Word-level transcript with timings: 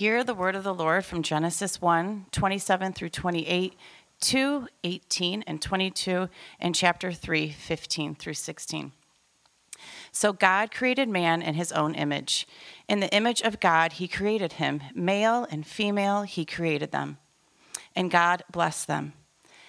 Hear 0.00 0.24
the 0.24 0.32
word 0.32 0.56
of 0.56 0.64
the 0.64 0.72
Lord 0.72 1.04
from 1.04 1.22
Genesis 1.22 1.78
1 1.78 2.24
27 2.32 2.94
through 2.94 3.10
28, 3.10 3.76
2 4.22 4.68
18 4.82 5.44
and 5.46 5.60
22, 5.60 6.30
and 6.58 6.74
chapter 6.74 7.12
3 7.12 7.50
15 7.50 8.14
through 8.14 8.32
16. 8.32 8.92
So 10.10 10.32
God 10.32 10.70
created 10.70 11.10
man 11.10 11.42
in 11.42 11.52
his 11.52 11.70
own 11.72 11.94
image. 11.94 12.48
In 12.88 13.00
the 13.00 13.14
image 13.14 13.42
of 13.42 13.60
God, 13.60 13.92
he 13.92 14.08
created 14.08 14.54
him. 14.54 14.80
Male 14.94 15.46
and 15.50 15.66
female, 15.66 16.22
he 16.22 16.46
created 16.46 16.92
them. 16.92 17.18
And 17.94 18.10
God 18.10 18.42
blessed 18.50 18.86
them. 18.86 19.12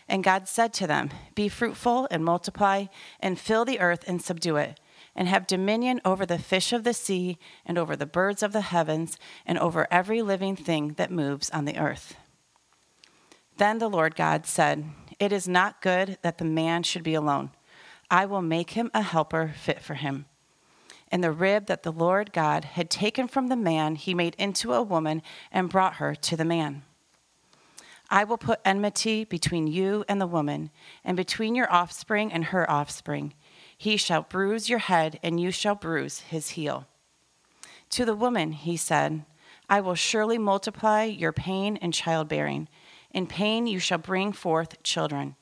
And 0.08 0.24
God 0.24 0.48
said 0.48 0.72
to 0.76 0.88
them, 0.88 1.10
Be 1.36 1.50
fruitful 1.50 2.08
and 2.10 2.24
multiply, 2.24 2.86
and 3.20 3.38
fill 3.38 3.66
the 3.66 3.82
earth 3.82 4.06
and 4.08 4.22
subdue 4.22 4.56
it, 4.56 4.80
and 5.16 5.28
have 5.28 5.48
dominion 5.48 6.02
over 6.06 6.26
the 6.26 6.40
fish 6.40 6.72
of 6.72 6.84
the 6.84 6.94
sea, 6.94 7.38
and 7.66 7.78
over 7.78 7.96
the 7.96 8.06
birds 8.06 8.42
of 8.42 8.54
the 8.54 8.62
heavens, 8.62 9.18
and 9.46 9.58
over 9.58 9.88
every 9.92 10.22
living 10.22 10.56
thing 10.56 10.94
that 10.94 11.12
moves 11.12 11.50
on 11.50 11.66
the 11.66 11.78
earth. 11.78 12.16
Then 13.58 13.78
the 13.78 13.90
Lord 13.90 14.16
God 14.16 14.46
said, 14.46 14.86
It 15.20 15.32
is 15.32 15.48
not 15.48 15.82
good 15.82 16.18
that 16.22 16.38
the 16.38 16.46
man 16.46 16.84
should 16.84 17.04
be 17.04 17.14
alone. 17.14 17.52
I 18.10 18.26
will 18.26 18.42
make 18.42 18.72
him 18.72 18.90
a 18.94 19.02
helper 19.02 19.54
fit 19.56 19.82
for 19.82 19.94
him. 19.94 20.26
And 21.12 21.24
the 21.24 21.32
rib 21.32 21.68
that 21.68 21.84
the 21.84 21.92
Lord 21.92 22.34
God 22.34 22.64
had 22.64 22.90
taken 22.90 23.28
from 23.28 23.48
the 23.48 23.56
man, 23.56 23.96
he 23.96 24.14
made 24.14 24.36
into 24.40 24.74
a 24.74 24.82
woman 24.82 25.22
and 25.52 25.70
brought 25.70 25.96
her 25.96 26.16
to 26.16 26.38
the 26.38 26.46
man. 26.46 26.84
I 28.10 28.26
will 28.26 28.38
put 28.38 28.60
enmity 28.66 29.24
between 29.24 29.68
you 29.68 30.04
and 30.10 30.20
the 30.20 30.28
woman, 30.28 30.70
and 31.06 31.16
between 31.16 31.56
your 31.56 31.72
offspring 31.72 32.32
and 32.34 32.46
her 32.46 32.70
offspring. 32.70 33.34
He 33.82 33.98
shall 33.98 34.22
bruise 34.22 34.70
your 34.70 34.78
head, 34.78 35.20
and 35.24 35.40
you 35.40 35.50
shall 35.50 35.74
bruise 35.74 36.20
his 36.20 36.50
heel. 36.50 36.86
To 37.90 38.06
the 38.06 38.14
woman, 38.14 38.52
he 38.52 38.78
said, 38.78 39.26
I 39.68 39.82
will 39.82 39.96
surely 39.96 40.38
multiply 40.38 41.06
your 41.06 41.32
pain 41.32 41.78
and 41.78 41.92
childbearing. 41.92 42.68
In 43.10 43.26
pain 43.26 43.66
you 43.66 43.80
shall 43.80 43.98
bring 43.98 44.34
forth 44.34 44.84
children. 44.84 45.36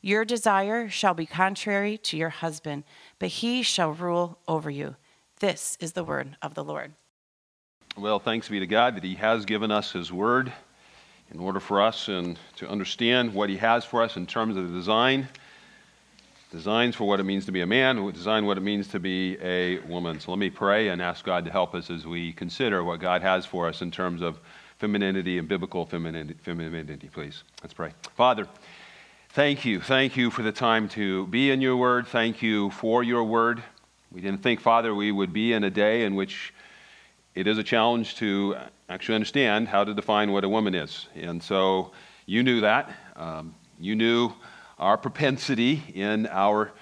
Your 0.00 0.24
desire 0.24 0.88
shall 0.88 1.14
be 1.14 1.26
contrary 1.26 1.98
to 1.98 2.16
your 2.16 2.28
husband, 2.28 2.84
but 3.18 3.30
he 3.30 3.60
shall 3.64 3.90
rule 3.90 4.38
over 4.46 4.70
you. 4.70 4.94
This 5.40 5.76
is 5.80 5.94
the 5.94 6.04
word 6.04 6.36
of 6.42 6.54
the 6.54 6.62
Lord. 6.62 6.92
Well, 7.98 8.20
thanks 8.20 8.48
be 8.48 8.60
to 8.60 8.68
God 8.68 8.94
that 8.94 9.02
he 9.02 9.16
has 9.16 9.44
given 9.44 9.72
us 9.72 9.90
his 9.90 10.12
word 10.12 10.52
in 11.34 11.40
order 11.40 11.58
for 11.58 11.82
us 11.82 12.06
and 12.06 12.38
to 12.54 12.68
understand 12.68 13.34
what 13.34 13.50
he 13.50 13.56
has 13.56 13.84
for 13.84 14.00
us 14.00 14.16
in 14.16 14.28
terms 14.28 14.56
of 14.56 14.68
the 14.68 14.78
design 14.78 15.28
designs 16.50 16.96
for 16.96 17.04
what 17.04 17.20
it 17.20 17.24
means 17.24 17.46
to 17.46 17.52
be 17.52 17.60
a 17.60 17.66
man 17.66 18.10
design 18.12 18.44
what 18.44 18.58
it 18.58 18.62
means 18.62 18.88
to 18.88 18.98
be 18.98 19.38
a 19.40 19.78
woman. 19.80 20.18
So 20.20 20.32
let 20.32 20.38
me 20.38 20.50
pray 20.50 20.88
and 20.88 21.00
ask 21.00 21.24
god 21.24 21.44
to 21.44 21.50
help 21.50 21.74
us 21.74 21.90
as 21.90 22.06
we 22.06 22.32
consider 22.32 22.82
what 22.82 23.00
god 23.00 23.22
has 23.22 23.46
for 23.46 23.68
us 23.68 23.82
in 23.82 23.90
terms 23.90 24.20
of 24.20 24.38
femininity 24.78 25.38
and 25.38 25.46
biblical 25.46 25.86
femininity, 25.86 27.08
please. 27.08 27.44
Let's 27.62 27.74
pray. 27.74 27.92
Father 28.16 28.48
thank 29.32 29.64
you. 29.64 29.80
Thank 29.80 30.16
you 30.16 30.30
for 30.30 30.42
the 30.42 30.52
time 30.52 30.88
to 30.90 31.26
be 31.28 31.50
in 31.50 31.60
your 31.60 31.76
word. 31.76 32.08
Thank 32.08 32.42
you 32.42 32.70
for 32.70 33.04
your 33.04 33.22
word. 33.22 33.62
We 34.10 34.20
didn't 34.20 34.42
think 34.42 34.60
father 34.60 34.92
we 34.92 35.12
would 35.12 35.32
be 35.32 35.52
in 35.52 35.62
a 35.62 35.70
day 35.70 36.04
in 36.04 36.16
which 36.16 36.52
it 37.36 37.46
is 37.46 37.58
a 37.58 37.62
challenge 37.62 38.16
to 38.16 38.56
actually 38.88 39.14
understand 39.14 39.68
how 39.68 39.84
to 39.84 39.94
define 39.94 40.32
what 40.32 40.42
a 40.42 40.48
woman 40.48 40.74
is. 40.74 41.06
And 41.14 41.40
so 41.40 41.92
you 42.26 42.42
knew 42.42 42.60
that. 42.62 42.92
Um, 43.14 43.54
you 43.78 43.94
knew 43.94 44.32
our 44.80 44.96
propensity 44.96 45.82
in 45.94 46.26
our 46.26 46.72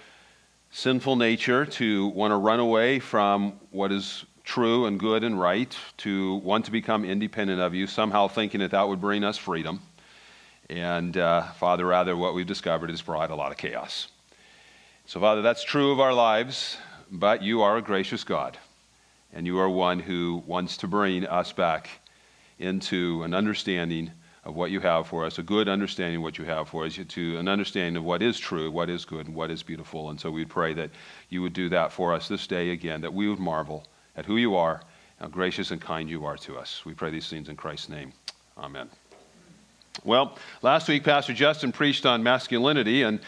sinful 0.71 1.17
nature 1.17 1.67
to 1.67 2.07
want 2.09 2.31
to 2.31 2.37
run 2.37 2.61
away 2.61 3.01
from 3.01 3.55
what 3.73 3.91
is 3.91 4.25
true 4.45 4.87
and 4.87 5.01
good 5.01 5.25
and 5.25 5.39
right, 5.39 5.77
to 5.99 6.37
want 6.37 6.65
to 6.65 6.71
become 6.71 7.05
independent 7.05 7.61
of 7.61 7.75
you, 7.75 7.89
somehow 7.89 8.29
thinking 8.29 8.61
that 8.61 8.71
that 8.71 8.89
would 8.89 9.01
bring 9.01 9.25
us 9.25 9.37
freedom. 9.37 9.81
And 10.71 11.17
uh, 11.17 11.43
Father, 11.55 11.85
rather, 11.85 12.17
what 12.17 12.35
we've 12.35 12.47
discovered 12.47 12.89
has 12.91 13.03
brought 13.03 13.31
a 13.31 13.35
lot 13.35 13.51
of 13.51 13.59
chaos. 13.59 14.09
So, 15.07 15.19
Father, 15.19 15.43
that's 15.43 15.65
true 15.65 15.91
of 15.91 15.99
our 15.99 16.15
lives, 16.15 16.79
but 17.11 17.43
you 17.43 17.63
are 17.63 17.79
a 17.79 17.83
gracious 17.83 18.23
God 18.23 18.57
and 19.33 19.45
you 19.45 19.59
are 19.59 19.69
one 19.69 19.99
who 19.99 20.43
wants 20.47 20.77
to 20.79 20.87
bring 20.87 21.27
us 21.27 21.53
back 21.53 21.91
into 22.59 23.25
an 23.25 23.35
understanding 23.35 24.13
of 24.45 24.55
what 24.55 24.71
you 24.71 24.81
have 24.81 25.07
for 25.07 25.25
us, 25.25 25.39
a 25.39 25.43
good 25.43 25.69
understanding 25.69 26.17
of 26.17 26.23
what 26.23 26.39
you 26.39 26.45
have 26.45 26.69
for 26.69 26.85
us, 26.85 26.99
to 27.09 27.39
an 27.39 27.49
understanding 27.49 27.97
of 27.97 28.05
what 28.05 28.23
is 28.23 28.39
true, 28.39 28.71
what 28.71 28.89
is 28.89 29.05
good, 29.05 29.27
and 29.27 29.35
what 29.35 29.51
is 29.51 29.63
beautiful. 29.63 30.11
And 30.11 30.21
so 30.21 30.31
we 30.31 30.45
pray 30.45 30.73
that 30.75 30.91
you 31.29 31.43
would 31.43 31.53
do 31.53 31.69
that 31.71 31.93
for 31.93 32.15
us 32.15 32.29
this 32.29 32.47
day 32.47 32.71
again, 32.71 33.01
that 33.03 33.13
we 33.13 33.29
would 33.29 33.39
marvel 33.39 33.87
at 34.17 34.25
who 34.25 34.37
you 34.37 34.57
are, 34.57 34.83
how 35.21 35.29
gracious 35.29 35.71
and 35.71 35.81
kind 35.81 36.09
you 36.09 36.25
are 36.25 36.37
to 36.39 36.57
us. 36.57 36.85
We 36.85 36.95
pray 36.95 37.11
these 37.11 37.29
things 37.29 37.49
in 37.49 37.57
Christ's 37.57 37.89
name. 37.89 38.13
Amen. 38.57 38.89
Well, 40.05 40.39
last 40.63 40.89
week, 40.89 41.05
Pastor 41.05 41.35
Justin 41.35 41.73
preached 41.73 42.07
on 42.07 42.23
masculinity, 42.23 43.03
and 43.03 43.21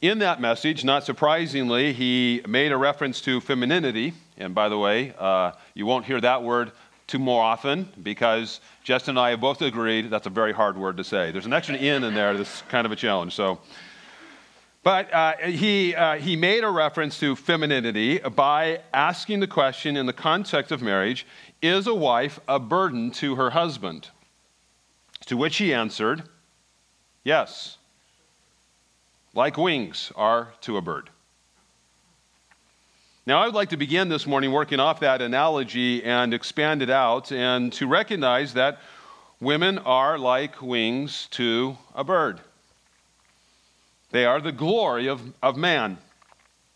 in 0.00 0.18
that 0.20 0.40
message, 0.40 0.84
not 0.84 1.04
surprisingly, 1.04 1.92
he 1.92 2.42
made 2.46 2.72
a 2.72 2.76
reference 2.76 3.20
to 3.22 3.40
femininity. 3.40 4.12
And 4.36 4.54
by 4.54 4.68
the 4.68 4.78
way, 4.78 5.14
uh, 5.18 5.52
you 5.74 5.86
won't 5.86 6.04
hear 6.04 6.20
that 6.20 6.42
word 6.42 6.72
too 7.06 7.18
more 7.18 7.42
often 7.42 7.88
because 8.02 8.60
Justin 8.82 9.12
and 9.12 9.18
I 9.18 9.30
have 9.30 9.40
both 9.40 9.60
agreed 9.62 10.10
that's 10.10 10.26
a 10.26 10.30
very 10.30 10.52
hard 10.52 10.76
word 10.78 10.96
to 10.96 11.04
say. 11.04 11.30
There's 11.30 11.46
an 11.46 11.52
extra 11.52 11.76
in 11.76 12.04
in 12.04 12.14
there 12.14 12.36
that's 12.36 12.62
kind 12.62 12.86
of 12.86 12.92
a 12.92 12.96
challenge. 12.96 13.34
So, 13.34 13.58
but 14.82 15.12
uh, 15.12 15.36
he, 15.36 15.94
uh, 15.94 16.16
he 16.16 16.36
made 16.36 16.62
a 16.62 16.70
reference 16.70 17.18
to 17.20 17.36
femininity 17.36 18.18
by 18.18 18.80
asking 18.92 19.40
the 19.40 19.46
question 19.46 19.96
in 19.96 20.06
the 20.06 20.12
context 20.12 20.72
of 20.72 20.82
marriage 20.82 21.26
is 21.62 21.86
a 21.86 21.94
wife 21.94 22.38
a 22.46 22.58
burden 22.58 23.10
to 23.12 23.36
her 23.36 23.50
husband? 23.50 24.08
To 25.26 25.38
which 25.38 25.56
he 25.56 25.72
answered, 25.72 26.24
yes, 27.22 27.78
like 29.34 29.56
wings 29.56 30.12
are 30.16 30.52
to 30.60 30.76
a 30.76 30.82
bird. 30.82 31.08
Now, 33.26 33.40
I 33.40 33.46
would 33.46 33.54
like 33.54 33.70
to 33.70 33.78
begin 33.78 34.10
this 34.10 34.26
morning 34.26 34.52
working 34.52 34.80
off 34.80 35.00
that 35.00 35.22
analogy 35.22 36.04
and 36.04 36.34
expand 36.34 36.82
it 36.82 36.90
out 36.90 37.32
and 37.32 37.72
to 37.72 37.86
recognize 37.86 38.52
that 38.52 38.80
women 39.40 39.78
are 39.78 40.18
like 40.18 40.60
wings 40.60 41.26
to 41.30 41.78
a 41.94 42.04
bird. 42.04 42.38
They 44.10 44.26
are 44.26 44.42
the 44.42 44.52
glory 44.52 45.08
of, 45.08 45.22
of 45.42 45.56
man, 45.56 45.96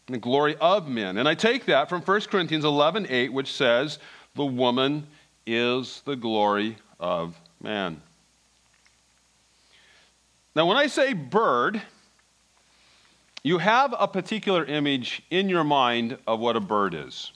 the 0.06 0.16
glory 0.16 0.56
of 0.56 0.88
men. 0.88 1.19
And 1.19 1.28
I 1.28 1.34
take 1.34 1.66
that 1.66 1.91
from 1.91 2.00
1 2.00 2.20
Corinthians 2.22 2.64
11 2.64 3.08
8, 3.10 3.31
which 3.31 3.53
says, 3.53 3.98
The 4.34 4.47
woman 4.47 5.06
is 5.47 6.00
the 6.06 6.16
glory 6.16 6.78
of 6.98 7.38
man. 7.62 8.00
Now, 10.56 10.64
when 10.64 10.78
I 10.78 10.87
say 10.87 11.12
bird, 11.12 11.82
you 13.43 13.59
have 13.59 13.94
a 13.99 14.09
particular 14.09 14.65
image 14.65 15.22
in 15.31 15.49
your 15.49 15.65
mind 15.65 16.19
of 16.26 16.41
what 16.41 16.56
a 16.56 16.60
bird 16.60 16.94
is. 16.94 17.32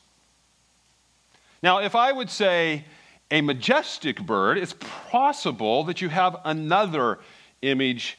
Now, 1.62 1.78
if 1.78 1.94
I 1.94 2.10
would 2.10 2.28
say 2.28 2.84
a 3.30 3.40
majestic 3.40 4.20
bird, 4.20 4.58
it's 4.58 4.74
possible 5.10 5.84
that 5.84 6.00
you 6.00 6.08
have 6.08 6.36
another 6.44 7.20
image 7.62 8.18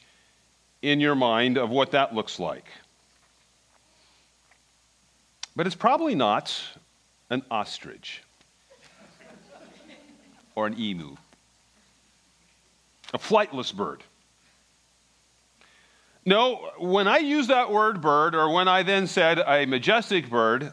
in 0.82 0.98
your 0.98 1.14
mind 1.14 1.56
of 1.56 1.70
what 1.70 1.92
that 1.92 2.14
looks 2.14 2.38
like. 2.38 2.66
But 5.54 5.66
it's 5.66 5.76
probably 5.76 6.14
not 6.14 6.58
an 7.30 7.42
ostrich 7.50 8.22
or 10.54 10.66
an 10.66 10.78
emu, 10.78 11.16
a 13.12 13.18
flightless 13.18 13.74
bird. 13.74 14.02
No, 16.26 16.70
when 16.78 17.06
I 17.06 17.18
use 17.18 17.48
that 17.48 17.70
word 17.70 18.00
bird, 18.00 18.34
or 18.34 18.52
when 18.52 18.66
I 18.66 18.82
then 18.82 19.06
said 19.06 19.38
a 19.38 19.66
majestic 19.66 20.30
bird, 20.30 20.72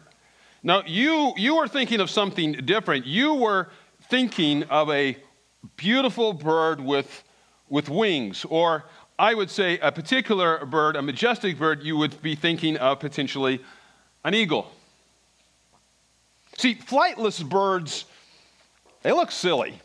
now 0.64 0.84
you, 0.86 1.34
you 1.36 1.56
were 1.56 1.68
thinking 1.68 2.00
of 2.00 2.10
something 2.10 2.54
different. 2.54 3.06
You 3.06 3.34
were 3.34 3.70
thinking 4.10 4.64
of 4.64 4.90
a 4.90 5.18
beautiful 5.76 6.34
bird 6.34 6.80
with, 6.80 7.24
with 7.68 7.90
wings, 7.90 8.46
or 8.46 8.86
I 9.20 9.34
would 9.34 9.50
say 9.50 9.78
a 9.80 9.92
particular 9.92 10.66
bird, 10.66 10.96
a 10.96 11.02
majestic 11.02 11.60
bird, 11.60 11.84
you 11.84 11.98
would 11.98 12.22
be 12.22 12.36
thinking 12.36 12.78
of 12.78 13.00
potentially 13.00 13.62
an 14.24 14.34
eagle. 14.34 14.72
See, 16.58 16.76
flightless 16.76 17.48
birds, 17.48 18.06
they 19.04 19.12
look 19.12 19.32
silly. 19.32 19.80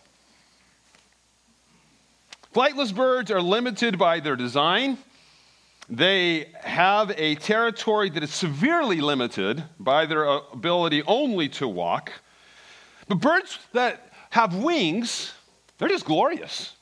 Flightless 2.55 2.95
birds 2.95 3.31
are 3.31 3.43
limited 3.43 3.99
by 3.99 4.21
their 4.21 4.37
design. 4.37 4.99
They 5.89 6.53
have 6.63 7.13
a 7.17 7.37
territory 7.37 8.11
that 8.11 8.23
is 8.23 8.35
severely 8.35 9.01
limited 9.01 9.63
by 9.79 10.07
their 10.07 10.29
uh, 10.29 10.41
ability 10.53 11.03
only 11.07 11.49
to 11.51 11.69
walk. 11.69 12.13
But 13.09 13.21
birds 13.21 13.59
that 13.73 14.13
have 14.31 14.57
wings, 14.57 15.33
they're 15.79 15.89
just 15.89 16.05
glorious. 16.05 16.73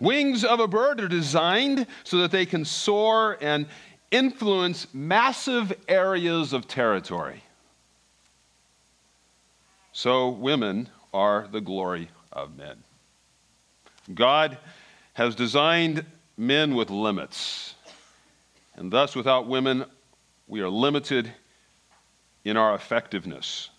Wings 0.00 0.44
of 0.44 0.60
a 0.60 0.66
bird 0.66 1.00
are 1.00 1.08
designed 1.08 1.86
so 2.04 2.18
that 2.18 2.30
they 2.30 2.44
can 2.44 2.64
soar 2.64 3.38
and 3.40 3.66
influence 4.10 4.88
massive 4.92 5.72
areas 5.88 6.52
of 6.52 6.68
territory. 6.68 7.42
So, 9.92 10.28
women 10.28 10.90
are 11.14 11.48
the 11.50 11.62
glory 11.62 12.10
of 12.30 12.56
men. 12.58 12.76
God 14.12 14.58
has 15.14 15.34
designed 15.34 16.04
men 16.36 16.74
with 16.74 16.90
limits, 16.90 17.74
and 18.74 18.92
thus 18.92 19.16
without 19.16 19.46
women, 19.46 19.84
we 20.46 20.60
are 20.60 20.68
limited 20.68 21.32
in 22.44 22.56
our 22.56 22.74
effectiveness. 22.74 23.70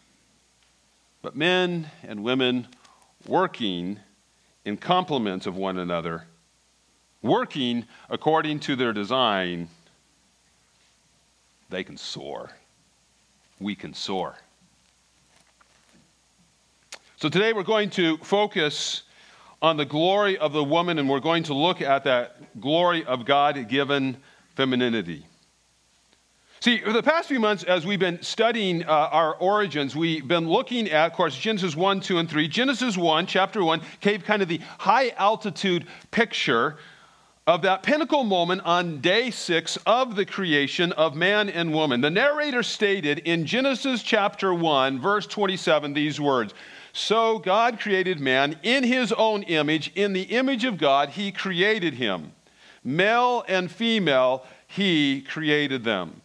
But 1.22 1.36
men 1.36 1.90
and 2.04 2.24
women 2.24 2.68
working 3.28 4.00
in 4.66 4.78
complement 4.78 5.46
of 5.46 5.56
one 5.56 5.78
another, 5.78 6.26
working 7.22 7.86
according 8.10 8.60
to 8.62 8.76
their 8.76 8.94
design, 8.94 9.70
they 11.70 11.84
can 11.84 11.98
soar. 11.98 12.52
We 13.60 13.76
can 13.76 13.94
soar. 13.94 14.36
So 17.18 17.30
today 17.30 17.54
we're 17.54 17.64
going 17.64 17.90
to 17.92 18.18
focus 18.18 19.04
on 19.62 19.78
the 19.78 19.86
glory 19.86 20.38
of 20.38 20.54
the 20.54 20.64
woman, 20.64 21.00
and 21.00 21.10
we're 21.10 21.20
going 21.20 21.44
to 21.44 21.54
look 21.54 21.82
at 21.82 22.04
that 22.04 22.60
glory 22.60 23.04
of 23.06 23.26
God 23.26 23.68
given 23.68 24.18
femininity. 24.56 25.26
See, 26.60 26.80
for 26.80 26.92
the 26.92 27.04
past 27.04 27.28
few 27.28 27.40
months, 27.40 27.64
as 27.64 27.86
we've 27.86 28.00
been 28.00 28.22
studying 28.24 28.84
uh, 28.84 28.88
our 28.88 29.36
origins, 29.36 29.96
we've 29.96 30.28
been 30.28 30.50
looking 30.50 30.90
at, 30.90 31.12
of 31.12 31.14
course, 31.14 31.38
Genesis 31.38 31.76
1, 31.76 32.02
2, 32.02 32.18
and 32.18 32.30
3. 32.30 32.48
Genesis 32.48 32.98
1, 32.98 33.28
chapter 33.28 33.64
1, 33.64 33.82
gave 34.02 34.24
kind 34.24 34.42
of 34.42 34.48
the 34.48 34.60
high 34.80 35.10
altitude 35.18 35.86
picture 36.10 36.78
of 37.46 37.62
that 37.62 37.84
pinnacle 37.84 38.24
moment 38.24 38.62
on 38.66 39.00
day 39.00 39.32
six 39.32 39.78
of 39.86 40.16
the 40.16 40.26
creation 40.26 40.92
of 40.94 41.16
man 41.16 41.48
and 41.48 41.74
woman. 41.74 42.02
The 42.02 42.10
narrator 42.10 42.64
stated 42.64 43.20
in 43.20 43.46
Genesis 43.46 44.04
chapter 44.04 44.54
1, 44.54 45.00
verse 45.00 45.28
27, 45.28 45.94
these 45.94 46.20
words 46.20 46.54
so 46.98 47.38
God 47.38 47.80
created 47.80 48.20
man 48.20 48.58
in 48.64 48.84
his 48.84 49.12
own 49.12 49.44
image. 49.44 49.92
In 49.94 50.14
the 50.14 50.24
image 50.24 50.66
of 50.66 50.78
God, 50.78 51.10
he 51.10 51.32
created 51.32 51.94
him. 51.94 52.32
Male 52.84 53.46
and 53.48 53.70
female, 53.70 54.44
he 54.66 55.22
created 55.22 55.84
them. 55.84 56.22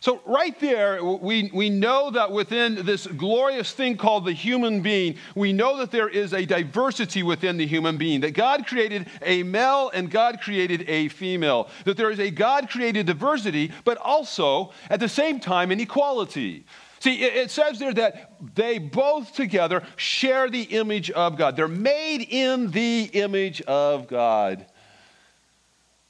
So, 0.00 0.20
right 0.26 0.58
there, 0.58 1.02
we, 1.02 1.48
we 1.54 1.70
know 1.70 2.10
that 2.10 2.32
within 2.32 2.84
this 2.84 3.06
glorious 3.06 3.72
thing 3.72 3.96
called 3.96 4.24
the 4.24 4.32
human 4.32 4.82
being, 4.82 5.16
we 5.36 5.52
know 5.52 5.78
that 5.78 5.92
there 5.92 6.08
is 6.08 6.34
a 6.34 6.44
diversity 6.44 7.22
within 7.22 7.56
the 7.56 7.66
human 7.66 7.96
being, 7.96 8.20
that 8.22 8.32
God 8.32 8.66
created 8.66 9.06
a 9.22 9.44
male 9.44 9.90
and 9.94 10.10
God 10.10 10.40
created 10.40 10.84
a 10.88 11.06
female, 11.08 11.68
that 11.84 11.96
there 11.96 12.10
is 12.10 12.18
a 12.18 12.32
God 12.32 12.68
created 12.68 13.06
diversity, 13.06 13.70
but 13.84 13.96
also 13.98 14.72
at 14.90 14.98
the 14.98 15.08
same 15.08 15.38
time 15.38 15.70
an 15.70 15.78
equality. 15.78 16.66
See, 17.02 17.24
it 17.24 17.50
says 17.50 17.80
there 17.80 17.92
that 17.94 18.30
they 18.54 18.78
both 18.78 19.34
together 19.34 19.82
share 19.96 20.48
the 20.48 20.62
image 20.62 21.10
of 21.10 21.36
God. 21.36 21.56
They're 21.56 21.66
made 21.66 22.24
in 22.30 22.70
the 22.70 23.10
image 23.12 23.60
of 23.62 24.06
God. 24.06 24.66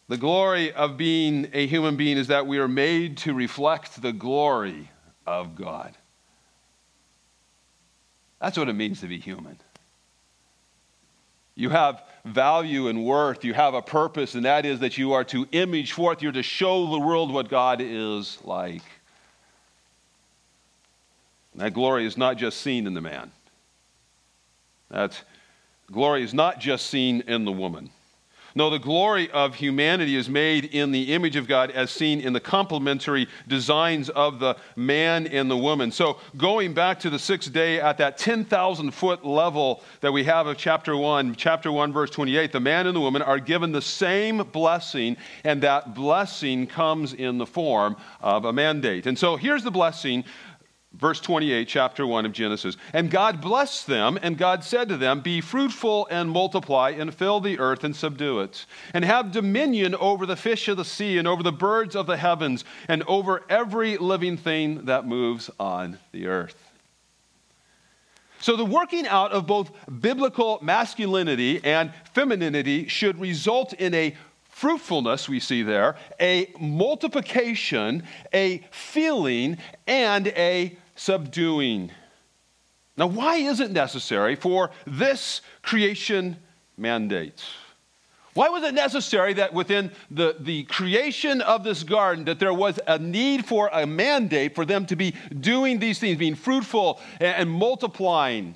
The 0.09 0.19
glory 0.19 0.71
of 0.71 0.99
being 0.99 1.49
a 1.55 1.67
human 1.67 1.97
being 1.97 2.19
is 2.19 2.27
that 2.27 2.47
we 2.47 2.59
are 2.59 2.69
made 2.69 3.17
to 3.19 3.33
reflect 3.33 4.03
the 4.03 4.13
glory 4.13 4.91
of 5.27 5.57
God. 5.57 5.97
That's 8.39 8.59
what 8.59 8.69
it 8.69 8.75
means 8.75 9.01
to 9.01 9.07
be 9.07 9.19
human. 9.19 9.59
You 11.55 11.71
have 11.71 12.03
value 12.27 12.89
and 12.89 13.03
worth, 13.03 13.47
you 13.47 13.55
have 13.55 13.73
a 13.73 13.81
purpose, 13.81 14.35
and 14.35 14.45
that 14.45 14.67
is 14.67 14.81
that 14.81 14.99
you 14.99 15.15
are 15.15 15.25
to 15.25 15.49
image 15.53 15.93
forth, 15.93 16.21
you're 16.21 16.33
to 16.33 16.43
show 16.43 16.91
the 16.91 16.99
world 16.99 17.33
what 17.33 17.49
God 17.49 17.81
is 17.81 18.37
like. 18.45 18.83
That 21.55 21.75
glory 21.75 22.07
is 22.07 22.17
not 22.17 22.37
just 22.37 22.61
seen 22.61 22.87
in 22.87 22.95
the 22.95 23.01
man. 23.01 23.31
That 24.91 25.23
glory 25.91 26.23
is 26.23 26.33
not 26.33 26.61
just 26.61 26.87
seen 26.87 27.23
in 27.23 27.45
the 27.45 27.53
woman. 27.53 27.91
No, 28.55 28.69
the 28.69 28.79
glory 28.79 29.31
of 29.31 29.55
humanity 29.55 30.15
is 30.15 30.29
made 30.29 30.67
in 30.67 30.91
the 30.91 31.15
image 31.15 31.37
of 31.37 31.49
God 31.49 31.71
as 31.71 31.91
seen 31.91 32.21
in 32.21 32.35
the 32.35 32.41
complementary 32.41 33.27
designs 33.49 34.11
of 34.11 34.41
the 34.41 34.57
man 34.77 35.27
and 35.27 35.51
the 35.51 35.57
woman. 35.57 35.91
So, 35.91 36.19
going 36.37 36.75
back 36.75 37.01
to 37.01 37.11
the 37.11 37.19
sixth 37.19 37.51
day 37.53 37.81
at 37.81 37.97
that 37.99 38.19
10,000 38.19 38.91
foot 38.91 39.25
level 39.25 39.83
that 40.03 40.13
we 40.13 40.25
have 40.25 40.47
of 40.47 40.59
chapter 40.59 40.95
1, 40.95 41.35
chapter 41.37 41.73
1, 41.73 41.95
verse 41.95 42.11
28, 42.11 42.53
the 42.53 42.61
man 42.61 42.87
and 42.87 42.95
the 42.95 43.01
woman 43.01 43.23
are 43.23 43.39
given 43.39 43.73
the 43.73 43.81
same 43.81 44.39
blessing, 44.39 45.17
and 45.45 45.63
that 45.63 45.95
blessing 45.95 46.67
comes 46.67 47.15
in 47.15 47.39
the 47.39 47.47
form 47.47 47.97
of 48.21 48.45
a 48.45 48.53
mandate. 48.53 49.07
And 49.07 49.19
so, 49.19 49.37
here's 49.37 49.65
the 49.65 49.71
blessing 49.71 50.25
verse 50.95 51.21
28, 51.21 51.67
chapter 51.69 52.07
1 52.07 52.27
of 52.27 52.33
Genesis. 52.33 52.77
And 52.93 53.11
God 53.11 53.41
blessed 53.41 53.87
them, 53.87 54.19
and 54.23 54.37
God 54.37 54.65
said 54.65 54.89
to 54.89 54.97
them, 54.97 55.21
Be 55.21 55.41
fruitful 55.41 56.07
and 56.11 56.31
multiply, 56.31 56.91
and 56.91 57.15
fill 57.15 57.41
the 57.41 57.59
earth 57.59 57.85
and 57.85 57.95
subdue 57.95 58.41
it, 58.41 58.67
and 58.93 59.05
have 59.05 59.33
dominion 59.33 59.95
over 59.95 60.27
the 60.27 60.37
fish 60.37 60.69
of 60.69 60.77
the 60.77 60.85
sea, 60.85 61.19
and 61.19 61.27
over 61.27 61.43
the 61.43 61.53
birds 61.53 61.97
of 61.97 62.07
the 62.07 62.17
heavens, 62.17 62.65
and 62.89 63.03
over 63.05 63.43
every 63.49 63.97
living 63.97 64.37
thing 64.37 64.85
that 64.87 65.07
moves 65.07 65.51
on 65.59 65.99
the 66.13 66.27
earth. 66.27 66.71
So, 68.41 68.57
the 68.57 68.65
working 68.65 69.07
out 69.07 69.31
of 69.31 69.47
both 69.47 69.71
biblical 70.01 70.59
masculinity 70.63 71.61
and 71.65 71.93
femininity 72.13 72.89
should 72.89 73.21
result 73.21 73.73
in 73.75 73.95
a 73.95 74.17
fruitfulness 74.49 75.29
we 75.29 75.41
see 75.41 75.63
there, 75.63 75.97
a 76.21 76.53
multiplication, 76.61 78.03
a 78.35 78.59
feeling, 78.71 79.59
and 79.87 80.29
a 80.29 80.77
subduing. 80.95 81.91
Now, 82.97 83.07
why 83.07 83.37
is 83.37 83.61
it 83.61 83.71
necessary 83.71 84.37
for 84.37 84.71
this 84.87 85.41
creation 85.63 86.37
mandate? 86.77 87.43
Why 88.35 88.49
was 88.49 88.65
it 88.65 88.73
necessary 88.75 89.35
that 89.35 89.53
within 89.53 89.91
the, 90.11 90.37
the 90.41 90.65
creation 90.65 91.43
of 91.43 91.65
this 91.65 91.83
garden 91.83 92.25
that 92.25 92.39
there 92.39 92.55
was 92.55 92.81
a 92.87 92.99
need 92.99 93.45
for 93.45 93.69
a 93.73 93.87
mandate 93.87 94.55
for 94.55 94.65
them 94.65 94.87
to 94.87 94.97
be 94.97 95.15
doing 95.39 95.79
these 95.79 95.99
things, 95.99 96.17
being 96.17 96.35
fruitful 96.35 96.99
and, 97.21 97.37
and 97.37 97.51
multiplying? 97.51 98.55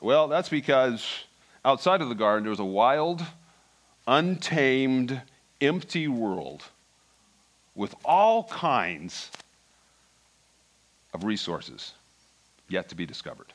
Well, 0.00 0.26
that's 0.26 0.48
because 0.48 1.06
outside 1.64 2.02
of 2.02 2.08
the 2.08 2.16
garden 2.16 2.42
there 2.42 2.50
was 2.50 2.58
a 2.58 2.64
wild, 2.64 3.22
untamed, 4.08 5.22
empty 5.60 6.08
world 6.08 6.64
with 7.74 7.94
all 8.04 8.44
kinds 8.44 9.30
of 11.14 11.24
resources 11.24 11.92
yet 12.68 12.88
to 12.88 12.94
be 12.94 13.06
discovered. 13.06 13.52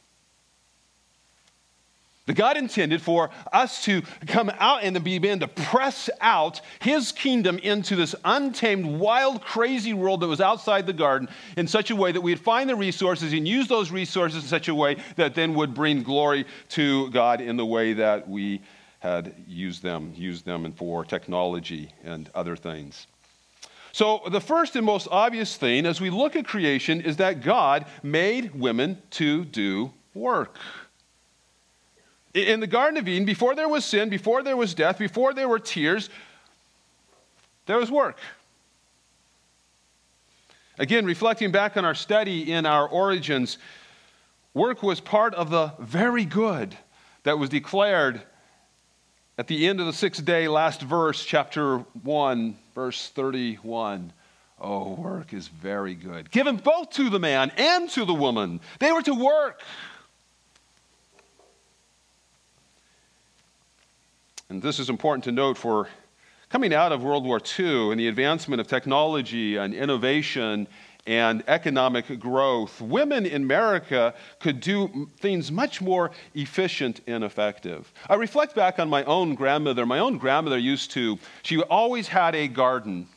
The 2.28 2.34
God 2.34 2.58
intended 2.58 3.02
for 3.02 3.30
us 3.54 3.86
to 3.86 4.02
come 4.28 4.52
out 4.60 4.84
and 4.84 4.96
to 4.98 5.02
begin 5.02 5.40
to 5.40 5.48
press 5.48 6.10
out 6.20 6.60
His 6.82 7.14
kingdom 7.14 7.58
into 7.58 7.96
this 7.96 8.16
untamed, 8.26 9.00
wild, 9.00 9.42
crazy 9.42 9.94
world 9.94 10.20
that 10.20 10.28
was 10.28 10.42
outside 10.42 10.86
the 10.86 10.94
garden 10.94 11.30
in 11.56 11.70
such 11.70 11.90
a 11.90 11.96
way 11.96 12.12
that 12.12 12.20
we'd 12.20 12.40
find 12.40 12.70
the 12.70 12.76
resources 12.76 13.32
and 13.32 13.48
use 13.48 13.70
those 13.70 13.92
resources 13.92 14.44
in 14.44 14.50
such 14.50 14.68
a 14.68 14.76
way 14.76 14.98
that 15.16 15.36
then 15.36 15.54
would 15.56 15.74
bring 15.74 16.04
glory 16.04 16.46
to 16.70 17.10
God 17.12 17.40
in 17.40 17.56
the 17.56 17.66
way 17.66 17.94
that 17.94 18.30
we 18.30 18.62
had 19.00 19.34
used 19.48 19.82
them, 19.82 20.12
used 20.14 20.44
them 20.44 20.70
for 20.74 21.06
technology 21.06 21.94
and 22.04 22.30
other 22.36 22.58
things. 22.58 23.08
So, 23.98 24.22
the 24.30 24.40
first 24.40 24.76
and 24.76 24.86
most 24.86 25.08
obvious 25.10 25.56
thing 25.58 25.88
as 25.88 26.00
we 26.00 26.12
look 26.12 26.36
at 26.36 26.46
creation 26.46 27.02
is 27.02 27.18
that 27.18 27.42
God 27.42 27.88
made 28.04 28.54
women 28.54 29.02
to 29.10 29.44
do 29.44 29.92
work. 30.14 30.60
In 32.36 32.60
the 32.60 32.68
Garden 32.68 33.00
of 33.00 33.08
Eden, 33.08 33.26
before 33.26 33.56
there 33.56 33.68
was 33.68 33.84
sin, 33.84 34.10
before 34.10 34.44
there 34.44 34.56
was 34.56 34.76
death, 34.76 35.00
before 35.00 35.34
there 35.34 35.50
were 35.50 35.58
tears, 35.58 36.12
there 37.66 37.80
was 37.80 37.90
work. 37.90 38.20
Again, 40.78 41.04
reflecting 41.04 41.52
back 41.52 41.76
on 41.76 41.84
our 41.84 41.96
study 41.96 42.52
in 42.52 42.68
our 42.68 42.88
origins, 42.88 43.58
work 44.54 44.84
was 44.84 45.00
part 45.00 45.34
of 45.34 45.50
the 45.50 45.74
very 45.80 46.24
good 46.24 46.78
that 47.24 47.40
was 47.40 47.50
declared 47.50 48.22
at 49.38 49.48
the 49.48 49.68
end 49.68 49.80
of 49.80 49.86
the 49.86 49.94
sixth 49.94 50.26
day, 50.26 50.48
last 50.48 50.82
verse, 50.82 51.24
chapter 51.24 51.78
1, 52.04 52.58
verse 52.74 53.10
31. 53.10 54.12
Oh, 54.60 54.94
work 54.94 55.34
is 55.34 55.48
very 55.48 55.94
good. 55.94 56.32
Given 56.32 56.56
both 56.58 56.90
to 56.92 57.12
the 57.12 57.20
man 57.20 57.52
and 57.58 57.88
to 57.92 58.06
the 58.06 58.14
woman. 58.14 58.60
They 58.80 58.92
were 58.92 59.04
to 59.04 59.14
work. 59.14 59.62
And 64.50 64.62
this 64.62 64.80
is 64.80 64.90
important 64.90 65.26
to 65.26 65.32
note 65.32 65.58
for 65.58 65.88
coming 66.50 66.74
out 66.74 66.92
of 66.92 67.04
World 67.04 67.26
War 67.26 67.40
II 67.60 67.92
and 67.92 68.00
the 68.00 68.08
advancement 68.08 68.60
of 68.60 68.68
technology 68.68 69.58
and 69.58 69.74
innovation 69.76 70.68
and 71.08 71.42
economic 71.48 72.20
growth, 72.20 72.82
women 72.82 73.26
in 73.26 73.44
America 73.44 74.14
could 74.40 74.60
do 74.60 75.10
things 75.20 75.52
much 75.52 75.82
more 75.82 76.12
efficient 76.36 77.00
and 77.08 77.24
effective. 77.24 77.92
I 78.10 78.16
reflect 78.16 78.54
back 78.54 78.78
on 78.78 78.90
my 78.90 79.06
own 79.06 79.34
grandmother. 79.34 79.86
My 79.86 80.00
own 80.00 80.18
grandmother 80.18 80.58
used 80.58 80.92
to, 80.92 81.18
she 81.44 81.60
always 81.62 82.10
had 82.10 82.36
a 82.36 82.50
garden. 82.50 83.08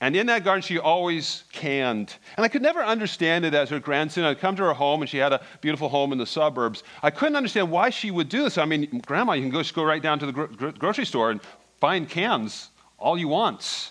And 0.00 0.14
in 0.14 0.26
that 0.26 0.44
garden, 0.44 0.62
she 0.62 0.78
always 0.78 1.42
canned. 1.50 2.14
And 2.36 2.44
I 2.44 2.48
could 2.48 2.62
never 2.62 2.84
understand 2.84 3.44
it 3.44 3.52
as 3.52 3.68
her 3.70 3.80
grandson. 3.80 4.22
I'd 4.22 4.38
come 4.38 4.54
to 4.54 4.62
her 4.62 4.72
home, 4.72 5.02
and 5.02 5.10
she 5.10 5.18
had 5.18 5.32
a 5.32 5.40
beautiful 5.60 5.88
home 5.88 6.12
in 6.12 6.18
the 6.18 6.26
suburbs. 6.26 6.84
I 7.02 7.10
couldn't 7.10 7.34
understand 7.34 7.68
why 7.68 7.90
she 7.90 8.12
would 8.12 8.28
do 8.28 8.44
this. 8.44 8.58
I 8.58 8.64
mean, 8.64 9.02
Grandma, 9.04 9.32
you 9.32 9.42
can 9.42 9.50
go, 9.50 9.60
just 9.60 9.74
go 9.74 9.82
right 9.82 10.00
down 10.00 10.20
to 10.20 10.26
the 10.26 10.32
gro- 10.32 10.70
grocery 10.70 11.04
store 11.04 11.32
and 11.32 11.40
find 11.80 12.08
cans 12.08 12.70
all 12.96 13.18
you 13.18 13.26
want. 13.26 13.90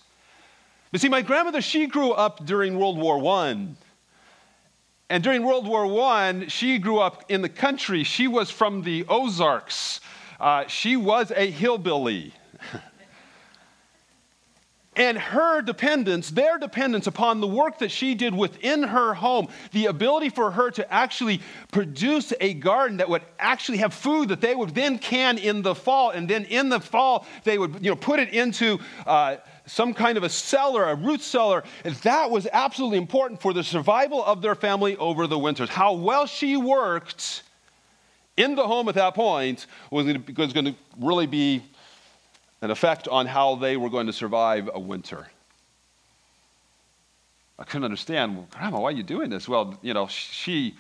But 0.98 1.02
see, 1.04 1.10
my 1.10 1.22
grandmother, 1.22 1.62
she 1.62 1.86
grew 1.86 2.12
up 2.12 2.44
during 2.44 2.80
World 2.80 2.98
War 2.98 3.24
I. 3.24 3.68
And 5.12 5.24
during 5.24 5.44
World 5.44 5.68
War 5.68 5.86
I, 6.02 6.48
she 6.48 6.80
grew 6.80 6.98
up 6.98 7.26
in 7.30 7.44
the 7.44 7.50
country. 7.50 8.04
She 8.04 8.28
was 8.28 8.50
from 8.50 8.82
the 8.82 9.06
Ozarks. 9.08 10.00
Uh, 10.40 10.66
she 10.66 10.98
was 10.98 11.30
a 11.30 11.52
hillbilly. 11.52 12.34
and 14.96 15.20
her 15.20 15.62
dependence, 15.62 16.32
their 16.32 16.58
dependence 16.58 17.06
upon 17.06 17.42
the 17.42 17.48
work 17.48 17.78
that 17.78 17.92
she 17.92 18.16
did 18.16 18.34
within 18.34 18.82
her 18.82 19.14
home, 19.14 19.50
the 19.74 19.86
ability 19.86 20.30
for 20.30 20.50
her 20.50 20.72
to 20.72 20.92
actually 20.92 21.42
produce 21.72 22.34
a 22.42 22.56
garden 22.56 22.98
that 22.98 23.08
would 23.08 23.22
actually 23.38 23.78
have 23.78 23.94
food 23.94 24.30
that 24.30 24.42
they 24.42 24.56
would 24.56 24.74
then 24.74 24.98
can 24.98 25.38
in 25.38 25.62
the 25.62 25.76
fall, 25.76 26.10
and 26.10 26.28
then 26.28 26.46
in 26.46 26.70
the 26.70 26.80
fall 26.80 27.28
they 27.44 27.60
would 27.60 27.86
you 27.86 27.92
know, 27.92 27.96
put 27.96 28.20
it 28.20 28.30
into 28.30 28.80
uh, 29.06 29.36
some 29.68 29.94
kind 29.94 30.18
of 30.18 30.24
a 30.24 30.30
cellar, 30.30 30.86
a 30.86 30.96
root 30.96 31.22
cellar, 31.22 31.64
and 31.84 31.94
that 31.98 32.32
was 32.32 32.48
absolutely 32.52 32.98
important 32.98 33.42
for 33.42 33.54
the 33.54 33.64
survival 33.64 34.24
of 34.24 34.42
their 34.42 34.56
family 34.56 34.98
over 34.98 35.28
the 35.28 35.38
winters. 35.38 35.70
How 35.70 35.94
well 35.94 36.26
she 36.26 36.58
worked 36.58 37.44
in 38.38 38.56
the 38.56 38.66
home 38.66 38.88
at 38.90 38.96
that 38.96 39.14
point 39.14 39.68
was 39.92 40.06
going 40.06 40.66
to 40.66 40.76
really 41.00 41.28
be 41.28 41.62
an 42.62 42.72
effect 42.72 43.08
on 43.08 43.26
how 43.26 43.56
they 43.56 43.78
were 43.78 43.90
going 43.90 44.08
to 44.08 44.14
survive 44.14 44.70
a 44.74 44.80
winter. 44.80 45.28
I 47.60 47.64
couldn't 47.64 47.86
understand, 47.86 48.36
well, 48.36 48.48
Grandma, 48.52 48.80
why 48.80 48.90
are 48.90 48.92
you 48.92 49.04
doing 49.04 49.30
this? 49.30 49.48
Well, 49.48 49.78
you 49.82 49.94
know, 49.94 50.08
she, 50.08 50.76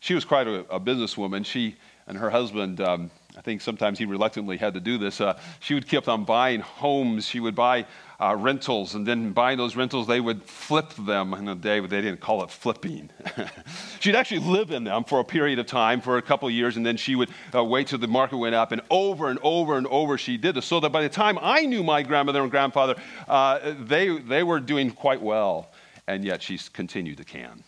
she 0.00 0.14
was 0.14 0.24
quite 0.24 0.46
a, 0.46 0.60
a 0.68 0.80
businesswoman. 0.80 1.46
She 1.46 1.76
and 2.08 2.18
her 2.18 2.30
husband, 2.30 2.80
um, 2.80 3.10
I 3.36 3.42
think 3.42 3.60
sometimes 3.60 3.98
he 3.98 4.06
reluctantly 4.06 4.56
had 4.56 4.74
to 4.74 4.80
do 4.80 4.96
this. 4.96 5.20
Uh, 5.20 5.38
she 5.60 5.74
would 5.74 5.86
keep 5.86 6.08
on 6.08 6.24
buying 6.24 6.60
homes. 6.60 7.26
She 7.26 7.38
would 7.38 7.54
buy 7.54 7.86
uh, 8.18 8.34
rentals, 8.34 8.94
and 8.94 9.06
then 9.06 9.32
buying 9.32 9.58
those 9.58 9.76
rentals, 9.76 10.06
they 10.06 10.20
would 10.20 10.42
flip 10.42 10.90
them 10.94 11.34
in 11.34 11.48
a 11.48 11.54
day, 11.54 11.80
but 11.80 11.90
they 11.90 12.00
didn't 12.00 12.20
call 12.20 12.42
it 12.42 12.50
flipping. 12.50 13.10
She'd 14.00 14.16
actually 14.16 14.40
live 14.40 14.70
in 14.70 14.84
them 14.84 15.04
for 15.04 15.20
a 15.20 15.24
period 15.24 15.58
of 15.58 15.66
time, 15.66 16.00
for 16.00 16.16
a 16.16 16.22
couple 16.22 16.48
years, 16.50 16.78
and 16.78 16.86
then 16.86 16.96
she 16.96 17.14
would 17.14 17.28
uh, 17.54 17.62
wait 17.62 17.88
till 17.88 17.98
the 17.98 18.08
market 18.08 18.38
went 18.38 18.54
up, 18.54 18.72
and 18.72 18.80
over 18.88 19.28
and 19.28 19.38
over 19.42 19.76
and 19.76 19.86
over 19.88 20.16
she 20.16 20.38
did 20.38 20.54
this. 20.54 20.64
So 20.64 20.80
that 20.80 20.90
by 20.90 21.02
the 21.02 21.10
time 21.10 21.38
I 21.42 21.66
knew 21.66 21.82
my 21.82 22.02
grandmother 22.02 22.40
and 22.40 22.50
grandfather, 22.50 22.94
uh, 23.28 23.74
they, 23.80 24.16
they 24.16 24.42
were 24.42 24.60
doing 24.60 24.90
quite 24.90 25.20
well, 25.20 25.70
and 26.06 26.24
yet 26.24 26.42
she 26.42 26.58
continued 26.72 27.18
to 27.18 27.24
can. 27.24 27.62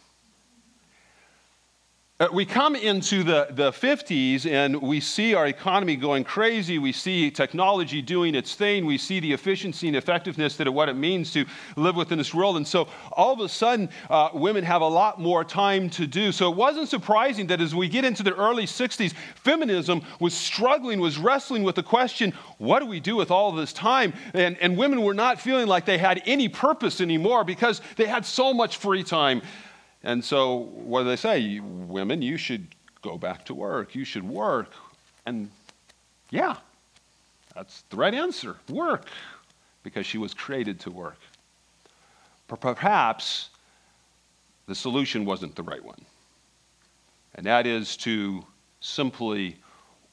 Uh, 2.20 2.26
we 2.32 2.44
come 2.44 2.74
into 2.74 3.22
the, 3.22 3.46
the 3.50 3.70
50s 3.70 4.44
and 4.44 4.82
we 4.82 4.98
see 4.98 5.34
our 5.34 5.46
economy 5.46 5.94
going 5.94 6.24
crazy. 6.24 6.76
We 6.76 6.90
see 6.90 7.30
technology 7.30 8.02
doing 8.02 8.34
its 8.34 8.56
thing. 8.56 8.86
We 8.86 8.98
see 8.98 9.20
the 9.20 9.32
efficiency 9.32 9.86
and 9.86 9.96
effectiveness 9.96 10.56
that 10.56 10.68
what 10.68 10.88
it 10.88 10.96
means 10.96 11.32
to 11.34 11.46
live 11.76 11.94
within 11.94 12.18
this 12.18 12.34
world. 12.34 12.56
And 12.56 12.66
so 12.66 12.88
all 13.12 13.32
of 13.32 13.38
a 13.38 13.48
sudden, 13.48 13.88
uh, 14.10 14.30
women 14.34 14.64
have 14.64 14.82
a 14.82 14.88
lot 14.88 15.20
more 15.20 15.44
time 15.44 15.88
to 15.90 16.08
do. 16.08 16.32
So 16.32 16.50
it 16.50 16.56
wasn't 16.56 16.88
surprising 16.88 17.46
that 17.46 17.60
as 17.60 17.72
we 17.72 17.88
get 17.88 18.04
into 18.04 18.24
the 18.24 18.34
early 18.34 18.66
60s, 18.66 19.12
feminism 19.36 20.02
was 20.18 20.34
struggling, 20.34 20.98
was 20.98 21.18
wrestling 21.18 21.62
with 21.62 21.76
the 21.76 21.84
question 21.84 22.32
what 22.58 22.80
do 22.80 22.86
we 22.86 22.98
do 22.98 23.14
with 23.14 23.30
all 23.30 23.52
this 23.52 23.72
time? 23.72 24.12
And, 24.34 24.58
and 24.60 24.76
women 24.76 25.02
were 25.02 25.14
not 25.14 25.40
feeling 25.40 25.68
like 25.68 25.84
they 25.84 25.98
had 25.98 26.20
any 26.26 26.48
purpose 26.48 27.00
anymore 27.00 27.44
because 27.44 27.80
they 27.94 28.06
had 28.06 28.26
so 28.26 28.52
much 28.52 28.78
free 28.78 29.04
time. 29.04 29.40
And 30.02 30.24
so, 30.24 30.56
what 30.56 31.02
do 31.02 31.08
they 31.08 31.16
say? 31.16 31.60
Women, 31.60 32.22
you 32.22 32.36
should 32.36 32.68
go 33.02 33.18
back 33.18 33.44
to 33.46 33.54
work. 33.54 33.94
You 33.94 34.04
should 34.04 34.22
work. 34.22 34.72
And 35.26 35.50
yeah, 36.30 36.56
that's 37.54 37.82
the 37.90 37.96
right 37.96 38.14
answer 38.14 38.56
work, 38.68 39.08
because 39.82 40.06
she 40.06 40.18
was 40.18 40.34
created 40.34 40.78
to 40.80 40.90
work. 40.90 41.18
Perhaps 42.46 43.50
the 44.66 44.74
solution 44.74 45.24
wasn't 45.24 45.54
the 45.56 45.62
right 45.62 45.84
one. 45.84 46.00
And 47.34 47.46
that 47.46 47.66
is 47.66 47.96
to 47.98 48.44
simply 48.80 49.56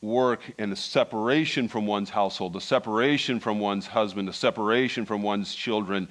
work 0.01 0.42
in 0.58 0.70
the 0.70 0.75
separation 0.75 1.68
from 1.68 1.86
one's 1.86 2.10
household, 2.10 2.54
the 2.54 2.62
separation 2.62 3.39
from 3.39 3.60
one's 3.60 3.88
husband, 3.88 4.27
the 4.27 4.34
separation 4.34 5.06
from 5.06 5.22
one's 5.22 5.56
children, 5.56 6.08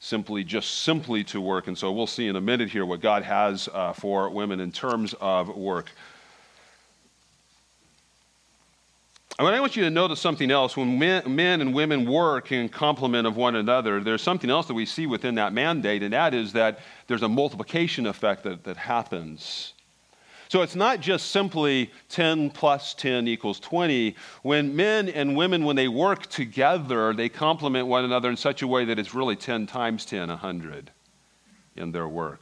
simply 0.00 0.42
just 0.42 0.82
simply 0.82 1.22
to 1.22 1.40
work. 1.40 1.68
And 1.68 1.78
so 1.78 1.92
we'll 1.92 2.06
see 2.06 2.26
in 2.26 2.34
a 2.34 2.40
minute 2.40 2.70
here 2.70 2.84
what 2.84 3.00
God 3.00 3.22
has 3.22 3.68
uh, 3.72 3.92
for 3.92 4.28
women 4.30 4.58
in 4.58 4.72
terms 4.72 5.14
of 5.20 5.54
work. 5.54 5.90
I, 9.38 9.44
mean, 9.44 9.54
I 9.54 9.60
want 9.60 9.76
you 9.76 9.84
to 9.84 9.90
notice 9.90 10.20
something 10.20 10.50
else. 10.50 10.76
When 10.76 10.98
men, 10.98 11.22
men 11.34 11.60
and 11.60 11.74
women 11.74 12.10
work 12.10 12.50
in 12.50 12.68
complement 12.68 13.26
of 13.26 13.36
one 13.36 13.56
another, 13.56 14.00
there's 14.00 14.22
something 14.22 14.50
else 14.50 14.66
that 14.66 14.74
we 14.74 14.84
see 14.84 15.06
within 15.06 15.36
that 15.36 15.52
mandate, 15.52 16.02
and 16.02 16.12
that 16.12 16.34
is 16.34 16.52
that 16.54 16.80
there's 17.06 17.22
a 17.22 17.28
multiplication 17.28 18.06
effect 18.06 18.42
that, 18.44 18.64
that 18.64 18.76
happens. 18.76 19.74
So 20.50 20.62
it's 20.62 20.74
not 20.74 20.98
just 20.98 21.30
simply 21.30 21.92
10 22.08 22.50
plus 22.50 22.92
10 22.94 23.28
equals 23.28 23.60
20. 23.60 24.16
When 24.42 24.74
men 24.74 25.08
and 25.08 25.36
women, 25.36 25.64
when 25.64 25.76
they 25.76 25.86
work 25.86 26.26
together, 26.26 27.14
they 27.14 27.28
complement 27.28 27.86
one 27.86 28.04
another 28.04 28.28
in 28.28 28.36
such 28.36 28.60
a 28.60 28.66
way 28.66 28.84
that 28.86 28.98
it's 28.98 29.14
really 29.14 29.36
10 29.36 29.68
times 29.68 30.04
10, 30.04 30.28
100 30.28 30.90
in 31.76 31.92
their 31.92 32.08
work. 32.08 32.40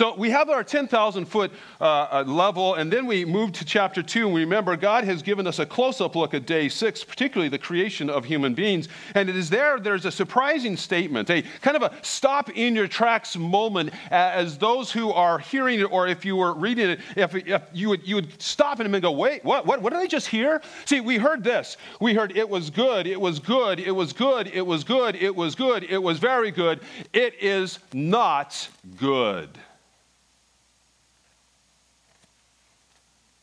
So 0.00 0.14
we 0.14 0.30
have 0.30 0.48
our 0.48 0.64
10,000 0.64 1.26
foot 1.26 1.52
uh, 1.78 1.84
uh, 1.84 2.24
level, 2.26 2.76
and 2.76 2.90
then 2.90 3.04
we 3.04 3.26
move 3.26 3.52
to 3.52 3.66
chapter 3.66 4.02
2, 4.02 4.24
and 4.24 4.34
we 4.34 4.40
remember 4.40 4.74
God 4.74 5.04
has 5.04 5.20
given 5.20 5.46
us 5.46 5.58
a 5.58 5.66
close 5.66 6.00
up 6.00 6.16
look 6.16 6.32
at 6.32 6.46
day 6.46 6.70
6, 6.70 7.04
particularly 7.04 7.50
the 7.50 7.58
creation 7.58 8.08
of 8.08 8.24
human 8.24 8.54
beings. 8.54 8.88
And 9.14 9.28
it 9.28 9.36
is 9.36 9.50
there, 9.50 9.78
there's 9.78 10.06
a 10.06 10.10
surprising 10.10 10.78
statement, 10.78 11.28
a 11.28 11.42
kind 11.60 11.76
of 11.76 11.82
a 11.82 11.92
stop 12.00 12.48
in 12.48 12.74
your 12.74 12.88
tracks 12.88 13.36
moment 13.36 13.92
as 14.10 14.56
those 14.56 14.90
who 14.90 15.12
are 15.12 15.38
hearing 15.38 15.80
it, 15.80 15.92
or 15.92 16.08
if 16.08 16.24
you 16.24 16.34
were 16.34 16.54
reading 16.54 16.88
it, 16.88 17.00
if, 17.14 17.34
if 17.34 17.62
you, 17.74 17.90
would, 17.90 18.08
you 18.08 18.14
would 18.14 18.40
stop 18.40 18.80
and 18.80 19.02
go, 19.02 19.12
wait, 19.12 19.44
what, 19.44 19.66
what, 19.66 19.82
what 19.82 19.92
did 19.92 20.00
I 20.00 20.06
just 20.06 20.28
hear? 20.28 20.62
See, 20.86 21.00
we 21.00 21.18
heard 21.18 21.44
this. 21.44 21.76
We 22.00 22.14
heard 22.14 22.34
it 22.34 22.48
was 22.48 22.70
good, 22.70 23.06
it 23.06 23.20
was 23.20 23.38
good, 23.38 23.78
it 23.78 23.92
was 23.92 24.14
good, 24.14 24.46
it 24.46 24.64
was 24.64 24.82
good, 24.82 25.14
it 25.16 25.36
was 25.36 25.54
good, 25.54 25.84
it 25.84 26.02
was 26.02 26.18
very 26.18 26.50
good. 26.50 26.80
It 27.12 27.34
is 27.38 27.80
not 27.92 28.66
good. 28.96 29.58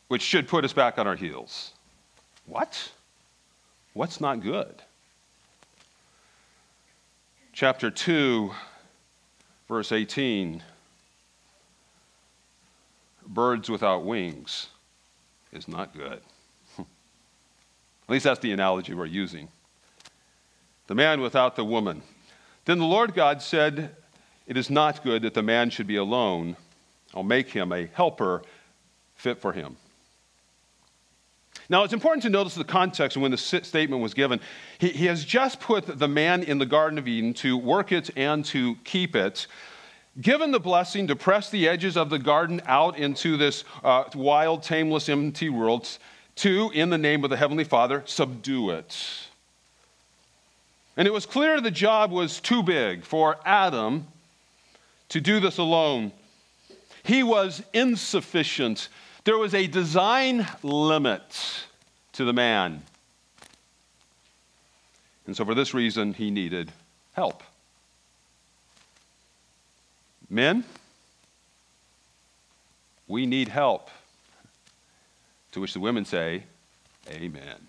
Which 0.08 0.22
should 0.22 0.48
put 0.48 0.64
us 0.64 0.72
back 0.72 0.98
on 0.98 1.06
our 1.06 1.16
heels. 1.16 1.72
What? 2.46 2.90
What's 3.92 4.20
not 4.20 4.42
good? 4.42 4.74
Chapter 7.52 7.90
2, 7.90 8.50
verse 9.68 9.92
18 9.92 10.62
birds 13.26 13.68
without 13.68 14.04
wings 14.04 14.68
is 15.52 15.68
not 15.68 15.94
good. 15.94 16.20
At 16.78 16.86
least 18.08 18.24
that's 18.24 18.40
the 18.40 18.52
analogy 18.52 18.94
we're 18.94 19.06
using. 19.06 19.48
The 20.86 20.94
man 20.94 21.20
without 21.20 21.56
the 21.56 21.64
woman. 21.64 22.02
Then 22.64 22.78
the 22.78 22.86
Lord 22.86 23.14
God 23.14 23.42
said, 23.42 23.94
It 24.46 24.56
is 24.56 24.70
not 24.70 25.02
good 25.02 25.22
that 25.22 25.34
the 25.34 25.42
man 25.42 25.68
should 25.68 25.86
be 25.86 25.96
alone. 25.96 26.56
I'll 27.14 27.22
make 27.22 27.50
him 27.50 27.72
a 27.72 27.86
helper 27.92 28.42
fit 29.14 29.40
for 29.40 29.52
him. 29.52 29.76
Now, 31.70 31.84
it's 31.84 31.92
important 31.92 32.22
to 32.22 32.30
notice 32.30 32.54
the 32.54 32.64
context 32.64 33.16
when 33.16 33.30
the 33.30 33.36
statement 33.36 34.00
was 34.00 34.14
given. 34.14 34.40
He, 34.78 34.88
he, 34.88 35.06
has 35.06 35.22
just 35.22 35.60
put 35.60 35.98
the 35.98 36.08
man 36.08 36.42
in 36.42 36.58
the 36.58 36.64
Garden 36.64 36.98
of 36.98 37.06
Eden 37.06 37.34
to 37.34 37.58
work 37.58 37.92
it 37.92 38.08
and 38.16 38.42
to 38.46 38.76
keep 38.84 39.14
it. 39.14 39.46
Given 40.18 40.50
the 40.50 40.60
blessing 40.60 41.06
to 41.08 41.16
press 41.16 41.50
the 41.50 41.68
edges 41.68 41.96
of 41.96 42.08
the 42.08 42.18
garden 42.18 42.62
out 42.66 42.98
into 42.98 43.36
this 43.36 43.64
uh, 43.84 44.04
wild, 44.14 44.62
tameless, 44.62 45.08
empty 45.08 45.50
world, 45.50 45.98
to, 46.36 46.70
in 46.72 46.90
the 46.90 46.98
name 46.98 47.22
of 47.22 47.30
the 47.30 47.36
Heavenly 47.36 47.64
Father, 47.64 48.02
subdue 48.06 48.70
it. 48.70 49.28
And 50.96 51.06
it 51.06 51.12
was 51.12 51.26
clear 51.26 51.60
the 51.60 51.70
job 51.70 52.10
was 52.10 52.40
too 52.40 52.62
big 52.62 53.04
for 53.04 53.38
Adam 53.44 54.06
to 55.10 55.20
do 55.20 55.38
this 55.38 55.58
alone. 55.58 56.12
He 57.04 57.22
was 57.22 57.62
insufficient 57.72 58.88
there 59.28 59.36
was 59.36 59.52
a 59.52 59.66
design 59.66 60.48
limit 60.62 61.66
to 62.12 62.24
the 62.24 62.32
man. 62.32 62.82
And 65.26 65.36
so, 65.36 65.44
for 65.44 65.54
this 65.54 65.74
reason, 65.74 66.14
he 66.14 66.30
needed 66.30 66.72
help. 67.12 67.42
Men, 70.30 70.64
we 73.06 73.26
need 73.26 73.48
help. 73.48 73.90
To 75.52 75.60
which 75.60 75.74
the 75.74 75.80
women 75.80 76.06
say, 76.06 76.44
Amen. 77.10 77.66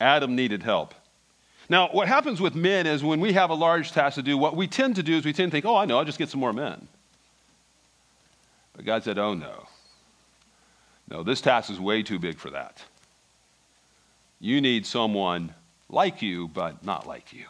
Adam 0.00 0.36
needed 0.36 0.62
help. 0.62 0.94
Now, 1.68 1.88
what 1.92 2.08
happens 2.08 2.40
with 2.40 2.54
men 2.54 2.86
is 2.86 3.02
when 3.02 3.20
we 3.20 3.32
have 3.32 3.50
a 3.50 3.54
large 3.54 3.92
task 3.92 4.16
to 4.16 4.22
do, 4.22 4.36
what 4.36 4.56
we 4.56 4.66
tend 4.66 4.96
to 4.96 5.02
do 5.02 5.16
is 5.16 5.24
we 5.24 5.32
tend 5.32 5.50
to 5.50 5.54
think, 5.54 5.64
oh, 5.64 5.76
I 5.76 5.84
know, 5.84 5.98
I'll 5.98 6.04
just 6.04 6.18
get 6.18 6.28
some 6.28 6.40
more 6.40 6.52
men. 6.52 6.88
But 8.74 8.84
God 8.84 9.04
said, 9.04 9.18
oh, 9.18 9.34
no. 9.34 9.66
No, 11.08 11.22
this 11.22 11.40
task 11.40 11.70
is 11.70 11.80
way 11.80 12.02
too 12.02 12.18
big 12.18 12.38
for 12.38 12.50
that. 12.50 12.82
You 14.40 14.60
need 14.60 14.84
someone 14.84 15.54
like 15.88 16.22
you, 16.22 16.48
but 16.48 16.84
not 16.84 17.06
like 17.06 17.32
you. 17.32 17.46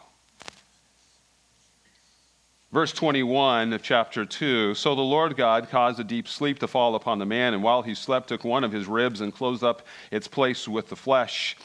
Verse 2.71 2.91
21 2.91 3.71
of 3.71 3.81
chapter 3.81 4.25
2 4.25 4.75
So 4.75 4.95
the 4.95 5.01
Lord 5.01 5.37
God 5.37 5.69
caused 5.69 5.99
a 5.99 6.03
deep 6.03 6.27
sleep 6.27 6.59
to 6.59 6.67
fall 6.67 6.95
upon 6.95 7.19
the 7.19 7.25
man, 7.25 7.53
and 7.53 7.63
while 7.63 7.81
he 7.81 7.95
slept, 7.95 8.29
took 8.29 8.43
one 8.43 8.63
of 8.63 8.71
his 8.71 8.85
ribs 8.85 9.21
and 9.21 9.33
closed 9.33 9.63
up 9.63 9.83
its 10.11 10.27
place 10.27 10.67
with 10.67 10.89
the 10.89 10.95
flesh. 10.95 11.55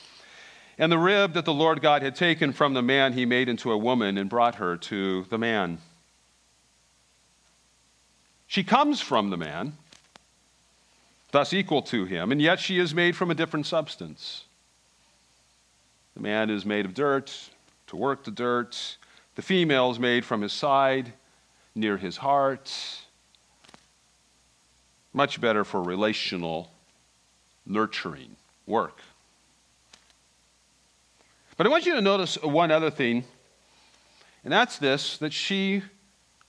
And 0.80 0.90
the 0.90 0.98
rib 0.98 1.34
that 1.34 1.44
the 1.44 1.52
Lord 1.52 1.82
God 1.82 2.00
had 2.00 2.16
taken 2.16 2.54
from 2.54 2.72
the 2.72 2.80
man, 2.80 3.12
he 3.12 3.26
made 3.26 3.50
into 3.50 3.70
a 3.70 3.76
woman 3.76 4.16
and 4.16 4.30
brought 4.30 4.54
her 4.54 4.78
to 4.78 5.24
the 5.24 5.36
man. 5.36 5.76
She 8.46 8.64
comes 8.64 8.98
from 8.98 9.28
the 9.28 9.36
man, 9.36 9.74
thus 11.32 11.52
equal 11.52 11.82
to 11.82 12.06
him, 12.06 12.32
and 12.32 12.40
yet 12.40 12.60
she 12.60 12.78
is 12.78 12.94
made 12.94 13.14
from 13.14 13.30
a 13.30 13.34
different 13.34 13.66
substance. 13.66 14.46
The 16.14 16.22
man 16.22 16.48
is 16.48 16.64
made 16.64 16.86
of 16.86 16.94
dirt 16.94 17.50
to 17.88 17.96
work 17.96 18.24
the 18.24 18.30
dirt. 18.30 18.96
The 19.34 19.42
female 19.42 19.90
is 19.90 19.98
made 19.98 20.24
from 20.24 20.40
his 20.40 20.54
side, 20.54 21.12
near 21.74 21.98
his 21.98 22.16
heart. 22.16 22.74
Much 25.12 25.42
better 25.42 25.62
for 25.62 25.82
relational, 25.82 26.70
nurturing 27.66 28.36
work. 28.66 29.02
But 31.60 31.66
I 31.66 31.70
want 31.72 31.84
you 31.84 31.94
to 31.94 32.00
notice 32.00 32.36
one 32.42 32.70
other 32.70 32.90
thing, 32.90 33.22
and 34.44 34.50
that's 34.50 34.78
this 34.78 35.18
that 35.18 35.30
she 35.30 35.82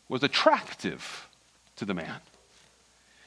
was 0.07 0.23
attractive 0.23 1.27
to 1.75 1.83
the 1.83 1.93
man. 1.93 2.21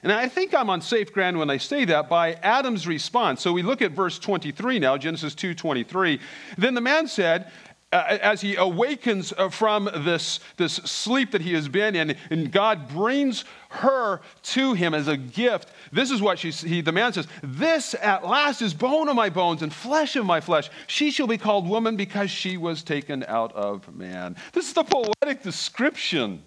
And 0.03 0.11
I 0.11 0.26
think 0.29 0.55
I'm 0.55 0.71
on 0.71 0.81
safe 0.81 1.12
ground 1.12 1.38
when 1.38 1.50
I 1.50 1.59
say 1.59 1.85
that 1.85 2.09
by 2.09 2.37
Adam's 2.43 2.87
response. 2.87 3.43
So 3.43 3.53
we 3.53 3.62
look 3.62 3.83
at 3.83 3.91
verse 3.91 4.19
23 4.19 4.79
now, 4.79 4.97
Genesis 4.97 5.35
2:23. 5.35 6.21
Then 6.57 6.73
the 6.73 6.81
man 6.81 7.07
said, 7.07 7.53
uh, 7.95 8.19
as 8.21 8.41
he 8.41 8.57
awakens 8.57 9.33
uh, 9.39 9.49
from 9.49 9.89
this, 10.05 10.41
this 10.57 10.75
sleep 10.75 11.31
that 11.31 11.41
he 11.41 11.55
has 11.55 11.69
been 11.69 11.95
in, 11.95 12.17
and 12.29 12.51
God 12.51 12.89
brings 12.89 13.45
her 13.69 14.21
to 14.43 14.75
him 14.75 14.95
as 14.95 15.07
a 15.07 15.17
gift. 15.17 15.71
This 15.93 16.11
is 16.11 16.21
what 16.21 16.41
she, 16.41 16.51
he, 16.51 16.81
the 16.81 16.91
man 16.91 17.13
says, 17.13 17.29
This 17.41 17.95
at 17.95 18.27
last 18.27 18.63
is 18.63 18.75
bone 18.75 19.09
of 19.09 19.15
my 19.15 19.31
bones 19.31 19.63
and 19.63 19.73
flesh 19.73 20.17
of 20.17 20.27
my 20.27 20.41
flesh. 20.41 20.71
She 20.89 21.13
shall 21.13 21.29
be 21.29 21.39
called 21.39 21.69
woman 21.69 21.95
because 21.95 22.33
she 22.33 22.57
was 22.57 22.83
taken 22.83 23.25
out 23.29 23.53
of 23.53 23.95
man. 23.95 24.35
This 24.53 24.67
is 24.67 24.73
the 24.73 24.83
poetic 24.83 25.45
description 25.45 26.43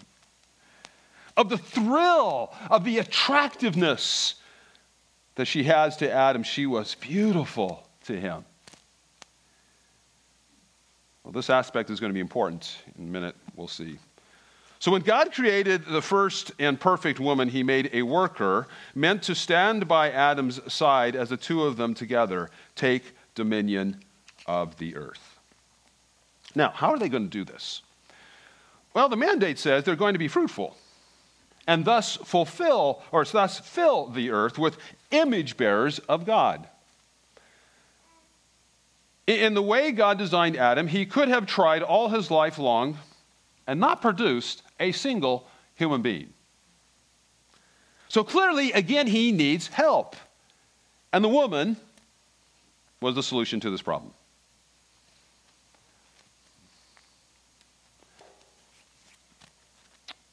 of 1.38 1.48
the 1.48 1.58
thrill, 1.58 2.54
of 2.70 2.84
the 2.84 2.98
attractiveness 2.98 4.36
that 5.36 5.46
she 5.46 5.64
has 5.64 5.96
to 5.98 6.12
Adam. 6.12 6.44
She 6.44 6.66
was 6.66 6.96
beautiful 6.96 7.88
to 8.04 8.20
him. 8.20 8.44
Well, 11.28 11.34
this 11.34 11.50
aspect 11.50 11.90
is 11.90 12.00
going 12.00 12.10
to 12.10 12.14
be 12.14 12.22
important. 12.22 12.78
In 12.98 13.04
a 13.04 13.12
minute, 13.12 13.36
we'll 13.58 13.68
see. 13.68 14.00
So, 14.80 14.94
when 14.94 15.02
God 15.02 15.34
created 15.34 15.84
the 15.84 16.02
first 16.02 16.54
and 16.58 16.80
perfect 16.80 17.20
woman, 17.20 17.50
he 17.50 17.64
made 17.64 17.90
a 17.92 18.04
worker 18.04 18.70
meant 18.96 19.24
to 19.24 19.36
stand 19.36 19.90
by 19.90 20.10
Adam's 20.10 20.62
side 20.72 21.18
as 21.18 21.28
the 21.28 21.36
two 21.36 21.66
of 21.66 21.76
them 21.76 21.94
together 21.94 22.50
take 22.78 23.12
dominion 23.36 24.00
of 24.46 24.78
the 24.78 24.96
earth. 24.96 25.38
Now, 26.56 26.70
how 26.70 26.92
are 26.92 26.98
they 26.98 27.10
going 27.10 27.30
to 27.30 27.30
do 27.30 27.44
this? 27.44 27.82
Well, 28.94 29.10
the 29.10 29.18
mandate 29.18 29.60
says 29.60 29.84
they're 29.84 29.98
going 29.98 30.14
to 30.14 30.20
be 30.20 30.30
fruitful 30.30 30.78
and 31.68 31.84
thus 31.84 32.16
fulfill, 32.16 33.04
or 33.12 33.26
thus 33.26 33.60
fill 33.60 34.08
the 34.08 34.32
earth 34.32 34.58
with 34.58 34.78
image 35.12 35.58
bearers 35.58 36.00
of 36.08 36.26
God. 36.26 36.70
In 39.28 39.54
the 39.54 39.62
way 39.62 39.92
God 39.92 40.18
designed 40.18 40.56
Adam, 40.56 40.88
he 40.88 41.06
could 41.06 41.28
have 41.28 41.46
tried 41.46 41.84
all 41.84 42.08
his 42.08 42.32
life 42.32 42.58
long 42.58 42.98
and 43.68 43.78
not 43.78 44.02
produced 44.02 44.64
a 44.80 44.94
single 44.94 45.46
human 45.76 46.02
being. 46.02 46.32
So 48.08 48.24
clearly, 48.24 48.72
again, 48.72 49.06
he 49.06 49.34
needs 49.34 49.68
help. 49.68 50.16
And 51.12 51.24
the 51.24 51.30
woman 51.30 51.76
was 53.02 53.16
the 53.16 53.24
solution 53.24 53.60
to 53.60 53.70
this 53.70 53.82
problem. 53.82 54.14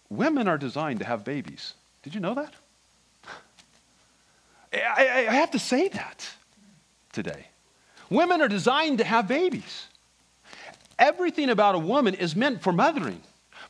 Women 0.09 0.47
are 0.47 0.59
designed 0.59 1.01
to 1.01 1.05
have 1.05 1.25
babies. 1.25 1.75
Did 2.05 2.15
you 2.15 2.21
know 2.21 2.35
that? 2.35 2.55
I, 4.73 5.27
I 5.29 5.35
have 5.35 5.51
to 5.51 5.59
say 5.59 5.89
that 5.89 6.29
today. 7.13 7.49
Women 8.14 8.40
are 8.40 8.48
designed 8.48 8.98
to 8.98 9.05
have 9.05 9.27
babies. 9.27 9.88
Everything 10.98 11.50
about 11.50 11.74
a 11.74 11.79
woman 11.79 12.14
is 12.14 12.37
meant 12.37 12.62
for 12.62 12.72
mothering. 12.72 13.20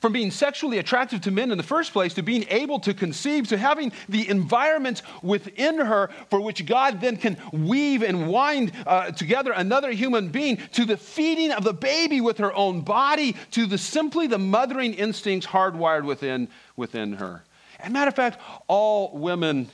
From 0.01 0.13
being 0.13 0.31
sexually 0.31 0.77
attractive 0.79 1.23
to 1.23 1.31
men 1.31 1.51
in 1.51 1.57
the 1.57 1.65
first 1.65 1.95
place, 1.95 2.13
to 2.15 2.23
being 2.23 2.45
able 2.51 2.79
to 2.81 2.93
conceive, 2.93 3.49
to 3.49 3.57
having 3.57 3.91
the 4.07 4.29
environment 4.29 5.01
within 5.23 5.79
her 5.79 6.11
for 6.29 6.41
which 6.41 6.67
God 6.67 7.01
then 7.01 7.17
can 7.17 7.39
weave 7.53 8.03
and 8.03 8.29
wind 8.29 8.73
uh, 8.87 9.13
together 9.13 9.53
another 9.53 9.93
human 9.93 10.29
being, 10.29 10.59
to 10.73 10.85
the 10.85 10.99
feeding 10.99 11.51
of 11.51 11.65
the 11.65 11.73
baby 11.73 12.21
with 12.21 12.37
her 12.37 12.53
own 12.53 12.83
body, 12.83 13.35
to 13.53 13.65
the 13.65 13.79
simply 13.79 14.27
the 14.27 14.39
mothering 14.39 14.93
instincts 14.93 15.47
hardwired 15.47 16.05
within, 16.05 16.49
within 16.77 17.15
her. 17.15 17.45
As 17.81 17.89
a 17.89 17.93
matter 17.93 18.09
of 18.09 18.17
fact, 18.17 18.43
all 18.69 19.17
women 19.17 19.71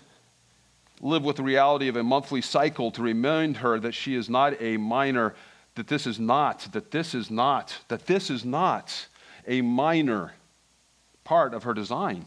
live 1.01 1.25
with 1.25 1.37
the 1.37 1.43
reality 1.43 1.89
of 1.89 1.97
a 1.97 2.03
monthly 2.03 2.43
cycle 2.43 2.91
to 2.93 3.03
remind 3.03 3.59
her 3.59 3.79
that 3.81 3.93
she 3.93 4.15
is 4.15 4.29
not 4.29 4.61
a 4.61 4.77
minor, 4.77 5.35
that 5.75 5.89
this 5.89 6.07
is 6.07 6.19
not, 6.19 6.69
that 6.73 6.91
this 6.91 7.15
is 7.15 7.31
not, 7.31 7.79
that 7.89 8.07
this 8.07 8.31
is 8.31 8.45
not 8.45 9.07
a 9.47 9.63
minor 9.63 10.35
part 11.25 11.55
of 11.55 11.63
her 11.63 11.73
design. 11.73 12.27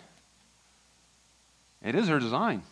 It 1.84 1.96
is 1.96 2.08
her 2.08 2.20
design. 2.20 2.64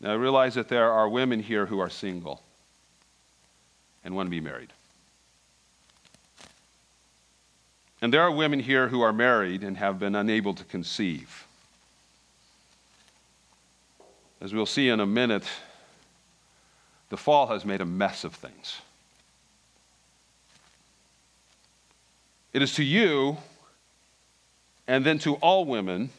Now, 0.00 0.10
I 0.10 0.14
realize 0.14 0.54
that 0.54 0.68
there 0.68 0.90
are 0.90 1.08
women 1.08 1.40
here 1.40 1.66
who 1.66 1.78
are 1.78 1.88
single 1.88 2.42
and 4.04 4.16
want 4.16 4.26
to 4.26 4.30
be 4.30 4.40
married. 4.40 4.72
And 8.02 8.12
there 8.12 8.20
are 8.20 8.32
women 8.32 8.58
here 8.58 8.88
who 8.88 9.00
are 9.00 9.12
married 9.12 9.62
and 9.62 9.76
have 9.76 10.00
been 10.00 10.16
unable 10.16 10.54
to 10.54 10.64
conceive. 10.64 11.46
As 14.40 14.52
we'll 14.52 14.66
see 14.66 14.88
in 14.88 14.98
a 14.98 15.06
minute, 15.06 15.46
the 17.10 17.16
fall 17.16 17.46
has 17.46 17.64
made 17.64 17.80
a 17.80 17.86
mess 17.86 18.24
of 18.24 18.34
things. 18.34 18.80
It 22.52 22.60
is 22.60 22.74
to 22.74 22.82
you 22.82 23.36
and 24.88 25.06
then 25.06 25.20
to 25.20 25.34
all 25.36 25.64
women 25.64 26.10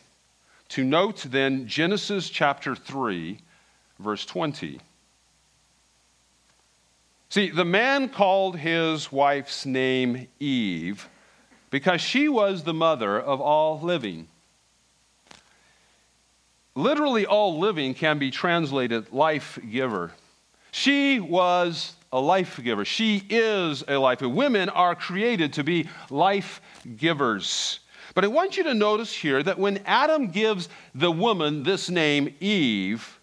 to 0.69 0.85
note 0.85 1.25
then 1.27 1.67
Genesis 1.67 2.29
chapter 2.29 2.77
3, 2.77 3.39
verse 3.99 4.25
20. 4.25 4.79
See, 7.27 7.49
the 7.49 7.65
man 7.65 8.07
called 8.07 8.57
his 8.57 9.11
wife's 9.11 9.65
name 9.65 10.29
Eve 10.39 11.09
because 11.73 12.01
she 12.01 12.29
was 12.29 12.61
the 12.61 12.73
mother 12.73 13.19
of 13.19 13.41
all 13.41 13.81
living. 13.81 14.27
Literally, 16.75 17.25
all 17.25 17.57
living 17.57 17.95
can 17.95 18.19
be 18.19 18.29
translated 18.29 19.11
life 19.11 19.57
giver. 19.71 20.11
She 20.71 21.19
was 21.19 21.95
a 22.11 22.19
life 22.19 22.59
giver. 22.63 22.85
She 22.85 23.23
is 23.27 23.83
a 23.87 23.97
life 23.97 24.19
giver. 24.19 24.29
Women 24.29 24.69
are 24.69 24.93
created 24.93 25.53
to 25.53 25.63
be 25.63 25.89
life 26.11 26.61
givers. 26.95 27.79
But 28.13 28.23
I 28.23 28.27
want 28.27 28.55
you 28.55 28.65
to 28.65 28.75
notice 28.75 29.11
here 29.11 29.41
that 29.41 29.57
when 29.57 29.79
Adam 29.87 30.27
gives 30.27 30.69
the 30.93 31.11
woman 31.11 31.63
this 31.63 31.89
name, 31.89 32.35
Eve, 32.39 33.19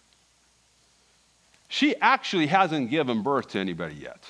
she 1.69 1.95
actually 2.01 2.49
hasn't 2.49 2.91
given 2.91 3.23
birth 3.23 3.51
to 3.51 3.61
anybody 3.61 3.95
yet. 3.95 4.25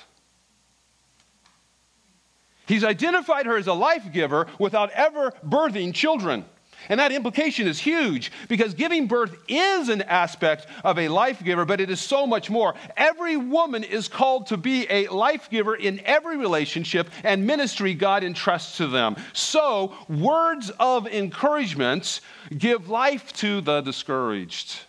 He's 2.67 2.83
identified 2.83 3.45
her 3.45 3.57
as 3.57 3.67
a 3.67 3.73
life 3.73 4.11
giver 4.11 4.47
without 4.59 4.91
ever 4.91 5.31
birthing 5.45 5.93
children. 5.93 6.45
And 6.89 6.99
that 6.99 7.11
implication 7.11 7.67
is 7.67 7.79
huge 7.79 8.31
because 8.49 8.73
giving 8.73 9.07
birth 9.07 9.35
is 9.47 9.89
an 9.89 10.01
aspect 10.03 10.67
of 10.83 10.97
a 10.97 11.09
life 11.09 11.43
giver, 11.43 11.65
but 11.65 11.79
it 11.79 11.89
is 11.89 11.99
so 11.99 12.25
much 12.25 12.49
more. 12.49 12.73
Every 12.97 13.37
woman 13.37 13.83
is 13.83 14.07
called 14.07 14.47
to 14.47 14.57
be 14.57 14.87
a 14.89 15.07
life 15.09 15.49
giver 15.49 15.75
in 15.75 16.01
every 16.05 16.37
relationship 16.37 17.09
and 17.23 17.45
ministry 17.45 17.93
God 17.93 18.23
entrusts 18.23 18.77
to 18.77 18.87
them. 18.87 19.15
So, 19.33 19.93
words 20.09 20.71
of 20.79 21.07
encouragement 21.07 22.21
give 22.57 22.89
life 22.89 23.31
to 23.33 23.61
the 23.61 23.81
discouraged. 23.81 24.79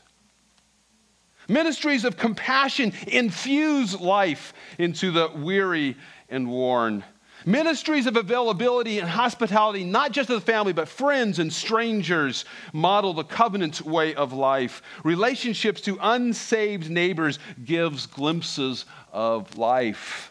Ministries 1.48 2.04
of 2.04 2.16
compassion 2.16 2.92
infuse 3.06 4.00
life 4.00 4.54
into 4.78 5.10
the 5.10 5.28
weary 5.28 5.96
and 6.30 6.48
worn. 6.48 7.04
Ministries 7.44 8.06
of 8.06 8.16
availability 8.16 9.00
and 9.00 9.08
hospitality, 9.08 9.82
not 9.82 10.12
just 10.12 10.28
to 10.28 10.34
the 10.34 10.40
family, 10.40 10.72
but 10.72 10.88
friends 10.88 11.38
and 11.38 11.52
strangers, 11.52 12.44
model 12.72 13.12
the 13.12 13.24
covenant 13.24 13.80
way 13.82 14.14
of 14.14 14.32
life. 14.32 14.82
Relationships 15.02 15.80
to 15.82 15.98
unsaved 16.00 16.88
neighbors 16.88 17.38
gives 17.64 18.06
glimpses 18.06 18.84
of 19.12 19.58
life. 19.58 20.30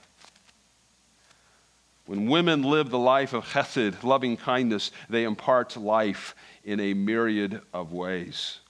When 2.05 2.27
women 2.27 2.63
live 2.63 2.89
the 2.89 2.97
life 2.97 3.33
of 3.33 3.45
chesed, 3.45 4.03
loving 4.03 4.37
kindness, 4.37 4.91
they 5.09 5.23
impart 5.23 5.77
life 5.77 6.35
in 6.63 6.79
a 6.79 6.93
myriad 6.93 7.61
of 7.73 7.91
ways. 7.91 8.60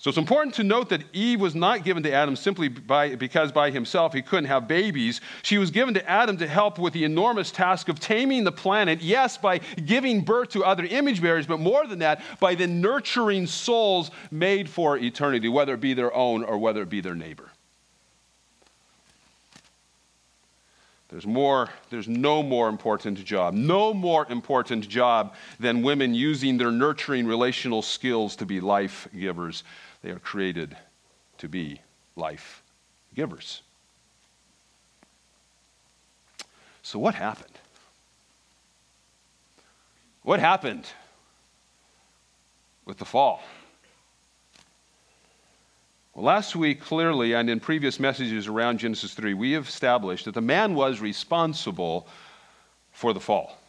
So 0.00 0.08
it's 0.08 0.16
important 0.16 0.54
to 0.54 0.64
note 0.64 0.88
that 0.88 1.02
Eve 1.12 1.42
was 1.42 1.54
not 1.54 1.84
given 1.84 2.02
to 2.04 2.10
Adam 2.10 2.34
simply 2.34 2.68
by, 2.68 3.16
because 3.16 3.52
by 3.52 3.70
himself 3.70 4.14
he 4.14 4.22
couldn't 4.22 4.46
have 4.46 4.66
babies. 4.66 5.20
She 5.42 5.58
was 5.58 5.70
given 5.70 5.92
to 5.92 6.10
Adam 6.10 6.38
to 6.38 6.48
help 6.48 6.78
with 6.78 6.94
the 6.94 7.04
enormous 7.04 7.50
task 7.50 7.90
of 7.90 8.00
taming 8.00 8.44
the 8.44 8.50
planet, 8.50 9.02
yes, 9.02 9.36
by 9.36 9.58
giving 9.58 10.22
birth 10.22 10.48
to 10.50 10.64
other 10.64 10.86
image 10.86 11.20
bearers, 11.20 11.46
but 11.46 11.60
more 11.60 11.86
than 11.86 11.98
that, 11.98 12.22
by 12.40 12.54
the 12.54 12.66
nurturing 12.66 13.46
souls 13.46 14.10
made 14.30 14.70
for 14.70 14.96
eternity, 14.96 15.50
whether 15.50 15.74
it 15.74 15.82
be 15.82 15.92
their 15.92 16.14
own 16.14 16.44
or 16.44 16.56
whether 16.56 16.80
it 16.80 16.88
be 16.88 17.02
their 17.02 17.14
neighbor. 17.14 17.50
There's 21.10 21.26
more, 21.26 21.68
there's 21.90 22.08
no 22.08 22.42
more 22.42 22.68
important 22.68 23.22
job, 23.24 23.52
no 23.52 23.92
more 23.92 24.26
important 24.30 24.88
job 24.88 25.34
than 25.58 25.82
women 25.82 26.14
using 26.14 26.56
their 26.56 26.70
nurturing 26.70 27.26
relational 27.26 27.82
skills 27.82 28.36
to 28.36 28.46
be 28.46 28.60
life 28.60 29.08
givers. 29.18 29.64
They 30.02 30.10
are 30.10 30.18
created 30.18 30.76
to 31.38 31.48
be 31.48 31.80
life 32.16 32.62
givers. 33.14 33.62
So, 36.82 36.98
what 36.98 37.14
happened? 37.14 37.58
What 40.22 40.40
happened 40.40 40.86
with 42.84 42.98
the 42.98 43.04
fall? 43.04 43.42
Well, 46.14 46.24
last 46.24 46.56
week, 46.56 46.80
clearly, 46.80 47.34
and 47.34 47.48
in 47.48 47.60
previous 47.60 48.00
messages 48.00 48.48
around 48.48 48.78
Genesis 48.78 49.14
3, 49.14 49.34
we 49.34 49.52
have 49.52 49.68
established 49.68 50.24
that 50.24 50.34
the 50.34 50.40
man 50.40 50.74
was 50.74 51.00
responsible 51.00 52.08
for 52.90 53.12
the 53.12 53.20
fall. 53.20 53.59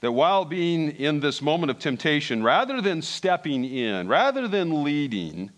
That 0.00 0.12
while 0.12 0.44
being 0.44 0.90
in 0.90 1.20
this 1.20 1.40
moment 1.40 1.70
of 1.70 1.78
temptation, 1.78 2.42
rather 2.42 2.80
than 2.80 3.00
stepping 3.00 3.64
in, 3.64 4.08
rather 4.08 4.46
than 4.46 4.84
leading, 4.84 5.50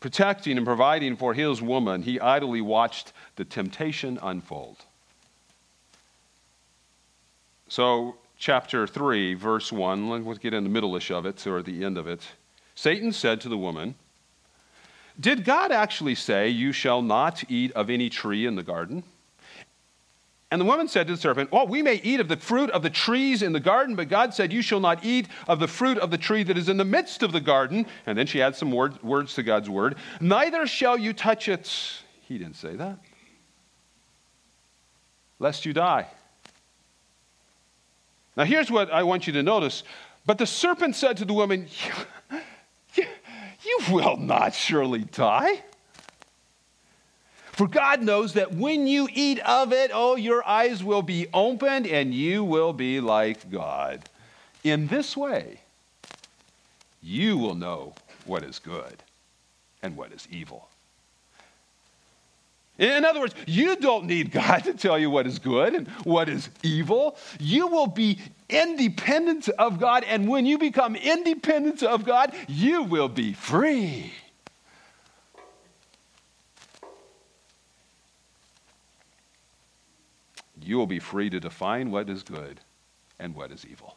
protecting, 0.00 0.56
and 0.56 0.66
providing 0.66 1.16
for 1.16 1.32
his 1.32 1.62
woman, 1.62 2.02
he 2.02 2.18
idly 2.18 2.60
watched 2.60 3.12
the 3.36 3.44
temptation 3.44 4.18
unfold. 4.20 4.78
So, 7.68 8.16
chapter 8.36 8.86
3, 8.86 9.34
verse 9.34 9.70
1, 9.72 10.26
let's 10.26 10.38
get 10.40 10.52
in 10.52 10.64
the 10.64 10.70
middle-ish 10.70 11.10
of 11.10 11.24
it, 11.24 11.46
or 11.46 11.62
the 11.62 11.84
end 11.84 11.96
of 11.96 12.06
it. 12.08 12.26
Satan 12.74 13.12
said 13.12 13.40
to 13.42 13.48
the 13.48 13.56
woman, 13.56 13.94
Did 15.18 15.44
God 15.44 15.70
actually 15.70 16.16
say, 16.16 16.48
You 16.48 16.72
shall 16.72 17.00
not 17.00 17.44
eat 17.48 17.70
of 17.72 17.88
any 17.88 18.10
tree 18.10 18.44
in 18.44 18.56
the 18.56 18.62
garden? 18.62 19.04
And 20.52 20.60
the 20.60 20.66
woman 20.66 20.86
said 20.86 21.06
to 21.06 21.14
the 21.14 21.18
serpent, 21.18 21.48
Oh, 21.50 21.64
we 21.64 21.80
may 21.80 21.94
eat 22.04 22.20
of 22.20 22.28
the 22.28 22.36
fruit 22.36 22.68
of 22.72 22.82
the 22.82 22.90
trees 22.90 23.40
in 23.40 23.54
the 23.54 23.58
garden, 23.58 23.96
but 23.96 24.10
God 24.10 24.34
said, 24.34 24.52
You 24.52 24.60
shall 24.60 24.80
not 24.80 25.02
eat 25.02 25.26
of 25.48 25.60
the 25.60 25.66
fruit 25.66 25.96
of 25.96 26.10
the 26.10 26.18
tree 26.18 26.42
that 26.42 26.58
is 26.58 26.68
in 26.68 26.76
the 26.76 26.84
midst 26.84 27.22
of 27.22 27.32
the 27.32 27.40
garden. 27.40 27.86
And 28.04 28.18
then 28.18 28.26
she 28.26 28.42
adds 28.42 28.58
some 28.58 28.70
word, 28.70 29.02
words 29.02 29.32
to 29.36 29.42
God's 29.42 29.70
word. 29.70 29.96
Neither 30.20 30.66
shall 30.66 30.98
you 30.98 31.14
touch 31.14 31.48
it. 31.48 31.74
He 32.20 32.36
didn't 32.36 32.56
say 32.56 32.76
that. 32.76 32.98
Lest 35.38 35.64
you 35.64 35.72
die. 35.72 36.06
Now, 38.36 38.44
here's 38.44 38.70
what 38.70 38.90
I 38.92 39.04
want 39.04 39.26
you 39.26 39.32
to 39.32 39.42
notice. 39.42 39.84
But 40.26 40.36
the 40.36 40.46
serpent 40.46 40.96
said 40.96 41.16
to 41.16 41.24
the 41.24 41.32
woman, 41.32 41.66
you 42.94 43.78
will 43.90 44.18
not 44.18 44.52
surely 44.52 45.04
die. 45.04 45.62
For 47.52 47.68
God 47.68 48.02
knows 48.02 48.32
that 48.32 48.54
when 48.54 48.86
you 48.86 49.08
eat 49.12 49.38
of 49.40 49.72
it, 49.72 49.90
oh, 49.92 50.16
your 50.16 50.46
eyes 50.46 50.82
will 50.82 51.02
be 51.02 51.26
opened 51.34 51.86
and 51.86 52.14
you 52.14 52.42
will 52.42 52.72
be 52.72 52.98
like 52.98 53.50
God. 53.50 54.08
In 54.64 54.86
this 54.86 55.16
way, 55.16 55.60
you 57.02 57.36
will 57.36 57.54
know 57.54 57.94
what 58.24 58.42
is 58.42 58.58
good 58.58 59.02
and 59.82 59.96
what 59.96 60.12
is 60.12 60.26
evil. 60.30 60.68
In 62.78 63.04
other 63.04 63.20
words, 63.20 63.34
you 63.46 63.76
don't 63.76 64.06
need 64.06 64.32
God 64.32 64.64
to 64.64 64.72
tell 64.72 64.98
you 64.98 65.10
what 65.10 65.26
is 65.26 65.38
good 65.38 65.74
and 65.74 65.88
what 66.04 66.30
is 66.30 66.48
evil. 66.62 67.18
You 67.38 67.66
will 67.66 67.86
be 67.86 68.18
independent 68.48 69.48
of 69.50 69.78
God, 69.78 70.04
and 70.04 70.26
when 70.26 70.46
you 70.46 70.56
become 70.56 70.96
independent 70.96 71.82
of 71.82 72.04
God, 72.04 72.34
you 72.48 72.82
will 72.82 73.08
be 73.08 73.34
free. 73.34 74.12
You 80.62 80.76
will 80.78 80.86
be 80.86 80.98
free 80.98 81.30
to 81.30 81.40
define 81.40 81.90
what 81.90 82.08
is 82.08 82.22
good 82.22 82.60
and 83.18 83.34
what 83.34 83.50
is 83.50 83.66
evil. 83.66 83.96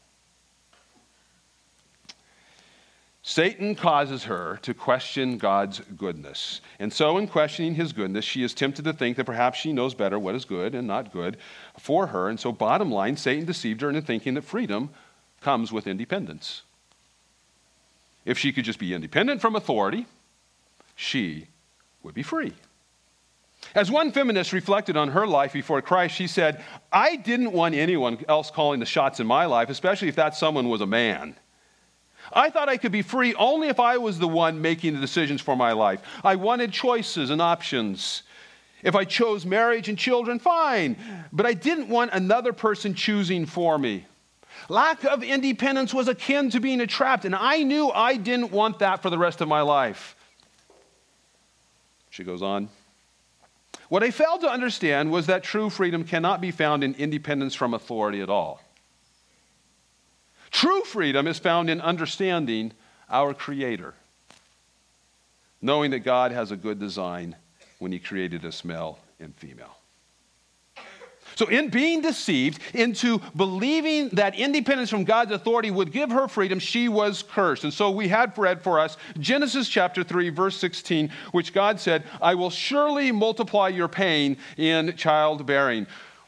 Satan 3.28 3.74
causes 3.74 4.26
her 4.26 4.60
to 4.62 4.76
question 4.76 5.40
God's 5.40 5.80
goodness. 5.98 6.62
And 6.78 6.94
so, 6.94 7.18
in 7.18 7.28
questioning 7.28 7.74
his 7.74 7.92
goodness, 7.92 8.24
she 8.24 8.44
is 8.44 8.54
tempted 8.54 8.86
to 8.86 8.94
think 8.94 9.18
that 9.18 9.26
perhaps 9.26 9.58
she 9.58 9.74
knows 9.74 9.96
better 9.96 10.20
what 10.20 10.36
is 10.36 10.46
good 10.46 10.76
and 10.76 10.88
not 10.88 11.12
good 11.12 11.38
for 11.80 12.06
her. 12.06 12.30
And 12.30 12.40
so, 12.40 12.52
bottom 12.52 12.92
line, 12.92 13.18
Satan 13.18 13.46
deceived 13.46 13.82
her 13.82 13.90
into 13.90 14.04
thinking 14.04 14.36
that 14.36 14.44
freedom 14.44 14.92
comes 15.42 15.72
with 15.72 15.88
independence. 15.88 16.62
If 18.26 18.38
she 18.38 18.54
could 18.54 18.64
just 18.64 18.78
be 18.78 18.94
independent 18.94 19.42
from 19.42 19.56
authority, 19.56 20.06
she 20.96 21.48
would 22.04 22.14
be 22.14 22.24
free. 22.24 22.54
As 23.74 23.90
one 23.92 24.12
feminist 24.12 24.54
reflected 24.54 24.96
on 24.96 25.10
her 25.10 25.26
life 25.26 25.54
before 25.54 25.82
Christ, 25.82 26.16
she 26.16 26.28
said, 26.28 26.64
I 26.92 27.16
didn't 27.16 27.52
want 27.52 27.76
anyone 27.76 28.24
else 28.30 28.52
calling 28.52 28.80
the 28.80 28.86
shots 28.86 29.20
in 29.20 29.28
my 29.28 29.46
life, 29.46 29.70
especially 29.70 30.08
if 30.08 30.16
that 30.16 30.36
someone 30.36 30.70
was 30.70 30.82
a 30.82 30.86
man. 30.86 31.36
I 32.34 32.50
thought 32.50 32.70
I 32.70 32.78
could 32.78 32.92
be 32.92 33.02
free 33.02 33.36
only 33.36 33.68
if 33.68 33.80
I 33.80 33.98
was 33.98 34.20
the 34.20 34.28
one 34.28 34.62
making 34.62 34.94
the 34.94 35.00
decisions 35.00 35.42
for 35.42 35.56
my 35.56 35.74
life. 35.74 36.02
I 36.24 36.36
wanted 36.36 36.72
choices 36.72 37.30
and 37.30 37.42
options. 37.42 38.24
If 38.84 38.96
I 38.96 39.04
chose 39.04 39.46
marriage 39.46 39.90
and 39.90 39.98
children, 39.98 40.40
fine. 40.40 40.96
But 41.32 41.46
I 41.46 41.54
didn't 41.54 41.90
want 41.90 42.12
another 42.14 42.54
person 42.54 42.94
choosing 42.94 43.46
for 43.46 43.78
me. 43.78 44.06
Lack 44.70 45.04
of 45.04 45.24
independence 45.24 45.94
was 45.94 46.08
akin 46.08 46.50
to 46.52 46.60
being 46.60 46.86
trapped, 46.88 47.26
and 47.26 47.36
I 47.36 47.64
knew 47.64 47.90
I 47.90 48.16
didn't 48.16 48.52
want 48.52 48.80
that 48.80 49.02
for 49.02 49.10
the 49.10 49.18
rest 49.18 49.42
of 49.42 49.48
my 49.48 49.62
life. 49.62 50.16
She 52.10 52.24
goes 52.24 52.42
on. 52.42 52.70
What 53.90 54.04
I 54.04 54.12
failed 54.12 54.42
to 54.42 54.50
understand 54.50 55.12
was 55.12 55.28
that 55.28 55.44
true 55.44 55.70
freedom 55.70 56.04
cannot 56.04 56.42
be 56.42 56.52
found 56.52 56.84
in 56.84 56.96
independence 56.96 57.54
from 57.54 57.74
authority 57.74 58.22
at 58.22 58.30
all. 58.30 58.62
True 60.52 60.84
freedom 60.84 61.28
is 61.28 61.38
found 61.38 61.70
in 61.70 61.82
understanding 61.82 62.72
our 63.10 63.34
Creator, 63.34 63.94
knowing 65.62 65.92
that 65.92 66.00
God 66.00 66.32
has 66.32 66.52
a 66.52 66.56
good 66.56 66.80
design 66.80 67.36
when 67.80 67.92
He 67.92 68.00
created 68.00 68.46
us 68.46 68.64
male 68.66 69.00
and 69.20 69.36
female. 69.36 69.75
So, 71.36 71.48
in 71.48 71.70
being 71.70 72.02
deceived 72.02 72.62
into 72.74 73.20
believing 73.36 74.10
that 74.10 74.36
independence 74.36 74.90
from 74.90 75.04
God's 75.04 75.32
authority 75.32 75.70
would 75.70 75.92
give 75.92 76.10
her 76.10 76.28
freedom, 76.28 76.60
she 76.60 76.88
was 76.88 77.24
cursed. 77.24 77.64
And 77.66 77.74
so 77.74 77.92
we 77.92 78.08
had 78.08 78.38
read 78.38 78.62
for 78.62 78.80
us 78.80 78.98
Genesis 79.20 79.68
chapter 79.68 80.04
3, 80.04 80.30
verse 80.30 80.58
16, 80.58 81.12
which 81.32 81.54
God 81.54 81.80
said, 81.80 82.04
I 82.22 82.36
will 82.36 82.50
surely 82.50 83.12
multiply 83.12 83.68
your 83.68 83.90
pain 83.90 84.38
in 84.58 84.96
childbearing. 84.96 85.88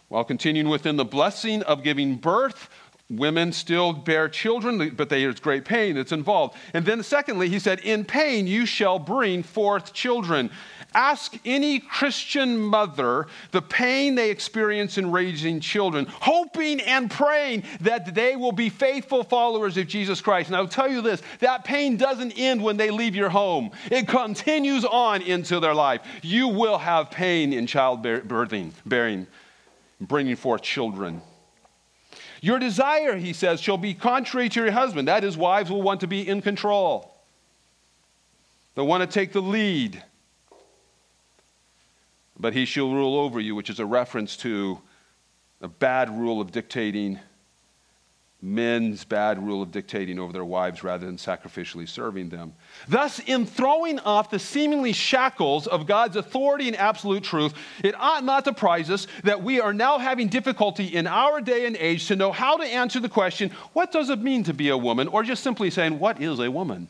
While 0.10 0.24
continuing 0.24 0.70
within 0.70 0.96
the 0.96 1.06
blessing 1.06 1.64
of 1.64 1.84
giving 1.84 2.16
birth, 2.16 2.70
Women 3.10 3.54
still 3.54 3.94
bear 3.94 4.28
children, 4.28 4.94
but 4.98 5.08
there's 5.08 5.40
great 5.40 5.64
pain 5.64 5.96
that's 5.96 6.12
involved. 6.12 6.58
And 6.74 6.86
then, 6.86 7.02
secondly, 7.04 7.48
he 7.48 7.58
said, 7.58 7.80
In 7.80 8.04
pain 8.04 8.48
you 8.48 8.66
shall 8.66 9.00
bring 9.00 9.44
forth 9.44 9.94
children. 9.94 10.52
Ask 10.94 11.38
any 11.46 11.80
Christian 11.80 12.58
mother 12.58 13.28
the 13.52 13.62
pain 13.62 14.16
they 14.16 14.32
experience 14.32 14.98
in 14.98 15.12
raising 15.12 15.60
children, 15.60 16.08
hoping 16.10 16.80
and 16.82 17.12
praying 17.12 17.64
that 17.82 18.16
they 18.16 18.36
will 18.36 18.54
be 18.54 18.70
faithful 18.70 19.24
followers 19.24 19.78
of 19.78 19.88
Jesus 19.88 20.22
Christ. 20.22 20.50
And 20.50 20.56
I'll 20.56 20.68
tell 20.68 20.90
you 20.90 21.02
this 21.02 21.22
that 21.40 21.64
pain 21.64 21.98
doesn't 21.98 22.32
end 22.32 22.64
when 22.64 22.78
they 22.78 22.90
leave 22.90 23.16
your 23.16 23.30
home, 23.30 23.72
it 23.92 24.08
continues 24.08 24.86
on 24.86 25.22
into 25.22 25.60
their 25.60 25.76
life. 25.76 26.02
You 26.24 26.48
will 26.48 26.78
have 26.78 27.12
pain 27.12 27.54
in 27.54 27.68
childbearing, 27.68 28.74
bearing, 28.86 29.28
bringing 30.00 30.36
forth 30.36 30.62
children. 30.62 31.22
Your 32.42 32.60
desire, 32.60 33.16
he 33.18 33.34
says, 33.34 33.60
shall 33.60 33.78
be 33.78 33.94
contrary 33.94 34.50
to 34.50 34.64
your 34.64 34.72
husband. 34.72 35.08
That 35.08 35.24
is, 35.24 35.36
wives 35.36 35.70
will 35.70 35.82
want 35.82 36.02
to 36.02 36.08
be 36.08 36.28
in 36.28 36.42
control. 36.42 37.14
that 38.76 38.84
want 38.84 39.02
to 39.02 39.08
take 39.08 39.34
the 39.34 39.42
lead. 39.42 40.04
But 42.40 42.54
he 42.54 42.66
shall 42.66 42.92
rule 42.92 43.18
over 43.18 43.40
you, 43.40 43.56
which 43.56 43.70
is 43.70 43.80
a 43.80 43.86
reference 43.86 44.38
to 44.38 44.80
a 45.62 45.68
bad 45.68 46.10
rule 46.10 46.40
of 46.40 46.52
dictating 46.52 47.20
men's 48.42 49.04
bad 49.04 49.44
rule 49.44 49.64
of 49.64 49.72
dictating 49.72 50.20
over 50.20 50.32
their 50.32 50.46
wives 50.46 50.84
rather 50.84 51.06
than 51.06 51.18
sacrificially 51.18 51.90
serving 51.90 52.30
them. 52.30 52.54
Thus, 52.88 53.20
in 53.20 53.48
throwing 53.48 54.00
off 54.00 54.30
the 54.30 54.38
seemingly 54.38 54.94
shackles 54.94 55.66
of 55.66 55.88
God's 55.88 56.16
authority 56.16 56.68
and 56.68 56.78
absolute 56.78 57.24
truth, 57.24 57.54
it 57.84 57.96
ought 58.00 58.24
not 58.24 58.46
to 58.46 58.52
surprise 58.52 58.90
us 58.92 59.08
that 59.24 59.42
we 59.42 59.60
are 59.60 59.74
now 59.74 59.98
having 59.98 60.28
difficulty 60.28 60.86
in 60.86 61.08
our 61.08 61.42
day 61.42 61.66
and 61.66 61.76
age 61.78 62.08
to 62.08 62.16
know 62.16 62.32
how 62.32 62.58
to 62.58 62.64
answer 62.64 63.00
the 63.00 63.10
question 63.10 63.52
what 63.74 63.92
does 63.92 64.10
it 64.10 64.20
mean 64.20 64.44
to 64.44 64.54
be 64.54 64.70
a 64.70 64.78
woman? 64.78 65.08
Or 65.08 65.24
just 65.24 65.44
simply 65.44 65.70
saying, 65.72 66.00
what 66.00 66.22
is 66.22 66.40
a 66.40 66.52
woman? 66.52 66.88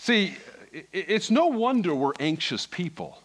See, 0.00 0.34
it's 0.94 1.30
no 1.30 1.48
wonder 1.48 1.94
we're 1.94 2.14
anxious 2.18 2.64
people. 2.64 3.20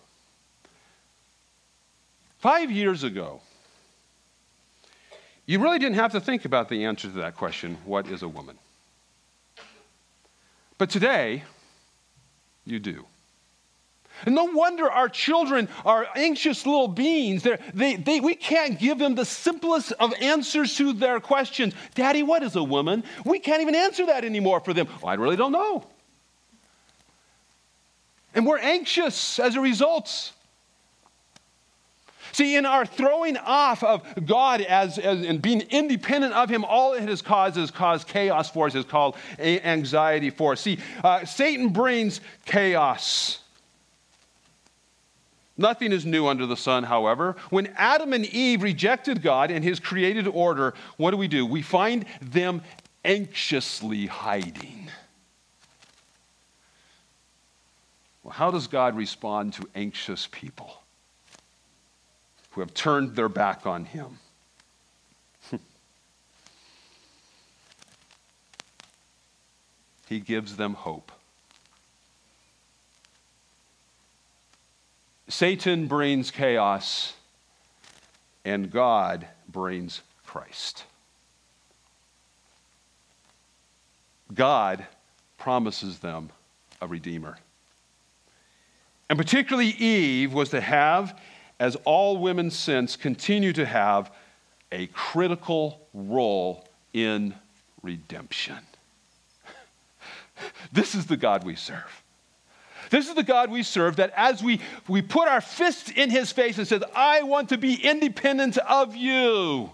Five 2.40 2.70
years 2.70 3.06
ago, 3.06 3.40
you 5.46 5.60
really 5.60 5.80
didn't 5.80 5.96
have 5.96 6.12
to 6.12 6.20
think 6.20 6.44
about 6.44 6.68
the 6.68 6.84
answer 6.84 7.08
to 7.08 7.14
that 7.20 7.38
question 7.38 7.78
what 7.86 8.08
is 8.08 8.24
a 8.24 8.28
woman? 8.28 8.58
But 10.78 10.90
today, 10.90 11.46
you 12.66 12.80
do. 12.80 13.06
And 14.26 14.36
no 14.36 14.44
wonder 14.44 14.92
our 14.92 15.08
children 15.08 15.70
are 15.86 16.06
anxious 16.14 16.66
little 16.66 16.90
beings. 16.90 17.48
They, 17.74 17.96
they, 17.96 18.20
we 18.20 18.36
can't 18.36 18.78
give 18.78 19.00
them 19.00 19.16
the 19.16 19.24
simplest 19.24 19.94
of 19.94 20.14
answers 20.20 20.76
to 20.76 20.92
their 20.92 21.22
questions. 21.22 21.74
Daddy, 21.94 22.22
what 22.22 22.44
is 22.44 22.58
a 22.58 22.64
woman? 22.64 23.06
We 23.24 23.40
can't 23.40 23.62
even 23.62 23.76
answer 23.76 24.08
that 24.08 24.26
anymore 24.26 24.60
for 24.60 24.74
them. 24.74 24.90
Well, 25.02 25.10
I 25.10 25.14
really 25.14 25.38
don't 25.38 25.54
know. 25.54 25.86
And 28.36 28.45
we're 28.45 28.60
anxious 28.60 29.39
as 29.39 29.56
a 29.56 29.62
result. 29.62 30.34
See, 32.34 32.58
in 32.58 32.65
our 32.65 32.86
throwing 32.86 33.38
off 33.38 33.82
of 33.82 34.04
God 34.26 34.60
as, 34.60 34.98
as 34.98 35.26
and 35.26 35.41
being 35.41 35.62
independent 35.69 36.34
of 36.34 36.50
Him, 36.50 36.65
all 36.65 36.93
it 36.93 37.08
has 37.08 37.21
caused 37.21 37.56
is 37.56 37.71
caused 37.71 38.10
chaos 38.10 38.52
for 38.52 38.67
us, 38.67 38.76
is 38.76 38.84
called 38.84 39.15
anxiety 39.39 40.30
for 40.30 40.52
us. 40.52 40.60
See, 40.60 40.80
uh, 41.02 41.24
Satan 41.24 41.69
brings 41.69 42.19
chaos. 42.43 43.39
Nothing 45.58 45.93
is 45.93 46.06
new 46.06 46.28
under 46.28 46.45
the 46.45 46.58
sun, 46.58 46.84
however. 46.84 47.38
When 47.52 47.67
Adam 47.78 48.12
and 48.12 48.26
Eve 48.26 48.63
rejected 48.63 49.21
God 49.21 49.50
and 49.50 49.63
His 49.63 49.80
created 49.80 50.28
order, 50.28 50.74
what 50.98 51.12
do 51.12 51.17
we 51.17 51.30
do? 51.30 51.45
We 51.45 51.62
find 51.62 52.04
them 52.21 52.63
anxiously 53.06 54.08
hiding. 54.08 54.89
Well, 58.26 58.34
how 58.34 58.52
does 58.52 58.68
God 58.68 58.98
respond 58.98 59.54
to 59.54 59.70
anxious 59.74 60.28
people? 60.30 60.82
who 62.56 62.62
have 62.62 62.74
turned 62.74 63.16
their 63.18 63.28
back 63.28 63.66
on 63.66 63.84
him. 63.84 64.18
he 70.08 70.22
gives 70.22 70.56
them 70.56 70.74
hope. 70.74 71.12
Satan 75.28 75.88
brings 75.88 76.32
chaos, 76.32 77.12
and 78.46 78.72
God 78.72 79.28
brings 79.50 80.00
Christ. 80.26 80.86
God 84.34 84.88
promises 85.38 86.00
them 86.00 86.30
a 86.82 86.88
redeemer. 86.88 87.38
And 89.10 89.18
particularly 89.20 89.70
Eve 89.70 90.34
was 90.34 90.50
to 90.50 90.62
have 90.62 91.20
as 91.60 91.76
all 91.86 92.18
women 92.18 92.52
since, 92.52 92.96
continue 92.96 93.54
to 93.54 93.65
have 93.65 94.12
a 94.72 94.88
critical 94.88 95.88
role 95.94 96.68
in 96.94 97.34
redemption. 97.82 98.58
this 100.74 100.96
is 100.96 101.06
the 101.06 101.18
God 101.18 101.44
we 101.44 101.56
serve. 101.56 102.04
This 102.89 103.08
is 103.08 103.15
the 103.15 103.24
God 103.24 103.50
we 103.50 103.63
serve 103.63 103.96
that 103.96 104.12
as 104.15 104.44
we, 104.44 104.60
we 104.88 105.02
put 105.02 105.28
our 105.28 105.41
fist 105.41 105.89
in 105.91 106.10
his 106.10 106.32
face 106.32 106.58
and 106.58 106.68
says, 106.68 106.84
I 106.96 107.24
want 107.24 107.50
to 107.50 107.58
be 107.58 107.76
independent 107.76 108.58
of 108.58 108.96
you, 108.96 109.72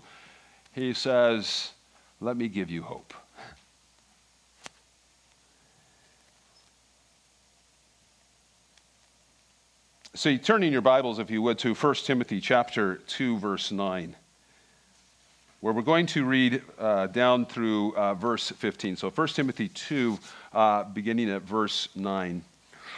he 0.74 0.94
says, 0.94 1.72
Let 2.20 2.38
me 2.38 2.48
give 2.48 2.70
you 2.70 2.84
hope. 2.84 3.13
So, 10.13 10.36
turn 10.36 10.62
in 10.63 10.74
your 10.74 10.82
Bibles, 10.82 11.19
if 11.19 11.32
you 11.32 11.41
would, 11.43 11.58
to 11.60 11.74
1 11.74 11.95
Timothy 12.04 12.41
chapter 12.41 12.95
2, 12.95 13.38
verse 13.38 13.71
9, 13.71 14.13
where 15.62 15.74
we're 15.74 15.82
going 15.82 16.06
to 16.08 16.26
read 16.26 16.62
uh, 16.78 17.08
down 17.08 17.45
through 17.45 17.95
uh, 17.95 18.13
verse 18.15 18.50
15. 18.50 18.97
So, 18.97 19.10
1 19.10 19.28
Timothy 19.30 19.69
2, 19.69 20.19
uh, 20.52 20.84
beginning 20.84 21.30
at 21.30 21.43
verse 21.43 21.88
9. 21.95 22.43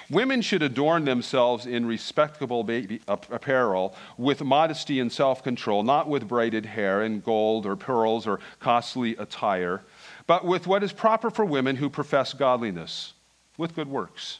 Women 0.09 0.41
should 0.41 0.63
adorn 0.63 1.05
themselves 1.05 1.67
in 1.67 1.85
respectable 1.85 2.67
apparel 3.07 3.95
with 4.17 4.41
modesty 4.43 4.99
and 4.99 5.11
self 5.11 5.43
control, 5.43 5.83
not 5.83 6.09
with 6.09 6.27
braided 6.27 6.65
hair 6.65 7.03
and 7.03 7.23
gold 7.23 7.67
or 7.67 7.75
pearls 7.75 8.25
or 8.25 8.39
costly 8.59 9.15
attire, 9.17 9.83
but 10.25 10.45
with 10.45 10.65
what 10.65 10.81
is 10.81 10.91
proper 10.91 11.29
for 11.29 11.45
women 11.45 11.75
who 11.75 11.91
profess 11.91 12.33
godliness, 12.33 13.13
with 13.55 13.75
good 13.75 13.87
works. 13.87 14.39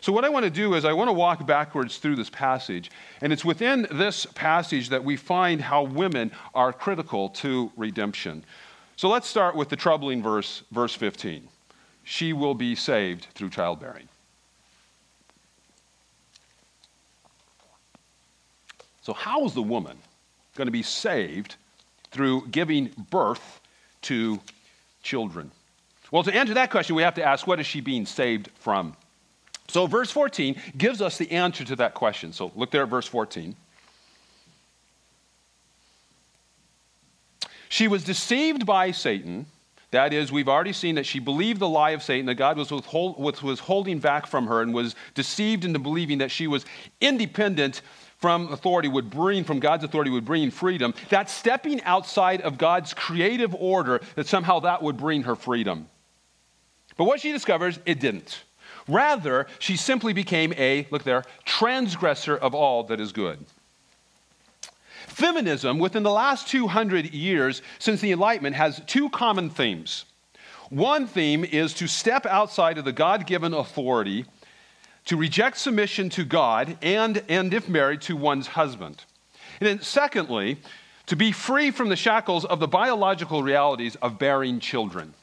So, 0.00 0.12
what 0.12 0.24
I 0.24 0.28
want 0.28 0.44
to 0.44 0.50
do 0.50 0.74
is, 0.74 0.84
I 0.84 0.92
want 0.92 1.08
to 1.08 1.12
walk 1.12 1.44
backwards 1.46 1.98
through 1.98 2.16
this 2.16 2.30
passage. 2.30 2.90
And 3.20 3.32
it's 3.32 3.44
within 3.44 3.86
this 3.90 4.26
passage 4.26 4.90
that 4.90 5.02
we 5.02 5.16
find 5.16 5.60
how 5.60 5.82
women 5.82 6.30
are 6.54 6.72
critical 6.72 7.30
to 7.30 7.72
redemption. 7.76 8.44
So, 8.96 9.08
let's 9.08 9.26
start 9.26 9.56
with 9.56 9.68
the 9.68 9.76
troubling 9.76 10.22
verse, 10.22 10.62
verse 10.70 10.94
15. 10.94 11.48
She 12.04 12.32
will 12.32 12.54
be 12.54 12.74
saved 12.74 13.26
through 13.34 13.50
childbearing. 13.50 14.08
So, 19.02 19.12
how 19.12 19.44
is 19.44 19.54
the 19.54 19.62
woman 19.62 19.96
going 20.54 20.66
to 20.66 20.72
be 20.72 20.82
saved 20.82 21.56
through 22.10 22.46
giving 22.48 22.90
birth 23.10 23.60
to 24.02 24.40
children? 25.02 25.50
Well, 26.10 26.22
to 26.22 26.34
answer 26.34 26.54
that 26.54 26.70
question, 26.70 26.94
we 26.94 27.02
have 27.02 27.14
to 27.14 27.24
ask 27.24 27.46
what 27.46 27.58
is 27.60 27.66
she 27.66 27.80
being 27.80 28.06
saved 28.06 28.50
from? 28.60 28.96
So, 29.68 29.86
verse 29.86 30.10
14 30.10 30.60
gives 30.76 31.02
us 31.02 31.18
the 31.18 31.30
answer 31.30 31.64
to 31.64 31.76
that 31.76 31.94
question. 31.94 32.32
So, 32.32 32.50
look 32.56 32.70
there 32.70 32.82
at 32.82 32.88
verse 32.88 33.06
14. 33.06 33.54
She 37.68 37.86
was 37.86 38.02
deceived 38.02 38.64
by 38.64 38.92
Satan. 38.92 39.46
That 39.90 40.12
is, 40.12 40.32
we've 40.32 40.48
already 40.48 40.72
seen 40.72 40.96
that 40.96 41.06
she 41.06 41.18
believed 41.18 41.60
the 41.60 41.68
lie 41.68 41.90
of 41.90 42.02
Satan, 42.02 42.26
that 42.26 42.34
God 42.34 42.56
was, 42.56 42.70
withhold, 42.70 43.42
was 43.42 43.60
holding 43.60 43.98
back 43.98 44.26
from 44.26 44.46
her 44.46 44.62
and 44.62 44.74
was 44.74 44.94
deceived 45.14 45.64
into 45.64 45.78
believing 45.78 46.18
that 46.18 46.30
she 46.30 46.46
was 46.46 46.64
independent 47.00 47.80
from 48.18 48.52
authority 48.52 48.88
would 48.88 49.10
bring, 49.10 49.44
from 49.44 49.60
God's 49.60 49.84
authority 49.84 50.10
would 50.10 50.24
bring 50.24 50.50
freedom. 50.50 50.92
That 51.10 51.30
stepping 51.30 51.82
outside 51.84 52.40
of 52.40 52.58
God's 52.58 52.92
creative 52.92 53.54
order, 53.54 54.00
that 54.16 54.26
somehow 54.26 54.60
that 54.60 54.82
would 54.82 54.96
bring 54.96 55.22
her 55.22 55.36
freedom. 55.36 55.88
But 56.96 57.04
what 57.04 57.20
she 57.20 57.32
discovers, 57.32 57.78
it 57.86 58.00
didn't. 58.00 58.42
Rather, 58.88 59.46
she 59.58 59.76
simply 59.76 60.12
became 60.12 60.52
a, 60.56 60.86
look 60.90 61.04
there, 61.04 61.24
transgressor 61.44 62.36
of 62.36 62.54
all 62.54 62.84
that 62.84 62.98
is 62.98 63.12
good. 63.12 63.44
Feminism, 65.06 65.78
within 65.78 66.02
the 66.02 66.10
last 66.10 66.48
200 66.48 67.12
years 67.12 67.60
since 67.78 68.00
the 68.00 68.12
Enlightenment, 68.12 68.56
has 68.56 68.80
two 68.86 69.10
common 69.10 69.50
themes. 69.50 70.04
One 70.70 71.06
theme 71.06 71.44
is 71.44 71.74
to 71.74 71.86
step 71.86 72.26
outside 72.26 72.78
of 72.78 72.84
the 72.84 72.92
God 72.92 73.26
given 73.26 73.54
authority, 73.54 74.26
to 75.06 75.16
reject 75.16 75.58
submission 75.58 76.10
to 76.10 76.24
God, 76.24 76.76
and, 76.82 77.22
and 77.28 77.52
if 77.52 77.68
married, 77.68 78.02
to 78.02 78.16
one's 78.16 78.48
husband. 78.48 79.04
And 79.60 79.68
then, 79.68 79.82
secondly, 79.82 80.58
to 81.06 81.16
be 81.16 81.32
free 81.32 81.70
from 81.70 81.88
the 81.88 81.96
shackles 81.96 82.44
of 82.44 82.60
the 82.60 82.68
biological 82.68 83.42
realities 83.42 83.96
of 83.96 84.18
bearing 84.18 84.60
children. 84.60 85.14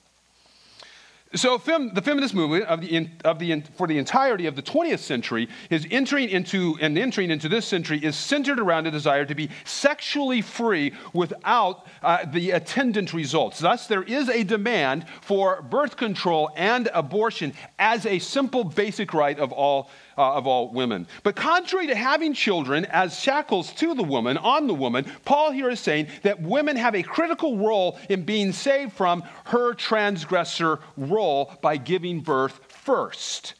So, 1.35 1.57
fem, 1.57 1.93
the 1.93 2.01
feminist 2.01 2.33
movement 2.33 2.63
of 2.65 2.79
the, 2.79 3.09
of 3.25 3.39
the, 3.39 3.61
for 3.75 3.87
the 3.87 3.97
entirety 3.97 4.47
of 4.47 4.55
the 4.55 4.61
20th 4.61 4.99
century 4.99 5.49
is 5.69 5.85
entering 5.91 6.29
into, 6.29 6.77
and 6.79 6.97
entering 6.97 7.29
into 7.29 7.49
this 7.49 7.65
century 7.65 7.99
is 7.99 8.15
centered 8.15 8.57
around 8.57 8.87
a 8.87 8.91
desire 8.91 9.25
to 9.25 9.35
be 9.35 9.49
sexually 9.65 10.41
free 10.41 10.93
without 11.11 11.87
uh, 12.01 12.25
the 12.25 12.51
attendant 12.51 13.13
results. 13.13 13.59
Thus, 13.59 13.85
there 13.87 14.03
is 14.03 14.29
a 14.29 14.45
demand 14.45 15.07
for 15.21 15.61
birth 15.61 15.97
control 15.97 16.51
and 16.55 16.89
abortion 16.93 17.53
as 17.79 18.05
a 18.05 18.19
simple 18.19 18.63
basic 18.63 19.13
right 19.13 19.37
of 19.37 19.51
all 19.51 19.89
uh, 20.17 20.33
of 20.33 20.47
all 20.47 20.69
women. 20.69 21.07
But 21.23 21.35
contrary 21.35 21.87
to 21.87 21.95
having 21.95 22.33
children 22.33 22.85
as 22.85 23.19
shackles 23.19 23.71
to 23.73 23.93
the 23.93 24.03
woman, 24.03 24.37
on 24.37 24.67
the 24.67 24.73
woman, 24.73 25.05
Paul 25.25 25.51
here 25.51 25.69
is 25.69 25.79
saying 25.79 26.07
that 26.23 26.41
women 26.41 26.75
have 26.75 26.95
a 26.95 27.03
critical 27.03 27.57
role 27.57 27.99
in 28.09 28.23
being 28.23 28.51
saved 28.53 28.93
from 28.93 29.23
her 29.45 29.73
transgressor 29.73 30.79
role 30.97 31.53
by 31.61 31.77
giving 31.77 32.21
birth 32.21 32.59
first. 32.67 33.55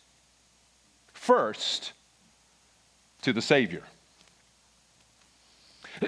First 1.14 1.94
to 3.24 3.34
the 3.34 3.42
Savior. 3.42 3.84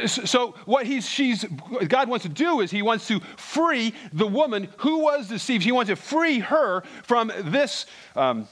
So, 0.05 0.53
what 0.65 0.85
he's, 0.85 1.07
she's, 1.07 1.45
God 1.87 2.09
wants 2.09 2.23
to 2.23 2.29
do 2.29 2.59
is 2.59 2.69
He 2.71 2.81
wants 2.81 3.07
to 3.07 3.21
free 3.37 3.93
the 4.11 4.27
woman 4.27 4.67
who 4.77 4.99
was 4.99 5.29
deceived. 5.29 5.63
He 5.63 5.71
wants 5.71 5.89
to 5.89 5.95
free 5.95 6.39
her 6.39 6.83
from 7.03 7.31
this 7.37 7.85
um, 8.15 8.47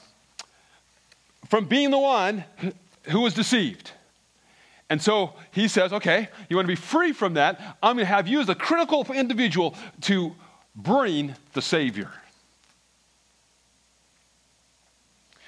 from 1.48 1.66
being 1.66 1.90
the 1.90 1.98
one 1.98 2.44
who 3.04 3.20
was 3.20 3.34
deceived. 3.34 3.92
And 4.88 5.02
so 5.02 5.34
he 5.50 5.68
says, 5.68 5.92
okay, 5.92 6.28
you 6.48 6.56
want 6.56 6.66
to 6.66 6.72
be 6.72 6.76
free 6.76 7.12
from 7.12 7.34
that? 7.34 7.60
I'm 7.82 7.96
going 7.96 8.06
to 8.06 8.12
have 8.12 8.28
you 8.28 8.40
as 8.40 8.48
a 8.48 8.54
critical 8.54 9.04
individual 9.12 9.74
to 10.02 10.34
bring 10.74 11.34
the 11.54 11.62
Savior. 11.62 12.10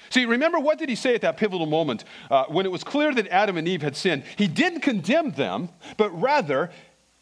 See, 0.09 0.25
remember 0.25 0.59
what 0.59 0.79
did 0.79 0.89
he 0.89 0.95
say 0.95 1.13
at 1.13 1.21
that 1.21 1.37
pivotal 1.37 1.67
moment 1.67 2.03
uh, 2.31 2.45
when 2.45 2.65
it 2.65 2.71
was 2.71 2.83
clear 2.83 3.13
that 3.13 3.27
Adam 3.27 3.57
and 3.57 3.67
Eve 3.67 3.83
had 3.83 3.95
sinned? 3.95 4.23
He 4.37 4.47
didn't 4.47 4.81
condemn 4.81 5.31
them, 5.31 5.69
but 5.97 6.09
rather 6.09 6.71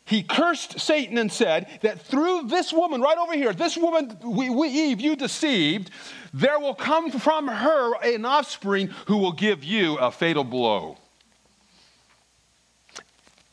he 0.07 0.23
cursed 0.23 0.79
Satan 0.79 1.17
and 1.17 1.29
said 1.29 1.67
that 1.81 1.99
through 1.99 2.43
this 2.43 2.71
woman 2.71 3.01
right 3.01 3.17
over 3.17 3.33
here, 3.33 3.51
this 3.51 3.75
woman, 3.75 4.17
we, 4.23 4.49
we, 4.49 4.69
Eve, 4.69 5.01
you 5.01 5.17
deceived, 5.17 5.91
there 6.33 6.59
will 6.59 6.73
come 6.73 7.11
from 7.11 7.49
her 7.49 7.93
an 8.01 8.23
offspring 8.23 8.87
who 9.07 9.17
will 9.17 9.33
give 9.33 9.65
you 9.65 9.97
a 9.97 10.09
fatal 10.09 10.45
blow. 10.45 10.97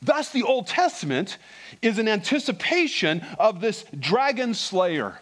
Thus, 0.00 0.30
the 0.30 0.44
Old 0.44 0.68
Testament 0.68 1.38
is 1.82 1.98
an 1.98 2.06
anticipation 2.06 3.26
of 3.36 3.60
this 3.60 3.84
dragon 3.98 4.54
slayer. 4.54 5.18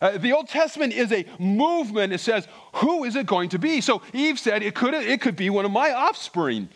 Uh, 0.00 0.16
the 0.16 0.32
Old 0.32 0.48
Testament 0.48 0.94
is 0.94 1.12
a 1.12 1.26
movement. 1.38 2.14
It 2.14 2.20
says, 2.20 2.48
who 2.76 3.04
is 3.04 3.14
it 3.14 3.26
going 3.26 3.50
to 3.50 3.58
be? 3.58 3.82
So 3.82 4.00
Eve 4.14 4.38
said, 4.38 4.62
it 4.62 4.74
could, 4.74 4.94
it 4.94 5.20
could 5.20 5.36
be 5.36 5.50
one 5.50 5.66
of 5.66 5.70
my 5.70 5.92
offspring. 5.92 6.70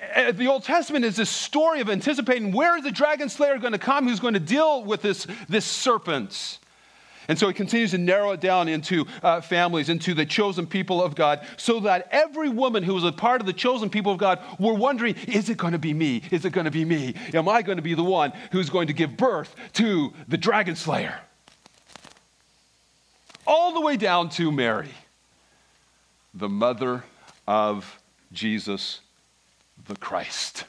Uh, 0.00 0.32
the 0.32 0.48
Old 0.48 0.64
Testament 0.64 1.04
is 1.04 1.16
this 1.16 1.30
story 1.30 1.80
of 1.80 1.88
anticipating 1.88 2.52
where 2.52 2.76
is 2.76 2.84
the 2.84 2.90
dragon 2.90 3.28
slayer 3.28 3.58
going 3.58 3.72
to 3.72 3.78
come 3.78 4.08
who's 4.08 4.20
going 4.20 4.34
to 4.34 4.40
deal 4.40 4.82
with 4.82 5.02
this, 5.02 5.26
this 5.48 5.64
serpent. 5.64 6.58
And 7.28 7.38
so 7.38 7.48
he 7.48 7.54
continues 7.54 7.92
to 7.92 7.98
narrow 7.98 8.32
it 8.32 8.40
down 8.40 8.68
into 8.68 9.06
uh, 9.22 9.40
families, 9.40 9.88
into 9.88 10.12
the 10.14 10.26
chosen 10.26 10.66
people 10.66 11.02
of 11.02 11.14
God, 11.14 11.46
so 11.56 11.80
that 11.80 12.08
every 12.10 12.48
woman 12.48 12.82
who 12.82 12.94
was 12.94 13.04
a 13.04 13.12
part 13.12 13.40
of 13.40 13.46
the 13.46 13.52
chosen 13.52 13.88
people 13.88 14.12
of 14.12 14.18
God 14.18 14.40
were 14.58 14.74
wondering, 14.74 15.14
is 15.26 15.48
it 15.48 15.56
going 15.56 15.72
to 15.72 15.78
be 15.78 15.94
me? 15.94 16.22
Is 16.30 16.44
it 16.44 16.50
going 16.50 16.66
to 16.66 16.70
be 16.70 16.84
me? 16.84 17.14
Am 17.32 17.48
I 17.48 17.62
going 17.62 17.76
to 17.76 17.82
be 17.82 17.94
the 17.94 18.04
one 18.04 18.32
who's 18.52 18.68
going 18.68 18.88
to 18.88 18.92
give 18.92 19.16
birth 19.16 19.54
to 19.74 20.12
the 20.28 20.36
dragon 20.36 20.76
slayer? 20.76 21.18
All 23.46 23.72
the 23.72 23.80
way 23.80 23.96
down 23.96 24.28
to 24.30 24.50
Mary, 24.50 24.90
the 26.34 26.48
mother 26.48 27.04
of 27.46 28.00
Jesus 28.32 29.00
the 29.86 29.96
Christ. 29.96 30.64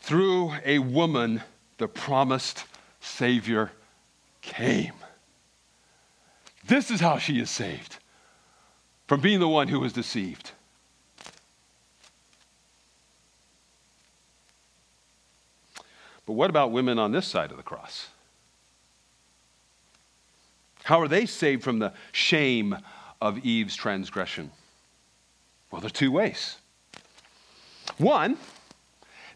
Through 0.00 0.54
a 0.64 0.78
woman, 0.78 1.42
the 1.78 1.88
promised 1.88 2.64
Savior 3.00 3.72
came. 4.40 4.94
This 6.66 6.90
is 6.90 7.00
how 7.00 7.18
she 7.18 7.40
is 7.40 7.50
saved 7.50 7.98
from 9.06 9.20
being 9.20 9.40
the 9.40 9.48
one 9.48 9.68
who 9.68 9.80
was 9.80 9.92
deceived. 9.92 10.52
But 16.24 16.34
what 16.34 16.50
about 16.50 16.70
women 16.70 16.98
on 16.98 17.12
this 17.12 17.26
side 17.26 17.50
of 17.50 17.56
the 17.56 17.62
cross? 17.62 18.08
How 20.84 21.00
are 21.00 21.08
they 21.08 21.26
saved 21.26 21.62
from 21.62 21.78
the 21.78 21.92
shame 22.12 22.76
of 23.20 23.44
Eve's 23.44 23.76
transgression? 23.76 24.50
Well, 25.72 25.80
there 25.80 25.88
are 25.88 25.90
two 25.90 26.12
ways. 26.12 26.58
One, 27.96 28.36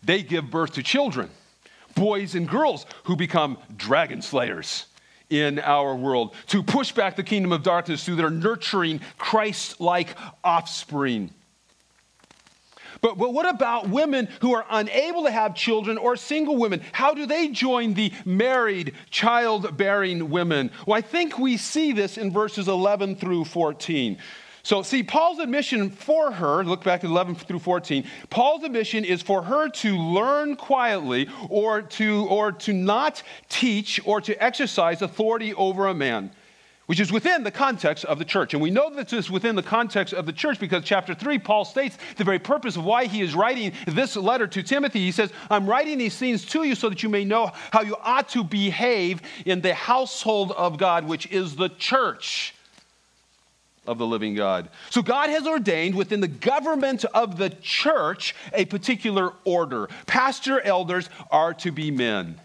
they 0.02 0.22
give 0.22 0.50
birth 0.50 0.74
to 0.74 0.82
children, 0.82 1.30
boys 1.94 2.34
and 2.34 2.48
girls 2.48 2.84
who 3.04 3.16
become 3.16 3.58
dragon 3.76 4.20
slayers 4.20 4.86
in 5.30 5.58
our 5.58 5.96
world 5.96 6.34
to 6.48 6.62
push 6.62 6.92
back 6.92 7.16
the 7.16 7.22
kingdom 7.24 7.52
of 7.52 7.62
darkness 7.62 8.04
through 8.04 8.16
their 8.16 8.30
nurturing 8.30 9.00
Christ 9.18 9.80
like 9.80 10.14
offspring. 10.44 11.30
But, 13.00 13.18
but 13.18 13.32
what 13.32 13.48
about 13.48 13.88
women 13.88 14.28
who 14.40 14.54
are 14.54 14.64
unable 14.70 15.24
to 15.24 15.30
have 15.30 15.54
children 15.54 15.98
or 15.98 16.16
single 16.16 16.56
women? 16.56 16.82
How 16.92 17.14
do 17.14 17.26
they 17.26 17.48
join 17.48 17.94
the 17.94 18.12
married, 18.24 18.94
childbearing 19.10 20.30
women? 20.30 20.70
Well, 20.86 20.96
I 20.96 21.02
think 21.02 21.38
we 21.38 21.56
see 21.56 21.92
this 21.92 22.18
in 22.18 22.32
verses 22.32 22.68
11 22.68 23.16
through 23.16 23.44
14. 23.46 24.18
So, 24.66 24.82
see, 24.82 25.04
Paul's 25.04 25.38
admission 25.38 25.90
for 25.90 26.32
her, 26.32 26.64
look 26.64 26.82
back 26.82 27.04
at 27.04 27.10
11 27.10 27.36
through 27.36 27.60
14. 27.60 28.04
Paul's 28.30 28.64
admission 28.64 29.04
is 29.04 29.22
for 29.22 29.40
her 29.40 29.68
to 29.68 29.96
learn 29.96 30.56
quietly 30.56 31.28
or 31.48 31.82
to, 31.82 32.26
or 32.26 32.50
to 32.50 32.72
not 32.72 33.22
teach 33.48 34.00
or 34.04 34.20
to 34.22 34.34
exercise 34.42 35.02
authority 35.02 35.54
over 35.54 35.86
a 35.86 35.94
man 35.94 36.32
which 36.86 36.98
is 36.98 37.12
within 37.12 37.44
the 37.44 37.50
context 37.50 38.04
of 38.06 38.18
the 38.18 38.24
church. 38.24 38.54
And 38.54 38.62
we 38.62 38.70
know 38.70 38.90
that 38.90 39.08
this 39.08 39.26
is 39.26 39.30
within 39.30 39.54
the 39.54 39.62
context 39.62 40.12
of 40.14 40.26
the 40.26 40.32
church 40.32 40.58
because 40.58 40.82
chapter 40.84 41.14
3, 41.14 41.38
Paul 41.38 41.64
states 41.64 41.96
the 42.16 42.24
very 42.24 42.38
purpose 42.40 42.76
of 42.76 42.84
why 42.84 43.06
he 43.06 43.22
is 43.22 43.36
writing 43.36 43.72
this 43.86 44.16
letter 44.16 44.48
to 44.48 44.64
Timothy. 44.64 45.00
He 45.00 45.12
says, 45.12 45.32
I'm 45.48 45.68
writing 45.68 45.98
these 45.98 46.16
things 46.16 46.44
to 46.46 46.64
you 46.64 46.74
so 46.74 46.88
that 46.88 47.04
you 47.04 47.08
may 47.08 47.24
know 47.24 47.52
how 47.72 47.82
you 47.82 47.96
ought 48.02 48.28
to 48.30 48.42
behave 48.42 49.22
in 49.44 49.60
the 49.60 49.74
household 49.74 50.50
of 50.52 50.76
God, 50.76 51.04
which 51.06 51.26
is 51.30 51.54
the 51.54 51.68
church 51.68 52.55
of 53.86 53.98
the 53.98 54.06
living 54.06 54.34
God. 54.34 54.68
So 54.90 55.02
God 55.02 55.30
has 55.30 55.46
ordained 55.46 55.94
within 55.94 56.20
the 56.20 56.28
government 56.28 57.04
of 57.06 57.38
the 57.38 57.50
church 57.50 58.34
a 58.52 58.64
particular 58.64 59.32
order. 59.44 59.88
Pastor 60.06 60.60
elders 60.60 61.08
are 61.30 61.54
to 61.54 61.72
be 61.72 61.90
men. 61.90 62.40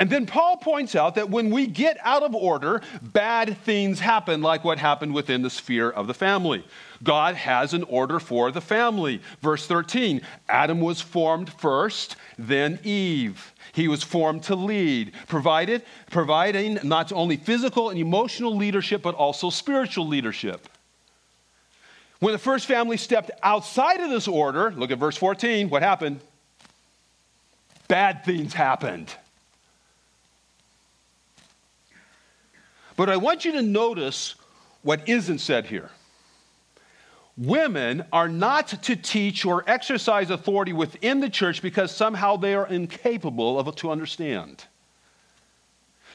And 0.00 0.08
then 0.08 0.24
Paul 0.24 0.56
points 0.56 0.94
out 0.94 1.16
that 1.16 1.28
when 1.28 1.50
we 1.50 1.66
get 1.66 1.98
out 2.02 2.22
of 2.22 2.34
order, 2.34 2.80
bad 3.02 3.58
things 3.58 4.00
happen, 4.00 4.40
like 4.40 4.64
what 4.64 4.78
happened 4.78 5.12
within 5.12 5.42
the 5.42 5.50
sphere 5.50 5.90
of 5.90 6.06
the 6.06 6.14
family. 6.14 6.64
God 7.02 7.34
has 7.34 7.74
an 7.74 7.82
order 7.82 8.18
for 8.18 8.50
the 8.50 8.62
family. 8.62 9.20
Verse 9.42 9.66
13 9.66 10.22
Adam 10.48 10.80
was 10.80 11.02
formed 11.02 11.52
first, 11.52 12.16
then 12.38 12.78
Eve. 12.82 13.49
He 13.72 13.88
was 13.88 14.02
formed 14.02 14.42
to 14.44 14.54
lead, 14.56 15.12
provided, 15.28 15.82
providing 16.10 16.78
not 16.82 17.12
only 17.12 17.36
physical 17.36 17.90
and 17.90 17.98
emotional 17.98 18.56
leadership, 18.56 19.02
but 19.02 19.14
also 19.14 19.50
spiritual 19.50 20.06
leadership. 20.06 20.68
When 22.18 22.32
the 22.32 22.38
first 22.38 22.66
family 22.66 22.96
stepped 22.96 23.30
outside 23.42 24.00
of 24.00 24.10
this 24.10 24.28
order, 24.28 24.72
look 24.72 24.90
at 24.90 24.98
verse 24.98 25.16
14, 25.16 25.70
what 25.70 25.82
happened? 25.82 26.20
Bad 27.88 28.24
things 28.24 28.52
happened. 28.52 29.14
But 32.96 33.08
I 33.08 33.16
want 33.16 33.46
you 33.46 33.52
to 33.52 33.62
notice 33.62 34.34
what 34.82 35.08
isn't 35.08 35.38
said 35.38 35.66
here. 35.66 35.90
Women 37.40 38.04
are 38.12 38.28
not 38.28 38.68
to 38.82 38.94
teach 38.94 39.46
or 39.46 39.64
exercise 39.66 40.28
authority 40.28 40.74
within 40.74 41.20
the 41.20 41.30
church 41.30 41.62
because 41.62 41.90
somehow 41.90 42.36
they 42.36 42.54
are 42.54 42.66
incapable 42.66 43.58
of 43.58 43.74
to 43.76 43.90
understand. 43.90 44.64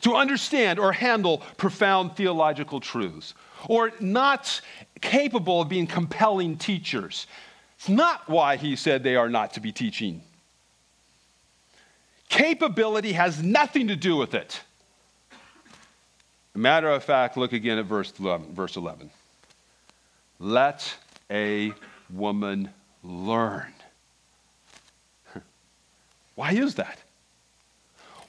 To 0.02 0.14
understand 0.14 0.78
or 0.78 0.92
handle 0.92 1.40
profound 1.58 2.16
theological 2.16 2.80
truths, 2.80 3.34
or 3.68 3.92
not 4.00 4.62
capable 5.02 5.62
of 5.62 5.70
being 5.70 5.88
compelling 5.88 6.58
teachers. 6.58 7.26
It's 7.80 7.90
not 7.90 8.30
why 8.30 8.58
he 8.58 8.76
said 8.76 9.02
they 9.02 9.16
are 9.16 9.30
not 9.30 9.54
to 9.56 9.60
be 9.60 9.72
teaching. 9.72 10.22
Capability 12.30 13.14
has 13.14 13.42
nothing 13.42 13.88
to 13.88 13.96
do 13.96 14.16
with 14.16 14.36
it. 14.36 14.62
Matter 16.54 16.90
of 16.90 17.04
fact, 17.04 17.36
look 17.36 17.52
again 17.52 17.80
at 17.80 17.86
verse 17.86 18.14
11. 18.20 19.10
Let 20.40 20.96
a 21.30 21.74
woman 22.10 22.70
learn. 23.04 23.74
Why 26.36 26.54
is 26.54 26.76
that? 26.76 27.00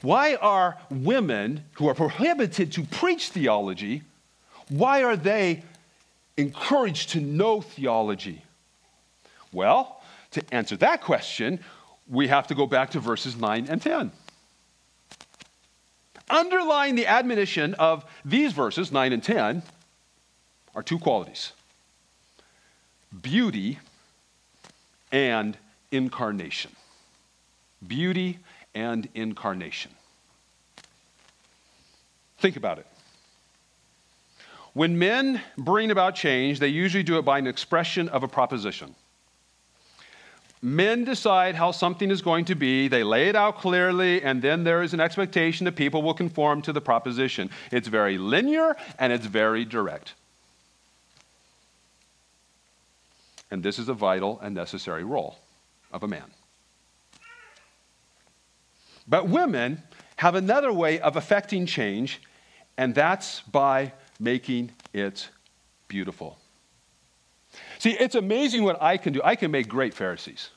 Why 0.02 0.36
are 0.36 0.78
women 0.90 1.64
who 1.72 1.88
are 1.88 1.94
prohibited 1.94 2.72
to 2.72 2.84
preach 2.84 3.30
theology, 3.30 4.02
why 4.68 5.02
are 5.02 5.16
they 5.16 5.62
encouraged 6.36 7.10
to 7.10 7.20
know 7.20 7.60
theology? 7.60 8.42
Well, 9.52 10.02
to 10.32 10.44
answer 10.52 10.76
that 10.76 11.02
question, 11.02 11.60
we 12.08 12.28
have 12.28 12.46
to 12.48 12.54
go 12.54 12.66
back 12.66 12.90
to 12.90 13.00
verses 13.00 13.36
9 13.36 13.66
and 13.68 13.80
10. 13.80 14.12
Underlying 16.28 16.94
the 16.94 17.06
admonition 17.06 17.74
of 17.74 18.04
these 18.24 18.52
verses, 18.52 18.92
9 18.92 19.12
and 19.12 19.22
10, 19.22 19.62
are 20.74 20.82
two 20.82 20.98
qualities 20.98 21.52
beauty 23.22 23.78
and 25.12 25.56
incarnation. 25.90 26.70
Beauty 27.86 28.38
and 28.74 29.08
incarnation. 29.14 29.90
Think 32.38 32.56
about 32.56 32.78
it. 32.78 32.86
When 34.74 34.98
men 34.98 35.40
bring 35.56 35.90
about 35.90 36.16
change, 36.16 36.58
they 36.58 36.68
usually 36.68 37.02
do 37.02 37.18
it 37.18 37.24
by 37.24 37.38
an 37.38 37.46
expression 37.46 38.10
of 38.10 38.22
a 38.22 38.28
proposition. 38.28 38.94
Men 40.60 41.04
decide 41.04 41.54
how 41.54 41.70
something 41.70 42.10
is 42.10 42.20
going 42.20 42.44
to 42.46 42.54
be, 42.54 42.88
they 42.88 43.02
lay 43.02 43.28
it 43.28 43.36
out 43.36 43.58
clearly, 43.58 44.22
and 44.22 44.42
then 44.42 44.64
there 44.64 44.82
is 44.82 44.92
an 44.92 45.00
expectation 45.00 45.64
that 45.64 45.76
people 45.76 46.02
will 46.02 46.14
conform 46.14 46.60
to 46.62 46.72
the 46.72 46.80
proposition. 46.80 47.50
It's 47.70 47.88
very 47.88 48.18
linear 48.18 48.76
and 48.98 49.12
it's 49.12 49.26
very 49.26 49.64
direct. 49.64 50.14
And 53.50 53.62
this 53.62 53.78
is 53.78 53.88
a 53.88 53.94
vital 53.94 54.40
and 54.40 54.54
necessary 54.54 55.04
role 55.04 55.38
of 55.92 56.02
a 56.02 56.08
man. 56.08 56.30
But 59.06 59.28
women 59.28 59.82
have 60.16 60.34
another 60.34 60.72
way 60.72 60.98
of 60.98 61.16
affecting 61.16 61.66
change, 61.66 62.20
and 62.76 62.94
that's 62.94 63.42
by 63.42 63.92
making 64.18 64.72
it 64.92 65.28
beautiful. 65.88 66.38
See, 67.78 67.92
it's 67.92 68.14
amazing 68.14 68.64
what 68.64 68.82
I 68.82 68.96
can 68.96 69.12
do. 69.12 69.20
I 69.22 69.36
can 69.36 69.50
make 69.50 69.68
great 69.68 69.94
Pharisees. 69.94 70.50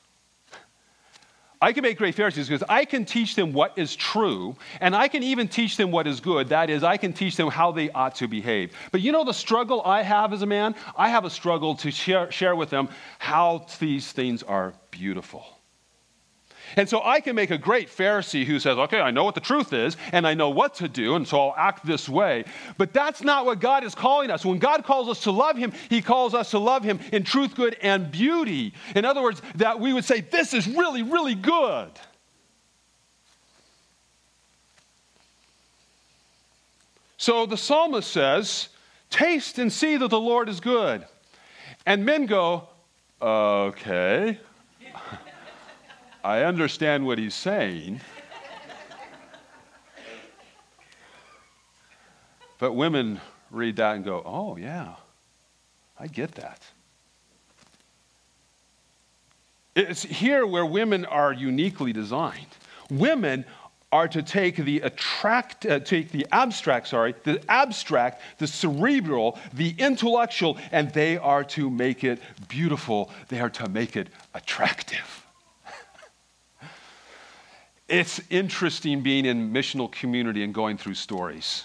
I 1.62 1.74
can 1.74 1.82
make 1.82 1.98
great 1.98 2.14
Pharisees 2.14 2.48
because 2.48 2.66
I 2.70 2.86
can 2.86 3.04
teach 3.04 3.34
them 3.34 3.52
what 3.52 3.76
is 3.76 3.94
true, 3.94 4.56
and 4.80 4.96
I 4.96 5.08
can 5.08 5.22
even 5.22 5.46
teach 5.46 5.76
them 5.76 5.90
what 5.90 6.06
is 6.06 6.20
good. 6.20 6.48
That 6.48 6.70
is, 6.70 6.82
I 6.82 6.96
can 6.96 7.12
teach 7.12 7.36
them 7.36 7.48
how 7.48 7.70
they 7.70 7.90
ought 7.90 8.14
to 8.16 8.28
behave. 8.28 8.72
But 8.92 9.02
you 9.02 9.12
know 9.12 9.24
the 9.24 9.34
struggle 9.34 9.82
I 9.84 10.02
have 10.02 10.32
as 10.32 10.40
a 10.40 10.46
man? 10.46 10.74
I 10.96 11.10
have 11.10 11.26
a 11.26 11.30
struggle 11.30 11.74
to 11.76 11.90
share, 11.90 12.32
share 12.32 12.56
with 12.56 12.70
them 12.70 12.88
how 13.18 13.66
these 13.78 14.10
things 14.10 14.42
are 14.42 14.72
beautiful. 14.90 15.59
And 16.76 16.88
so 16.88 17.02
I 17.02 17.20
can 17.20 17.34
make 17.34 17.50
a 17.50 17.58
great 17.58 17.88
Pharisee 17.88 18.44
who 18.44 18.58
says, 18.58 18.78
okay, 18.78 19.00
I 19.00 19.10
know 19.10 19.24
what 19.24 19.34
the 19.34 19.40
truth 19.40 19.72
is 19.72 19.96
and 20.12 20.26
I 20.26 20.34
know 20.34 20.50
what 20.50 20.74
to 20.76 20.88
do, 20.88 21.16
and 21.16 21.26
so 21.26 21.48
I'll 21.48 21.54
act 21.56 21.84
this 21.84 22.08
way. 22.08 22.44
But 22.78 22.92
that's 22.92 23.22
not 23.22 23.46
what 23.46 23.60
God 23.60 23.84
is 23.84 23.94
calling 23.94 24.30
us. 24.30 24.44
When 24.44 24.58
God 24.58 24.84
calls 24.84 25.08
us 25.08 25.22
to 25.24 25.30
love 25.30 25.56
Him, 25.56 25.72
He 25.88 26.02
calls 26.02 26.34
us 26.34 26.50
to 26.52 26.58
love 26.58 26.84
Him 26.84 27.00
in 27.12 27.24
truth, 27.24 27.54
good, 27.54 27.76
and 27.82 28.10
beauty. 28.10 28.74
In 28.94 29.04
other 29.04 29.22
words, 29.22 29.42
that 29.56 29.80
we 29.80 29.92
would 29.92 30.04
say, 30.04 30.20
this 30.20 30.54
is 30.54 30.66
really, 30.66 31.02
really 31.02 31.34
good. 31.34 31.90
So 37.16 37.44
the 37.44 37.56
psalmist 37.56 38.10
says, 38.10 38.70
taste 39.10 39.58
and 39.58 39.70
see 39.70 39.98
that 39.98 40.08
the 40.08 40.18
Lord 40.18 40.48
is 40.48 40.60
good. 40.60 41.04
And 41.84 42.06
men 42.06 42.24
go, 42.26 42.68
okay. 43.20 44.38
I 46.22 46.42
understand 46.42 47.06
what 47.06 47.18
he's 47.18 47.34
saying. 47.34 48.00
but 52.58 52.72
women 52.74 53.20
read 53.50 53.76
that 53.76 53.96
and 53.96 54.04
go, 54.04 54.22
oh, 54.24 54.56
yeah, 54.56 54.94
I 55.98 56.06
get 56.06 56.32
that. 56.32 56.62
It's 59.74 60.02
here 60.02 60.46
where 60.46 60.66
women 60.66 61.04
are 61.06 61.32
uniquely 61.32 61.92
designed. 61.92 62.48
Women 62.90 63.44
are 63.92 64.08
to 64.08 64.22
take 64.22 64.56
the 64.56 64.80
attract, 64.80 65.66
uh, 65.66 65.80
take 65.80 66.10
the 66.12 66.26
abstract, 66.30 66.88
sorry, 66.88 67.14
the 67.24 67.42
abstract, 67.50 68.22
the 68.38 68.46
cerebral, 68.46 69.38
the 69.52 69.74
intellectual, 69.78 70.58
and 70.70 70.92
they 70.92 71.16
are 71.16 71.42
to 71.44 71.70
make 71.70 72.04
it 72.04 72.20
beautiful. 72.48 73.10
They 73.28 73.40
are 73.40 73.50
to 73.50 73.68
make 73.68 73.96
it 73.96 74.08
attractive. 74.34 75.19
It's 77.90 78.20
interesting 78.30 79.02
being 79.02 79.26
in 79.26 79.52
missional 79.52 79.90
community 79.90 80.44
and 80.44 80.54
going 80.54 80.78
through 80.78 80.94
stories. 80.94 81.64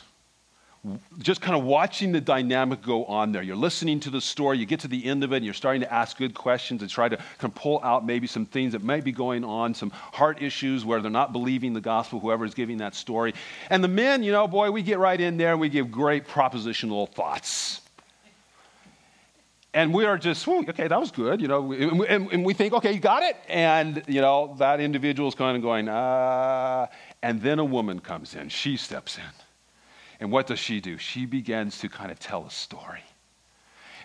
Just 1.20 1.40
kind 1.40 1.56
of 1.56 1.64
watching 1.64 2.12
the 2.12 2.20
dynamic 2.22 2.82
go 2.82 3.06
on 3.06 3.32
there. 3.32 3.44
You're 3.44 3.56
listening 3.56 4.00
to 4.02 4.10
the 4.10 4.20
story, 4.20 4.58
you 4.58 4.66
get 4.66 4.80
to 4.80 4.88
the 4.88 5.06
end 5.06 5.24
of 5.24 5.34
it, 5.34 5.38
and 5.38 5.46
you're 5.46 5.54
starting 5.54 5.82
to 5.82 5.94
ask 5.94 6.18
good 6.18 6.34
questions 6.34 6.82
and 6.82 6.90
try 6.90 7.10
to 7.10 7.18
kind 7.18 7.28
of 7.44 7.54
pull 7.54 7.80
out 7.84 8.08
maybe 8.08 8.26
some 8.26 8.48
things 8.48 8.72
that 8.72 8.84
might 8.84 9.04
be 9.04 9.12
going 9.12 9.44
on, 9.44 9.76
some 9.76 9.92
heart 9.92 10.42
issues 10.42 10.84
where 10.84 11.00
they're 11.00 11.12
not 11.12 11.32
believing 11.32 11.74
the 11.74 11.82
gospel, 11.82 12.20
whoever 12.20 12.44
is 12.44 12.56
giving 12.56 12.78
that 12.78 12.96
story. 12.96 13.36
And 13.70 13.84
the 13.84 13.88
men, 13.88 14.24
you 14.24 14.32
know, 14.32 14.48
boy, 14.48 14.72
we 14.72 14.82
get 14.82 14.98
right 14.98 15.22
in 15.22 15.38
there 15.38 15.52
and 15.52 15.62
we 15.62 15.70
give 15.70 15.92
great 15.92 16.28
propositional 16.28 17.08
thoughts 17.08 17.82
and 19.76 19.94
we 19.94 20.06
are 20.06 20.18
just, 20.18 20.48
okay, 20.48 20.88
that 20.88 21.00
was 21.00 21.12
good, 21.12 21.42
you 21.42 21.50
know, 21.50 21.74
and, 21.74 22.32
and, 22.32 22.46
we 22.46 22.54
think, 22.54 22.74
okay, 22.74 22.94
you 22.94 23.00
got 23.02 23.24
it, 23.24 23.36
and 23.50 24.02
you 24.08 24.22
know 24.22 24.56
that 24.58 24.80
individual 24.80 25.28
is 25.28 25.36
kind 25.36 25.58
of 25.58 25.62
going, 25.62 25.90
ah, 25.90 26.88
and 27.22 27.42
then 27.42 27.60
a 27.60 27.66
woman 27.66 28.00
comes 28.00 28.36
in, 28.36 28.48
she 28.48 28.78
steps 28.78 29.18
in, 29.18 29.34
and 30.22 30.32
what 30.32 30.48
does 30.48 30.60
she 30.60 30.80
do? 30.80 30.98
She 30.98 31.26
begins 31.26 31.78
to 31.80 31.90
kind 31.90 32.10
of 32.10 32.20
tell 32.20 32.46
a 32.46 32.50
story, 32.50 33.04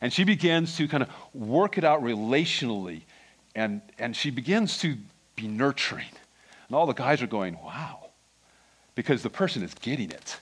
and 0.00 0.12
she 0.12 0.24
begins 0.24 0.76
to 0.76 0.88
kind 0.88 1.04
of 1.04 1.08
work 1.32 1.78
it 1.78 1.84
out 1.84 2.02
relationally, 2.02 3.02
and 3.54 3.80
and 4.00 4.16
she 4.16 4.30
begins 4.30 4.78
to 4.78 4.96
be 5.36 5.46
nurturing, 5.46 6.12
and 6.66 6.76
all 6.76 6.86
the 6.86 6.94
guys 6.94 7.22
are 7.22 7.28
going, 7.28 7.56
wow, 7.62 8.06
because 8.96 9.22
the 9.22 9.30
person 9.30 9.62
is 9.62 9.72
getting 9.74 10.10
it. 10.10 10.40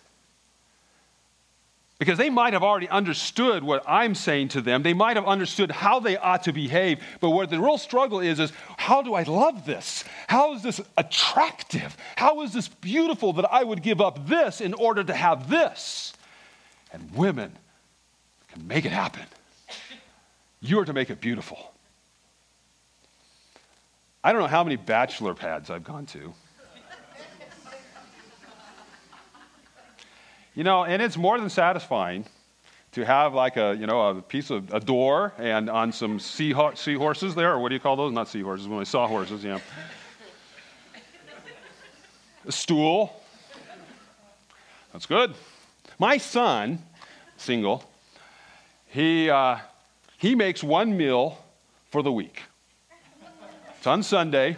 Because 1.98 2.16
they 2.16 2.30
might 2.30 2.52
have 2.52 2.62
already 2.62 2.88
understood 2.88 3.64
what 3.64 3.82
I'm 3.86 4.14
saying 4.14 4.48
to 4.48 4.60
them. 4.60 4.84
They 4.84 4.94
might 4.94 5.16
have 5.16 5.26
understood 5.26 5.72
how 5.72 5.98
they 5.98 6.16
ought 6.16 6.44
to 6.44 6.52
behave. 6.52 7.00
But 7.20 7.30
what 7.30 7.50
the 7.50 7.58
real 7.58 7.76
struggle 7.76 8.20
is, 8.20 8.38
is 8.38 8.52
how 8.76 9.02
do 9.02 9.14
I 9.14 9.24
love 9.24 9.66
this? 9.66 10.04
How 10.28 10.54
is 10.54 10.62
this 10.62 10.80
attractive? 10.96 11.96
How 12.16 12.42
is 12.42 12.52
this 12.52 12.68
beautiful 12.68 13.32
that 13.34 13.52
I 13.52 13.64
would 13.64 13.82
give 13.82 14.00
up 14.00 14.28
this 14.28 14.60
in 14.60 14.74
order 14.74 15.02
to 15.02 15.12
have 15.12 15.50
this? 15.50 16.12
And 16.92 17.12
women 17.14 17.50
can 18.52 18.68
make 18.68 18.84
it 18.84 18.92
happen. 18.92 19.24
You 20.60 20.78
are 20.78 20.84
to 20.84 20.92
make 20.92 21.10
it 21.10 21.20
beautiful. 21.20 21.72
I 24.22 24.32
don't 24.32 24.40
know 24.40 24.48
how 24.48 24.62
many 24.62 24.76
bachelor 24.76 25.34
pads 25.34 25.68
I've 25.68 25.84
gone 25.84 26.06
to. 26.06 26.32
You 30.58 30.64
know, 30.64 30.82
and 30.82 31.00
it's 31.00 31.16
more 31.16 31.38
than 31.38 31.48
satisfying 31.50 32.24
to 32.90 33.04
have 33.04 33.32
like 33.32 33.56
a, 33.56 33.76
you 33.78 33.86
know, 33.86 34.08
a 34.08 34.20
piece 34.20 34.50
of 34.50 34.74
a 34.74 34.80
door 34.80 35.32
and 35.38 35.70
on 35.70 35.92
some 35.92 36.18
seahor- 36.18 36.74
seahorses 36.74 37.36
there, 37.36 37.52
or 37.52 37.60
what 37.60 37.68
do 37.68 37.76
you 37.76 37.80
call 37.80 37.94
those? 37.94 38.12
Not 38.12 38.26
seahorses, 38.26 38.66
when 38.66 38.80
they 38.80 38.84
saw 38.84 39.06
horses, 39.06 39.44
yeah. 39.44 39.60
a 42.44 42.50
stool. 42.50 43.22
That's 44.92 45.06
good. 45.06 45.32
My 45.96 46.18
son, 46.18 46.80
single, 47.36 47.88
he, 48.88 49.30
uh, 49.30 49.58
he 50.16 50.34
makes 50.34 50.64
one 50.64 50.96
meal 50.96 51.38
for 51.92 52.02
the 52.02 52.10
week. 52.10 52.42
It's 53.76 53.86
on 53.86 54.02
Sunday, 54.02 54.56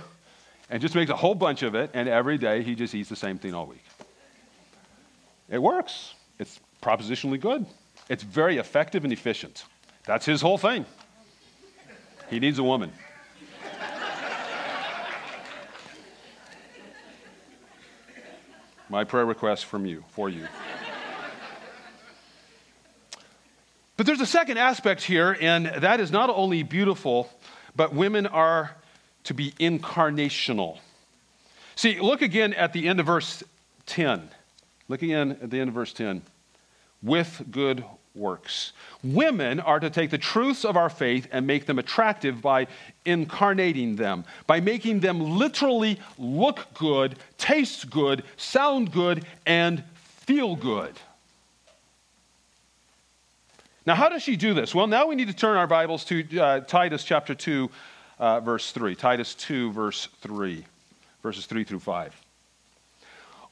and 0.71 0.81
just 0.81 0.95
makes 0.95 1.11
a 1.11 1.17
whole 1.17 1.35
bunch 1.35 1.63
of 1.63 1.75
it, 1.75 1.91
and 1.93 2.09
every 2.09 2.39
day 2.39 2.63
he 2.63 2.75
just 2.75 2.95
eats 2.95 3.11
the 3.11 3.17
same 3.17 3.37
thing 3.37 3.53
all 3.53 3.67
week. 3.67 3.85
It 5.51 5.61
works. 5.61 6.15
It's 6.39 6.61
propositionally 6.81 7.41
good. 7.41 7.67
It's 8.09 8.23
very 8.23 8.59
effective 8.59 9.05
and 9.05 9.13
efficient. 9.13 9.65
That's 10.07 10.25
his 10.25 10.41
whole 10.41 10.59
thing. 10.59 10.87
He 12.31 12.39
needs 12.39 12.59
a 12.59 12.63
woman. 12.63 12.93
My 18.89 19.05
prayer 19.05 19.25
request 19.25 19.67
from 19.67 19.87
you, 19.87 20.05
for 20.09 20.29
you. 20.29 20.47
But 23.97 24.07
there's 24.07 24.21
a 24.21 24.27
second 24.27 24.59
aspect 24.59 25.03
here, 25.03 25.37
and 25.41 25.67
that 25.67 26.01
is 26.01 26.11
not 26.11 26.31
only 26.31 26.63
beautiful, 26.63 27.31
but 27.77 27.95
women 27.95 28.27
are 28.27 28.75
to 29.25 29.35
be 29.35 29.53
incarnational. 29.61 30.79
See, 31.77 32.01
look 32.01 32.23
again 32.23 32.55
at 32.55 32.73
the 32.73 32.89
end 32.89 32.99
of 32.99 33.07
verse 33.07 33.45
10. 33.87 34.31
Look 34.91 35.03
again 35.03 35.39
at 35.41 35.51
the 35.51 35.61
end 35.61 35.69
of 35.69 35.75
verse 35.75 35.93
10. 35.93 36.21
With 37.01 37.45
good 37.53 37.85
works. 38.13 38.73
Women 39.05 39.61
are 39.61 39.79
to 39.79 39.89
take 39.89 40.11
the 40.11 40.19
truths 40.19 40.65
of 40.65 40.77
our 40.77 40.91
faith 40.91 41.29
and 41.31 41.47
make 41.47 41.67
them 41.67 41.79
attractive 41.79 42.43
by 42.43 42.67
incarnating 43.05 43.95
them, 43.95 44.25
by 44.49 44.59
making 44.59 44.99
them 44.99 45.21
literally 45.39 46.01
look 46.19 46.75
good, 46.75 47.15
taste 47.39 47.89
good, 47.89 48.25
sound 48.37 48.91
good, 48.91 49.25
and 49.47 49.85
feel 50.27 50.57
good. 50.57 50.99
Now, 53.87 53.95
how 53.95 54.09
does 54.09 54.25
she 54.25 54.35
do 54.35 54.55
this? 54.55 54.75
Well, 54.75 54.89
now 54.89 55.07
we 55.07 55.15
need 55.15 55.29
to 55.29 55.35
turn 55.35 55.57
our 55.57 55.69
Bibles 55.69 56.05
to 56.07 56.41
uh, 56.41 56.61
Titus 56.63 57.05
chapter 57.05 57.37
2, 57.37 57.71
uh, 58.19 58.41
verse 58.41 58.73
3. 58.73 58.97
Titus 58.97 59.37
2, 59.37 59.71
verse 59.71 60.09
3, 60.21 60.65
verses 61.23 61.47
3 61.47 61.63
through 61.63 61.79
5. 61.79 62.20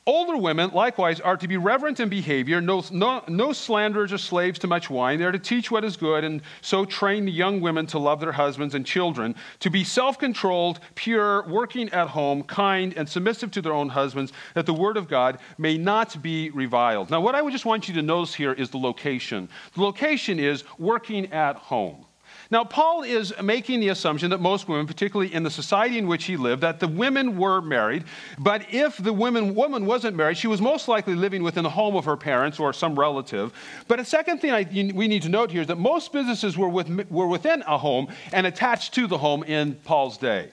Older 0.08 0.38
women, 0.38 0.70
likewise, 0.70 1.20
are 1.20 1.36
to 1.36 1.46
be 1.46 1.58
reverent 1.58 2.00
in 2.00 2.08
behavior, 2.08 2.62
no, 2.62 2.82
no, 2.90 3.22
no, 3.28 3.52
slanderers 3.52 4.10
or 4.10 4.16
slaves 4.16 4.58
to 4.60 4.66
much 4.66 4.88
wine. 4.88 5.18
They 5.18 5.26
are 5.26 5.32
to 5.32 5.38
teach 5.38 5.70
what 5.70 5.84
is 5.84 5.98
good, 5.98 6.24
and 6.24 6.40
so 6.62 6.86
train 6.86 7.26
the 7.26 7.30
young 7.30 7.60
women 7.60 7.84
to 7.88 7.98
love 7.98 8.18
their 8.18 8.32
husbands 8.32 8.74
and 8.74 8.86
children, 8.86 9.34
to 9.60 9.68
be 9.68 9.84
self 9.84 10.18
controlled, 10.18 10.80
pure, 10.94 11.46
working 11.46 11.90
at 11.90 12.08
home, 12.08 12.42
kind, 12.44 12.94
and 12.96 13.06
submissive 13.06 13.50
to 13.50 13.60
their 13.60 13.74
own 13.74 13.90
husbands, 13.90 14.32
that 14.54 14.64
the 14.64 14.72
word 14.72 14.96
of 14.96 15.08
God 15.08 15.40
may 15.58 15.76
not 15.76 16.22
be 16.22 16.48
reviled. 16.48 17.10
Now, 17.10 17.20
what 17.20 17.34
I 17.34 17.42
would 17.42 17.52
just 17.52 17.66
want 17.66 17.86
you 17.86 17.92
to 17.92 18.00
notice 18.00 18.32
here 18.32 18.54
is 18.54 18.70
the 18.70 18.78
location. 18.78 19.46
The 19.74 19.82
location 19.82 20.38
is 20.38 20.64
working 20.78 21.30
at 21.34 21.56
home. 21.56 22.06
Now, 22.50 22.64
Paul 22.64 23.02
is 23.02 23.34
making 23.42 23.80
the 23.80 23.90
assumption 23.90 24.30
that 24.30 24.40
most 24.40 24.68
women, 24.68 24.86
particularly 24.86 25.34
in 25.34 25.42
the 25.42 25.50
society 25.50 25.98
in 25.98 26.06
which 26.06 26.24
he 26.24 26.38
lived, 26.38 26.62
that 26.62 26.80
the 26.80 26.88
women 26.88 27.36
were 27.36 27.60
married. 27.60 28.04
But 28.38 28.72
if 28.72 28.96
the 28.96 29.12
woman, 29.12 29.54
woman 29.54 29.84
wasn't 29.84 30.16
married, 30.16 30.38
she 30.38 30.46
was 30.46 30.62
most 30.62 30.88
likely 30.88 31.14
living 31.14 31.42
within 31.42 31.62
the 31.62 31.70
home 31.70 31.94
of 31.94 32.06
her 32.06 32.16
parents 32.16 32.58
or 32.58 32.72
some 32.72 32.98
relative. 32.98 33.52
But 33.86 34.00
a 34.00 34.04
second 34.04 34.38
thing 34.40 34.52
I, 34.52 34.66
we 34.94 35.08
need 35.08 35.22
to 35.22 35.28
note 35.28 35.50
here 35.50 35.60
is 35.60 35.66
that 35.66 35.78
most 35.78 36.10
businesses 36.10 36.56
were, 36.56 36.70
with, 36.70 36.88
were 37.10 37.26
within 37.26 37.62
a 37.66 37.76
home 37.76 38.08
and 38.32 38.46
attached 38.46 38.94
to 38.94 39.06
the 39.06 39.18
home 39.18 39.42
in 39.42 39.74
Paul's 39.84 40.16
day. 40.16 40.50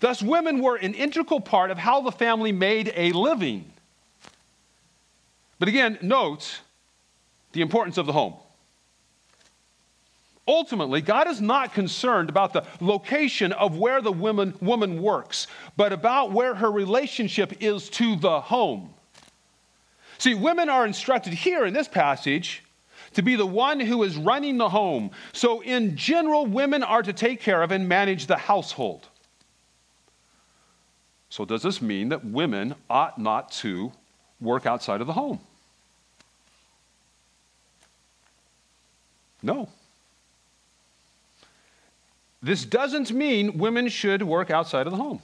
Thus, 0.00 0.22
women 0.22 0.60
were 0.60 0.76
an 0.76 0.92
integral 0.92 1.40
part 1.40 1.70
of 1.70 1.78
how 1.78 2.02
the 2.02 2.12
family 2.12 2.52
made 2.52 2.92
a 2.94 3.12
living. 3.12 3.72
But 5.58 5.68
again, 5.68 5.98
note 6.02 6.60
the 7.52 7.62
importance 7.62 7.96
of 7.96 8.04
the 8.04 8.12
home. 8.12 8.34
Ultimately, 10.48 11.02
God 11.02 11.28
is 11.28 11.42
not 11.42 11.74
concerned 11.74 12.30
about 12.30 12.54
the 12.54 12.64
location 12.80 13.52
of 13.52 13.76
where 13.76 14.00
the 14.00 14.10
woman, 14.10 14.54
woman 14.62 15.02
works, 15.02 15.46
but 15.76 15.92
about 15.92 16.32
where 16.32 16.54
her 16.54 16.72
relationship 16.72 17.62
is 17.62 17.90
to 17.90 18.16
the 18.16 18.40
home. 18.40 18.94
See, 20.16 20.34
women 20.34 20.70
are 20.70 20.86
instructed 20.86 21.34
here 21.34 21.66
in 21.66 21.74
this 21.74 21.86
passage 21.86 22.64
to 23.12 23.22
be 23.22 23.36
the 23.36 23.46
one 23.46 23.78
who 23.78 24.02
is 24.02 24.16
running 24.16 24.56
the 24.56 24.70
home. 24.70 25.10
So, 25.34 25.60
in 25.60 25.96
general, 25.96 26.46
women 26.46 26.82
are 26.82 27.02
to 27.02 27.12
take 27.12 27.42
care 27.42 27.62
of 27.62 27.70
and 27.70 27.86
manage 27.86 28.26
the 28.26 28.36
household. 28.36 29.06
So, 31.28 31.44
does 31.44 31.62
this 31.62 31.82
mean 31.82 32.08
that 32.08 32.24
women 32.24 32.74
ought 32.88 33.18
not 33.18 33.52
to 33.52 33.92
work 34.40 34.64
outside 34.64 35.02
of 35.02 35.06
the 35.06 35.12
home? 35.12 35.40
No. 39.42 39.68
This 42.48 42.64
doesn't 42.64 43.12
mean 43.12 43.58
women 43.58 43.88
should 43.88 44.22
work 44.22 44.50
outside 44.50 44.86
of 44.86 44.90
the 44.90 44.96
home. 44.96 45.20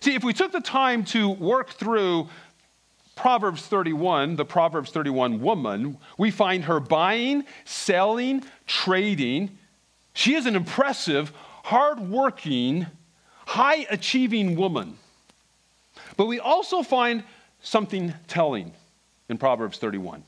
See, 0.00 0.14
if 0.14 0.24
we 0.24 0.32
took 0.32 0.52
the 0.52 0.62
time 0.62 1.04
to 1.06 1.28
work 1.28 1.68
through 1.72 2.30
Proverbs 3.14 3.66
31, 3.66 4.36
the 4.36 4.46
Proverbs 4.46 4.90
31 4.90 5.42
woman, 5.42 5.98
we 6.16 6.30
find 6.30 6.64
her 6.64 6.80
buying, 6.80 7.44
selling, 7.66 8.42
trading. 8.66 9.58
She 10.14 10.34
is 10.34 10.46
an 10.46 10.56
impressive, 10.56 11.30
hardworking, 11.64 12.86
high 13.44 13.86
achieving 13.90 14.56
woman. 14.56 14.96
But 16.16 16.24
we 16.24 16.40
also 16.40 16.82
find 16.82 17.22
something 17.60 18.14
telling 18.28 18.72
in 19.28 19.36
Proverbs 19.36 19.76
31. 19.76 20.24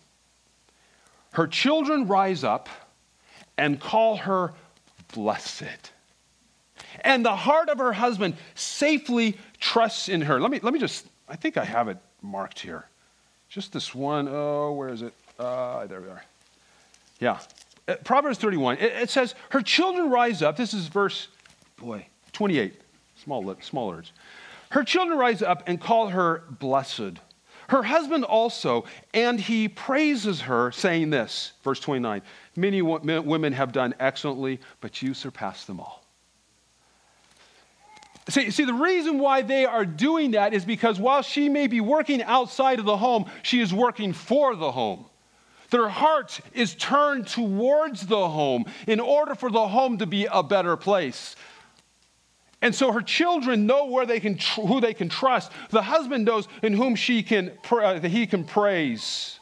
Her 1.32 1.46
children 1.46 2.06
rise 2.06 2.44
up 2.44 2.68
and 3.60 3.78
call 3.78 4.16
her 4.16 4.54
blessed. 5.12 5.92
And 7.02 7.24
the 7.24 7.36
heart 7.36 7.68
of 7.68 7.78
her 7.78 7.92
husband 7.92 8.36
safely 8.54 9.36
trusts 9.58 10.08
in 10.08 10.22
her. 10.22 10.40
Let 10.40 10.50
me, 10.50 10.60
let 10.62 10.72
me 10.72 10.80
just, 10.80 11.06
I 11.28 11.36
think 11.36 11.58
I 11.58 11.64
have 11.64 11.86
it 11.88 11.98
marked 12.22 12.58
here. 12.58 12.86
Just 13.50 13.72
this 13.72 13.94
one, 13.94 14.28
oh, 14.30 14.72
where 14.72 14.88
is 14.88 15.02
it? 15.02 15.12
Uh, 15.38 15.86
there 15.86 16.00
we 16.00 16.08
are. 16.08 16.24
Yeah. 17.20 17.38
Uh, 17.86 17.96
Proverbs 18.02 18.38
31, 18.38 18.78
it, 18.78 18.92
it, 18.92 19.10
says, 19.10 19.34
Her 19.50 19.60
children 19.60 20.08
rise 20.08 20.40
up. 20.40 20.56
This 20.56 20.72
is 20.72 20.86
verse, 20.86 21.28
boy, 21.76 22.06
28, 22.32 22.80
small, 23.22 23.54
small 23.60 23.88
words. 23.88 24.12
Her 24.70 24.84
children 24.84 25.18
rise 25.18 25.42
up 25.42 25.64
and 25.66 25.78
call 25.78 26.08
her 26.08 26.44
blessed. 26.48 27.18
Her 27.70 27.84
husband 27.84 28.24
also, 28.24 28.84
and 29.14 29.38
he 29.38 29.68
praises 29.68 30.40
her, 30.40 30.72
saying 30.72 31.10
this, 31.10 31.52
verse 31.62 31.78
29 31.78 32.20
Many 32.56 32.82
women 32.82 33.52
have 33.52 33.70
done 33.70 33.94
excellently, 34.00 34.58
but 34.80 35.00
you 35.02 35.14
surpass 35.14 35.66
them 35.66 35.78
all. 35.78 36.04
See, 38.28 38.50
see, 38.50 38.64
the 38.64 38.74
reason 38.74 39.20
why 39.20 39.42
they 39.42 39.66
are 39.66 39.84
doing 39.84 40.32
that 40.32 40.52
is 40.52 40.64
because 40.64 40.98
while 40.98 41.22
she 41.22 41.48
may 41.48 41.68
be 41.68 41.80
working 41.80 42.24
outside 42.24 42.80
of 42.80 42.86
the 42.86 42.96
home, 42.96 43.26
she 43.44 43.60
is 43.60 43.72
working 43.72 44.12
for 44.14 44.56
the 44.56 44.72
home. 44.72 45.04
Their 45.70 45.88
heart 45.88 46.40
is 46.52 46.74
turned 46.74 47.28
towards 47.28 48.04
the 48.04 48.28
home 48.28 48.64
in 48.88 48.98
order 48.98 49.36
for 49.36 49.48
the 49.48 49.68
home 49.68 49.98
to 49.98 50.06
be 50.06 50.26
a 50.26 50.42
better 50.42 50.76
place. 50.76 51.36
And 52.62 52.74
so 52.74 52.92
her 52.92 53.00
children 53.00 53.66
know 53.66 53.86
where 53.86 54.04
they 54.04 54.20
can 54.20 54.36
tr- 54.36 54.60
who 54.62 54.80
they 54.80 54.92
can 54.92 55.08
trust. 55.08 55.50
The 55.70 55.82
husband 55.82 56.26
knows 56.26 56.46
in 56.62 56.74
whom 56.74 56.94
she 56.94 57.22
can 57.22 57.52
pr- 57.62 57.80
uh, 57.80 58.00
he 58.00 58.26
can 58.26 58.44
praise. 58.44 59.38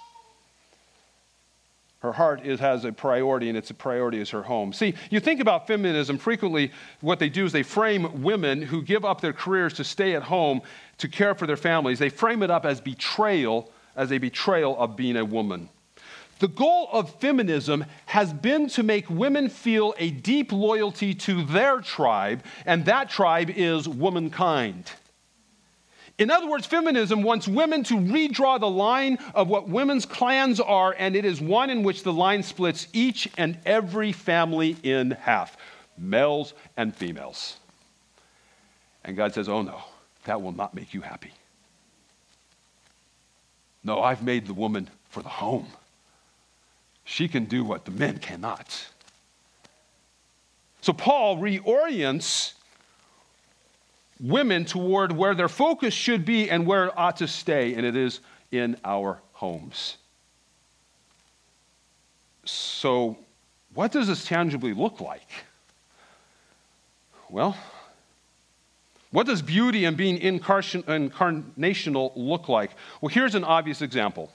Her 2.01 2.13
heart 2.13 2.47
is, 2.47 2.61
has 2.61 2.85
a 2.85 2.93
priority, 2.93 3.49
and 3.49 3.59
its 3.59 3.71
a 3.71 3.75
priority 3.75 4.21
is 4.21 4.31
her 4.31 4.43
home. 4.43 4.73
See, 4.73 4.95
you 5.11 5.19
think 5.19 5.41
about 5.41 5.67
feminism, 5.67 6.17
frequently 6.17 6.71
what 7.01 7.19
they 7.19 7.29
do 7.29 7.45
is 7.45 7.51
they 7.51 7.65
frame 7.65 8.23
women 8.23 8.63
who 8.63 8.83
give 8.83 9.05
up 9.05 9.21
their 9.21 9.33
careers 9.33 9.75
to 9.75 9.85
stay 9.85 10.15
at 10.15 10.23
home 10.23 10.63
to 10.99 11.09
care 11.09 11.35
for 11.35 11.47
their 11.47 11.57
families, 11.57 11.99
they 11.99 12.09
frame 12.09 12.45
it 12.45 12.51
up 12.51 12.65
as 12.65 12.81
betrayal, 12.81 13.73
as 13.97 14.13
a 14.13 14.19
betrayal 14.19 14.79
of 14.79 14.97
being 14.97 15.17
a 15.17 15.25
woman. 15.25 15.69
The 16.39 16.49
goal 16.49 16.89
of 16.93 17.19
feminism 17.21 17.85
has 18.07 18.33
been 18.33 18.69
to 18.71 18.83
make 18.83 19.11
women 19.11 19.49
feel 19.49 19.95
a 19.99 20.11
deep 20.11 20.53
loyalty 20.53 21.15
to 21.15 21.45
their 21.45 21.81
tribe, 21.81 22.45
and 22.65 22.85
that 22.85 23.11
tribe 23.11 23.51
is 23.51 23.89
womankind. 23.89 24.91
In 26.19 26.31
other 26.31 26.49
words, 26.49 26.67
feminism 26.67 27.23
wants 27.23 27.47
women 27.47 27.85
to 27.85 27.95
redraw 27.95 28.59
the 28.59 28.71
line 28.71 29.19
of 29.35 29.49
what 29.49 29.69
women's 29.69 30.05
clans 30.05 30.59
are, 30.59 30.95
and 30.99 31.15
it 31.15 31.25
is 31.25 31.41
one 31.41 31.71
in 31.71 31.85
which 31.85 32.03
the 32.03 32.13
line 32.13 32.43
splits 32.43 32.89
each 32.93 33.29
and 33.37 33.59
every 33.65 34.13
family 34.13 34.77
in 34.83 35.13
half 35.13 35.57
males 35.97 36.55
and 36.77 36.95
females. 36.95 37.57
And 39.05 39.17
God 39.17 39.33
says, 39.33 39.49
Oh 39.49 39.63
no, 39.63 39.81
that 40.25 40.43
will 40.43 40.53
not 40.53 40.75
make 40.75 40.93
you 40.93 41.01
happy. 41.01 41.33
No, 43.85 44.03
I've 44.03 44.23
made 44.23 44.47
the 44.47 44.55
woman 44.55 44.91
for 45.09 45.23
the 45.23 45.29
home. 45.29 45.69
She 47.09 47.27
can 47.27 47.47
do 47.47 47.65
what 47.65 47.87
the 47.87 47.91
men 47.91 48.19
cannot. 48.19 48.87
So 50.83 50.93
Paul 50.93 51.39
reorients 51.39 52.53
women 54.21 54.67
toward 54.67 55.13
where 55.13 55.35
their 55.35 55.49
focus 55.49 55.95
should 55.95 56.27
be 56.27 56.51
and 56.51 56.67
where 56.67 56.85
it 56.85 56.93
ought 56.99 57.17
to 57.17 57.27
stay, 57.27 57.73
and 57.73 57.87
it 57.87 57.97
is 57.97 58.21
in 58.53 58.77
our 58.85 59.23
homes. 59.33 59.97
So, 62.45 63.17
what 63.73 63.91
does 63.91 64.09
this 64.09 64.27
tangibly 64.27 64.75
look 64.75 65.01
like? 65.01 65.31
Well, 67.31 67.57
what 69.13 69.27
does 69.27 69.41
beauty 69.41 69.87
and 69.87 69.97
being 69.97 70.19
incarnational 70.19 72.13
look 72.17 72.51
like? 72.51 72.73
Well, 73.01 73.09
here's 73.09 73.35
an 73.35 73.45
obvious 73.45 73.81
example. 73.81 74.31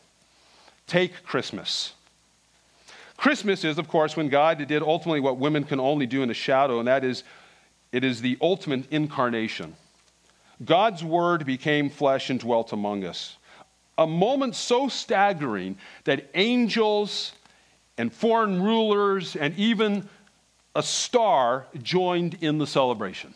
Take 0.88 1.24
Christmas. 1.24 1.93
Christmas 3.24 3.63
is, 3.63 3.78
of 3.78 3.88
course, 3.88 4.17
when 4.17 4.28
God 4.28 4.67
did 4.67 4.84
ultimately 4.84 5.21
what 5.21 5.38
women 5.38 5.63
can 5.63 5.80
only 5.80 6.05
do 6.05 6.24
in 6.24 6.28
the 6.28 6.34
shadow, 6.34 6.80
and 6.80 6.89
that 6.89 7.05
is, 7.05 7.24
it 7.93 8.03
is 8.03 8.19
the 8.19 8.38
ultimate 8.41 8.84
incarnation. 8.91 9.78
God's 10.65 11.05
word 11.05 11.45
became 11.45 11.89
flesh 11.89 12.30
and 12.30 12.38
dwelt 12.38 12.74
among 12.74 13.05
us. 13.05 13.38
A 13.97 14.05
moment 14.05 14.57
so 14.57 14.89
staggering 14.89 15.78
that 16.03 16.30
angels 16.34 17.32
and 17.97 18.11
foreign 18.11 18.61
rulers 18.61 19.38
and 19.38 19.57
even 19.57 20.09
a 20.76 20.84
star 20.84 21.67
joined 21.82 22.39
in 22.41 22.57
the 22.57 22.67
celebration. 22.67 23.34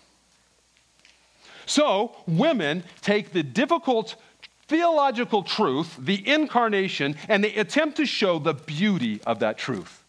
So, 1.65 2.13
women 2.27 2.83
take 2.99 3.31
the 3.31 3.41
difficult 3.41 4.17
theological 4.67 5.43
truth, 5.43 5.95
the 5.97 6.27
incarnation, 6.27 7.15
and 7.27 7.43
they 7.43 7.53
attempt 7.55 7.97
to 7.97 8.05
show 8.05 8.39
the 8.39 8.53
beauty 8.53 9.21
of 9.25 9.39
that 9.39 9.57
truth. 9.57 10.03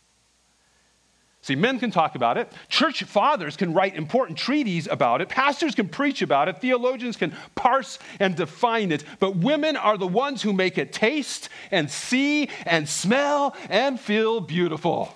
See, 1.40 1.54
men 1.54 1.78
can 1.78 1.90
talk 1.90 2.14
about 2.14 2.36
it. 2.36 2.52
Church 2.68 3.04
fathers 3.04 3.56
can 3.56 3.72
write 3.72 3.96
important 3.96 4.36
treaties 4.36 4.86
about 4.86 5.22
it. 5.22 5.28
Pastors 5.28 5.74
can 5.74 5.88
preach 5.88 6.20
about 6.20 6.48
it. 6.48 6.58
Theologians 6.58 7.16
can 7.16 7.34
parse 7.54 7.98
and 8.20 8.36
define 8.36 8.92
it. 8.92 9.04
But 9.18 9.36
women 9.36 9.76
are 9.76 9.96
the 9.96 10.06
ones 10.06 10.42
who 10.42 10.52
make 10.52 10.76
it 10.76 10.92
taste 10.92 11.48
and 11.70 11.90
see 11.90 12.50
and 12.66 12.88
smell 12.88 13.56
and 13.70 13.98
feel 13.98 14.40
beautiful 14.40 15.14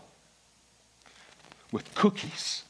with 1.70 1.94
cookies 1.94 2.64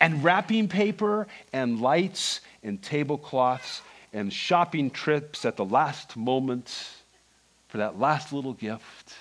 and 0.00 0.24
wrapping 0.24 0.68
paper 0.68 1.28
and 1.52 1.80
lights 1.80 2.40
and 2.62 2.82
tablecloths 2.82 3.80
and 4.12 4.32
shopping 4.32 4.90
trips 4.90 5.44
at 5.44 5.56
the 5.56 5.64
last 5.64 6.16
moment 6.16 6.90
for 7.68 7.78
that 7.78 7.98
last 7.98 8.32
little 8.32 8.54
gift 8.54 9.14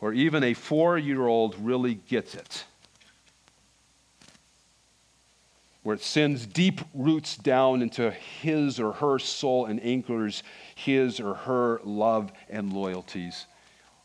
or 0.00 0.12
even 0.12 0.42
a 0.42 0.54
four 0.54 0.98
year 0.98 1.26
old 1.26 1.54
really 1.58 1.94
gets 1.94 2.34
it. 2.34 2.64
Where 5.82 5.94
it 5.94 6.02
sends 6.02 6.46
deep 6.46 6.80
roots 6.94 7.36
down 7.36 7.80
into 7.80 8.10
his 8.10 8.78
or 8.78 8.92
her 8.92 9.18
soul 9.18 9.66
and 9.66 9.82
anchors 9.82 10.42
his 10.74 11.20
or 11.20 11.34
her 11.34 11.80
love 11.84 12.32
and 12.48 12.72
loyalties 12.72 13.46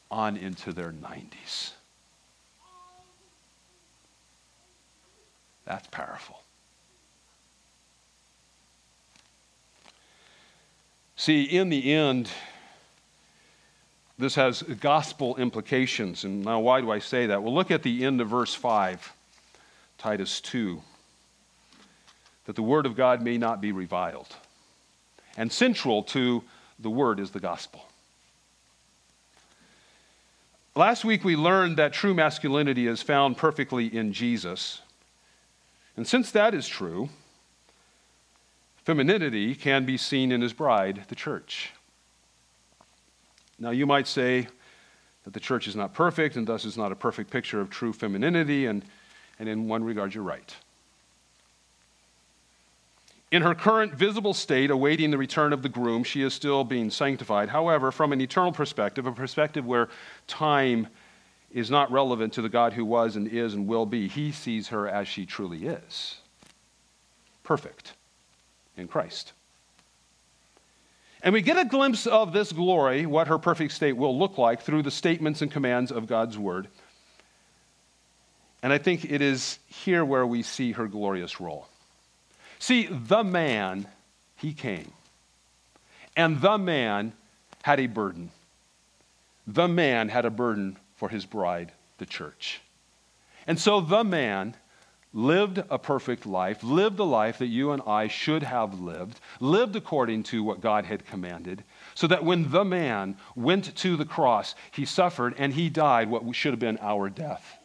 on 0.10 0.38
into 0.38 0.72
their 0.72 0.92
90s. 0.92 1.72
That's 5.66 5.88
powerful. 5.88 6.45
See, 11.16 11.44
in 11.44 11.70
the 11.70 11.94
end, 11.94 12.30
this 14.18 14.36
has 14.36 14.62
gospel 14.64 15.36
implications. 15.38 16.24
And 16.24 16.44
now, 16.44 16.60
why 16.60 16.82
do 16.82 16.92
I 16.92 17.00
say 17.00 17.28
that? 17.28 17.42
Well, 17.42 17.54
look 17.54 17.72
at 17.72 17.84
the 17.84 18.06
end 18.06 18.22
of 18.22 18.30
verse 18.30 18.54
5, 18.54 19.14
Titus 19.98 20.42
2. 20.42 20.82
That 22.46 22.56
the 22.56 22.62
word 22.62 22.86
of 22.86 22.96
God 22.96 23.22
may 23.22 23.38
not 23.38 23.62
be 23.62 23.72
reviled. 23.72 24.36
And 25.38 25.52
central 25.52 26.04
to 26.04 26.44
the 26.80 26.90
word 26.90 27.20
is 27.20 27.32
the 27.32 27.40
gospel. 27.40 27.86
Last 30.76 31.06
week 31.06 31.24
we 31.24 31.38
learned 31.38 31.78
that 31.78 31.94
true 31.94 32.14
masculinity 32.14 32.88
is 32.88 33.02
found 33.02 33.38
perfectly 33.38 33.88
in 33.88 34.12
Jesus. 34.12 34.82
And 35.96 36.06
since 36.06 36.32
that 36.32 36.54
is 36.54 36.68
true, 36.68 37.10
femininity 38.86 39.56
can 39.56 39.84
be 39.84 39.98
seen 39.98 40.32
in 40.32 40.42
his 40.42 40.54
bride, 40.54 41.04
the 41.08 41.16
church. 41.16 41.72
Now, 43.58 43.72
you 43.72 43.86
might 43.86 44.08
say 44.08 44.48
that 45.24 45.34
the 45.34 45.40
church 45.40 45.68
is 45.68 45.76
not 45.76 45.94
perfect 45.94 46.36
and 46.36 46.46
thus 46.46 46.66
is 46.66 46.78
not 46.78 46.92
a 46.92 46.96
perfect 46.96 47.32
picture 47.32 47.60
of 47.60 47.70
true 47.70 47.92
femininity, 47.92 48.68
and, 48.68 48.86
and 49.40 49.50
in 49.50 49.68
one 49.68 49.84
regard, 49.84 50.14
you're 50.14 50.24
right. 50.24 50.56
In 53.32 53.42
her 53.42 53.56
current 53.56 53.96
visible 53.96 54.36
state, 54.36 54.70
awaiting 54.70 55.10
the 55.10 55.18
return 55.18 55.52
of 55.52 55.64
the 55.64 55.70
groom, 55.70 56.04
she 56.04 56.22
is 56.22 56.34
still 56.34 56.64
being 56.64 56.92
sanctified. 56.92 57.50
However, 57.50 57.92
from 57.92 58.14
an 58.14 58.22
eternal 58.22 58.52
perspective, 58.52 59.08
a 59.08 59.12
perspective 59.12 59.66
where 59.66 59.90
time 60.28 60.88
is 61.52 61.72
not 61.72 61.92
relevant 61.92 62.34
to 62.34 62.42
the 62.42 62.50
God 62.50 62.74
who 62.74 62.86
was 62.86 63.16
and 63.16 63.28
is 63.28 63.56
and 63.56 63.68
will 63.68 63.86
be, 63.88 64.08
he 64.08 64.32
sees 64.32 64.68
her 64.68 64.88
as 64.88 65.08
she 65.08 65.26
truly 65.26 65.66
is 65.66 66.18
perfect 67.44 67.94
in 68.78 68.88
Christ. 68.88 69.34
And 71.24 71.34
we 71.34 71.42
get 71.42 71.58
a 71.58 71.66
glimpse 71.66 72.06
of 72.06 72.34
this 72.34 72.52
glory, 72.52 73.06
what 73.06 73.28
her 73.28 73.40
perfect 73.40 73.74
state 73.74 73.94
will 73.94 74.18
look 74.18 74.38
like, 74.38 74.62
through 74.62 74.84
the 74.84 74.92
statements 74.92 75.42
and 75.42 75.52
commands 75.52 75.92
of 75.92 76.06
God's 76.06 76.38
word. 76.38 76.68
And 78.62 78.72
I 78.72 78.78
think 78.78 79.06
it 79.06 79.22
is 79.22 79.60
here 79.68 80.06
where 80.06 80.26
we 80.26 80.44
see 80.44 80.72
her 80.74 80.88
glorious 80.88 81.40
role. 81.40 81.68
See, 82.60 82.88
the 82.88 83.24
man, 83.24 83.88
he 84.36 84.54
came. 84.54 84.92
And 86.16 86.42
the 86.42 86.58
man 86.58 87.14
had 87.64 87.80
a 87.80 87.88
burden. 87.88 88.32
The 89.48 89.68
man 89.68 90.10
had 90.10 90.26
a 90.26 90.32
burden 90.32 90.78
for 90.96 91.10
his 91.10 91.26
bride, 91.26 91.72
the 91.98 92.06
church. 92.06 92.62
And 93.48 93.60
so 93.60 93.82
the 93.82 94.04
man 94.04 94.56
lived 95.16 95.64
a 95.70 95.80
perfect 95.80 96.26
life, 96.26 96.62
lived 96.62 96.98
the 96.98 97.06
life 97.06 97.38
that 97.38 97.48
you 97.48 97.72
and 97.72 97.82
I 97.88 98.10
should 98.10 98.44
have 98.44 98.82
lived, 98.82 99.22
lived 99.40 99.78
according 99.78 100.24
to 100.24 100.44
what 100.44 100.60
God 100.60 100.86
had 100.86 101.08
commanded, 101.08 101.64
so 101.96 102.06
that 102.08 102.26
when 102.26 102.52
the 102.52 102.66
man 102.66 103.16
went 103.34 103.74
to 103.78 103.96
the 103.96 104.06
cross, 104.06 104.56
he 104.72 104.84
suffered 104.84 105.34
and 105.38 105.54
he 105.54 105.70
died 105.70 106.10
what 106.10 106.36
should 106.36 106.52
have 106.52 106.60
been 106.60 106.78
our 106.82 107.10
death. 107.10 107.58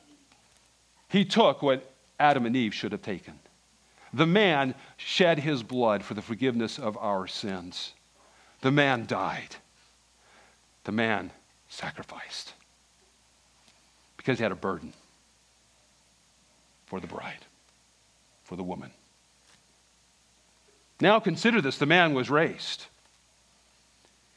He 1.08 1.24
took 1.24 1.60
what 1.60 1.92
Adam 2.20 2.46
and 2.46 2.54
Eve 2.54 2.72
should 2.72 2.92
have 2.92 3.02
taken. 3.02 3.40
The 4.14 4.26
man 4.26 4.76
shed 4.96 5.40
his 5.40 5.64
blood 5.64 6.04
for 6.04 6.14
the 6.14 6.22
forgiveness 6.22 6.78
of 6.78 6.96
our 6.98 7.26
sins. 7.26 7.94
The 8.60 8.70
man 8.70 9.06
died. 9.06 9.56
The 10.84 10.92
man 10.92 11.32
sacrificed 11.68 12.54
because 14.16 14.38
he 14.38 14.44
had 14.44 14.52
a 14.52 14.56
burden 14.56 14.92
for 16.90 16.98
the 16.98 17.06
bride, 17.06 17.46
for 18.42 18.56
the 18.56 18.64
woman. 18.64 18.90
Now 21.00 21.20
consider 21.20 21.60
this 21.60 21.78
the 21.78 21.86
man 21.86 22.14
was 22.14 22.28
raised, 22.28 22.86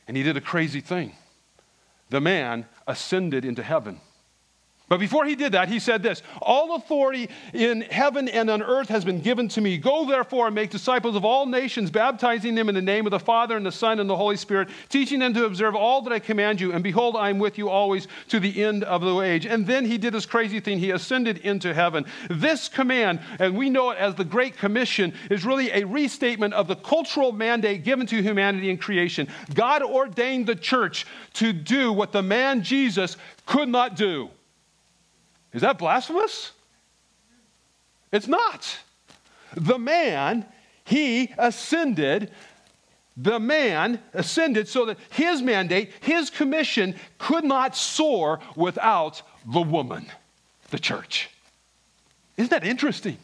and 0.07 0.15
he 0.15 0.21
did 0.21 0.37
a 0.37 0.41
crazy 0.41 0.79
thing. 0.79 1.13
The 2.11 2.21
man 2.21 2.67
ascended 2.85 3.43
into 3.43 3.63
heaven. 3.63 3.99
But 4.93 4.99
before 4.99 5.25
he 5.25 5.33
did 5.33 5.53
that, 5.53 5.69
he 5.69 5.79
said 5.79 6.03
this 6.03 6.21
All 6.39 6.75
authority 6.75 7.27
in 7.51 7.81
heaven 7.81 8.27
and 8.27 8.47
on 8.47 8.61
earth 8.61 8.89
has 8.89 9.03
been 9.03 9.21
given 9.21 9.47
to 9.47 9.59
me. 9.59 9.79
Go 9.79 10.05
therefore 10.05 10.45
and 10.45 10.53
make 10.53 10.69
disciples 10.69 11.15
of 11.15 11.25
all 11.25 11.47
nations, 11.47 11.89
baptizing 11.89 12.53
them 12.53 12.69
in 12.69 12.75
the 12.75 12.81
name 12.83 13.07
of 13.07 13.09
the 13.09 13.19
Father 13.19 13.57
and 13.57 13.65
the 13.65 13.71
Son 13.71 13.99
and 13.99 14.07
the 14.07 14.15
Holy 14.15 14.37
Spirit, 14.37 14.69
teaching 14.89 15.17
them 15.17 15.33
to 15.33 15.45
observe 15.45 15.75
all 15.75 16.03
that 16.03 16.13
I 16.13 16.19
command 16.19 16.61
you. 16.61 16.73
And 16.73 16.83
behold, 16.83 17.15
I 17.15 17.31
am 17.31 17.39
with 17.39 17.57
you 17.57 17.69
always 17.69 18.07
to 18.27 18.39
the 18.39 18.63
end 18.63 18.83
of 18.83 19.01
the 19.01 19.19
age. 19.21 19.47
And 19.47 19.65
then 19.65 19.83
he 19.83 19.97
did 19.97 20.13
this 20.13 20.27
crazy 20.27 20.59
thing. 20.59 20.77
He 20.77 20.91
ascended 20.91 21.39
into 21.39 21.73
heaven. 21.73 22.05
This 22.29 22.69
command, 22.69 23.19
and 23.39 23.57
we 23.57 23.71
know 23.71 23.89
it 23.89 23.97
as 23.97 24.13
the 24.13 24.23
Great 24.23 24.57
Commission, 24.57 25.15
is 25.31 25.43
really 25.43 25.71
a 25.71 25.85
restatement 25.85 26.53
of 26.53 26.67
the 26.67 26.75
cultural 26.75 27.31
mandate 27.31 27.83
given 27.83 28.05
to 28.05 28.21
humanity 28.21 28.69
in 28.69 28.77
creation. 28.77 29.27
God 29.55 29.81
ordained 29.81 30.45
the 30.45 30.55
church 30.55 31.07
to 31.33 31.51
do 31.51 31.91
what 31.91 32.11
the 32.11 32.21
man 32.21 32.61
Jesus 32.61 33.17
could 33.47 33.69
not 33.69 33.95
do. 33.95 34.29
Is 35.53 35.61
that 35.61 35.77
blasphemous? 35.77 36.51
It's 38.11 38.27
not. 38.27 38.77
The 39.55 39.77
man, 39.77 40.45
he 40.83 41.33
ascended. 41.37 42.31
The 43.15 43.39
man 43.39 43.99
ascended 44.13 44.67
so 44.67 44.85
that 44.85 44.97
his 45.11 45.41
mandate, 45.41 45.91
his 46.01 46.29
commission 46.29 46.95
could 47.19 47.43
not 47.43 47.75
soar 47.75 48.39
without 48.55 49.21
the 49.51 49.61
woman, 49.61 50.07
the 50.71 50.79
church. 50.79 51.29
Isn't 52.37 52.49
that 52.49 52.65
interesting? 52.65 53.17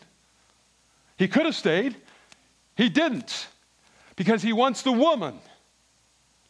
He 1.17 1.27
could 1.27 1.45
have 1.45 1.55
stayed, 1.55 1.95
he 2.77 2.89
didn't, 2.89 3.47
because 4.15 4.41
he 4.41 4.53
wants 4.53 4.83
the 4.83 4.91
woman, 4.91 5.39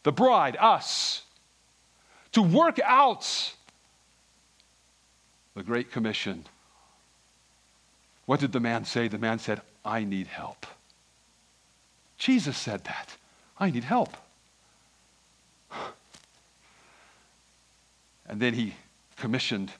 the 0.03 0.11
bride, 0.11 0.57
us, 0.59 1.23
to 2.33 2.41
work 2.41 2.79
out 2.83 3.53
the 5.55 5.63
Great 5.63 5.91
Commission. 5.91 6.45
What 8.25 8.39
did 8.39 8.51
the 8.51 8.59
man 8.59 8.85
say? 8.85 9.07
The 9.07 9.17
man 9.17 9.39
said, 9.39 9.61
I 9.83 10.03
need 10.03 10.27
help. 10.27 10.65
Jesus 12.17 12.57
said 12.57 12.83
that. 12.83 13.15
I 13.57 13.71
need 13.71 13.83
help. 13.83 14.15
And 18.27 18.39
then 18.39 18.53
he 18.53 18.75
commissioned, 19.15 19.71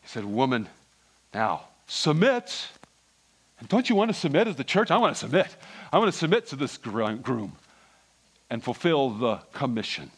he 0.00 0.06
said, 0.06 0.24
Woman, 0.24 0.68
now 1.34 1.62
submit. 1.88 2.68
And 3.58 3.68
don't 3.68 3.90
you 3.90 3.96
want 3.96 4.10
to 4.10 4.14
submit 4.14 4.46
as 4.46 4.54
the 4.54 4.62
church? 4.62 4.92
I 4.92 4.98
want 4.98 5.12
to 5.12 5.18
submit. 5.18 5.56
I 5.92 5.98
want 5.98 6.12
to 6.12 6.16
submit 6.16 6.46
to 6.48 6.56
this 6.56 6.76
groom 6.76 7.52
and 8.48 8.62
fulfill 8.62 9.10
the 9.10 9.38
commission 9.52 10.12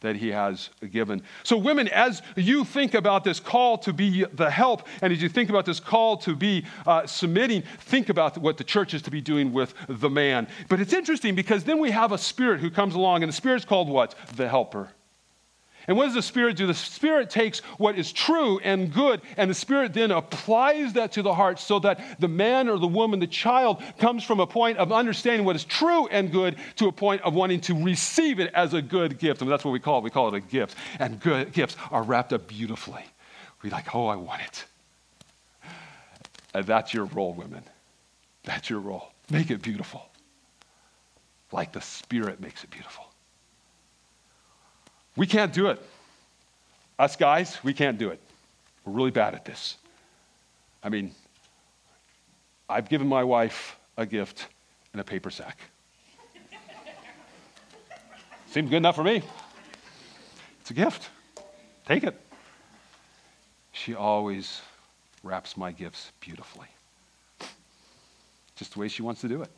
that 0.00 0.16
he 0.16 0.28
has 0.28 0.70
given. 0.90 1.22
So, 1.42 1.56
women, 1.56 1.88
as 1.88 2.22
you 2.36 2.64
think 2.64 2.94
about 2.94 3.24
this 3.24 3.40
call 3.40 3.78
to 3.78 3.92
be 3.92 4.24
the 4.32 4.50
help, 4.50 4.86
and 5.02 5.12
as 5.12 5.22
you 5.22 5.28
think 5.28 5.50
about 5.50 5.66
this 5.66 5.80
call 5.80 6.16
to 6.18 6.34
be 6.34 6.64
uh, 6.86 7.06
submitting, 7.06 7.62
think 7.80 8.08
about 8.08 8.38
what 8.38 8.56
the 8.56 8.64
church 8.64 8.94
is 8.94 9.02
to 9.02 9.10
be 9.10 9.20
doing 9.20 9.52
with 9.52 9.74
the 9.88 10.10
man. 10.10 10.48
But 10.68 10.80
it's 10.80 10.92
interesting 10.92 11.34
because 11.34 11.64
then 11.64 11.78
we 11.78 11.90
have 11.90 12.12
a 12.12 12.18
spirit 12.18 12.60
who 12.60 12.70
comes 12.70 12.94
along, 12.94 13.22
and 13.22 13.30
the 13.30 13.36
spirit's 13.36 13.64
called 13.64 13.88
what? 13.88 14.14
The 14.36 14.48
helper. 14.48 14.90
And 15.90 15.96
what 15.96 16.04
does 16.04 16.14
the 16.14 16.22
Spirit 16.22 16.56
do? 16.56 16.68
The 16.68 16.74
Spirit 16.74 17.30
takes 17.30 17.58
what 17.76 17.98
is 17.98 18.12
true 18.12 18.60
and 18.60 18.94
good, 18.94 19.22
and 19.36 19.50
the 19.50 19.54
Spirit 19.56 19.92
then 19.92 20.12
applies 20.12 20.92
that 20.92 21.10
to 21.14 21.22
the 21.22 21.34
heart 21.34 21.58
so 21.58 21.80
that 21.80 22.20
the 22.20 22.28
man 22.28 22.68
or 22.68 22.78
the 22.78 22.86
woman, 22.86 23.18
the 23.18 23.26
child, 23.26 23.82
comes 23.98 24.22
from 24.22 24.38
a 24.38 24.46
point 24.46 24.78
of 24.78 24.92
understanding 24.92 25.44
what 25.44 25.56
is 25.56 25.64
true 25.64 26.06
and 26.06 26.30
good 26.30 26.54
to 26.76 26.86
a 26.86 26.92
point 26.92 27.22
of 27.22 27.34
wanting 27.34 27.60
to 27.62 27.74
receive 27.74 28.38
it 28.38 28.52
as 28.54 28.72
a 28.72 28.80
good 28.80 29.18
gift. 29.18 29.42
And 29.42 29.50
that's 29.50 29.64
what 29.64 29.72
we 29.72 29.80
call 29.80 29.98
it. 29.98 30.04
We 30.04 30.10
call 30.10 30.28
it 30.28 30.34
a 30.34 30.40
gift. 30.40 30.76
And 31.00 31.18
good 31.18 31.52
gifts 31.52 31.76
are 31.90 32.04
wrapped 32.04 32.32
up 32.32 32.46
beautifully. 32.46 33.04
We're 33.60 33.70
like, 33.70 33.92
oh, 33.92 34.06
I 34.06 34.14
want 34.14 34.42
it. 34.42 34.64
And 36.54 36.64
that's 36.64 36.94
your 36.94 37.06
role, 37.06 37.34
women. 37.34 37.64
That's 38.44 38.70
your 38.70 38.78
role. 38.78 39.10
Make 39.28 39.50
it 39.50 39.60
beautiful. 39.60 40.08
Like 41.50 41.72
the 41.72 41.80
Spirit 41.80 42.40
makes 42.40 42.62
it 42.62 42.70
beautiful. 42.70 43.09
We 45.16 45.26
can't 45.26 45.52
do 45.52 45.68
it. 45.68 45.80
Us 46.98 47.16
guys, 47.16 47.58
we 47.62 47.72
can't 47.72 47.98
do 47.98 48.10
it. 48.10 48.20
We're 48.84 48.92
really 48.92 49.10
bad 49.10 49.34
at 49.34 49.44
this. 49.44 49.76
I 50.82 50.88
mean, 50.88 51.14
I've 52.68 52.88
given 52.88 53.06
my 53.06 53.24
wife 53.24 53.78
a 53.96 54.06
gift 54.06 54.46
in 54.94 55.00
a 55.00 55.04
paper 55.04 55.30
sack. 55.30 55.58
Seems 58.48 58.68
good 58.68 58.78
enough 58.78 58.96
for 58.96 59.04
me. 59.04 59.22
It's 60.60 60.70
a 60.70 60.74
gift. 60.74 61.08
Take 61.86 62.04
it. 62.04 62.20
She 63.72 63.94
always 63.94 64.60
wraps 65.22 65.56
my 65.56 65.72
gifts 65.72 66.12
beautifully. 66.20 66.66
Just 68.56 68.74
the 68.74 68.80
way 68.80 68.88
she 68.88 69.02
wants 69.02 69.20
to 69.22 69.28
do 69.28 69.42
it. 69.42 69.50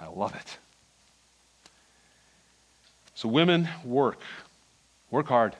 I 0.00 0.06
love 0.08 0.34
it. 0.34 0.58
So, 3.16 3.30
women, 3.30 3.66
work. 3.82 4.20
Work 5.10 5.28
hard. 5.28 5.56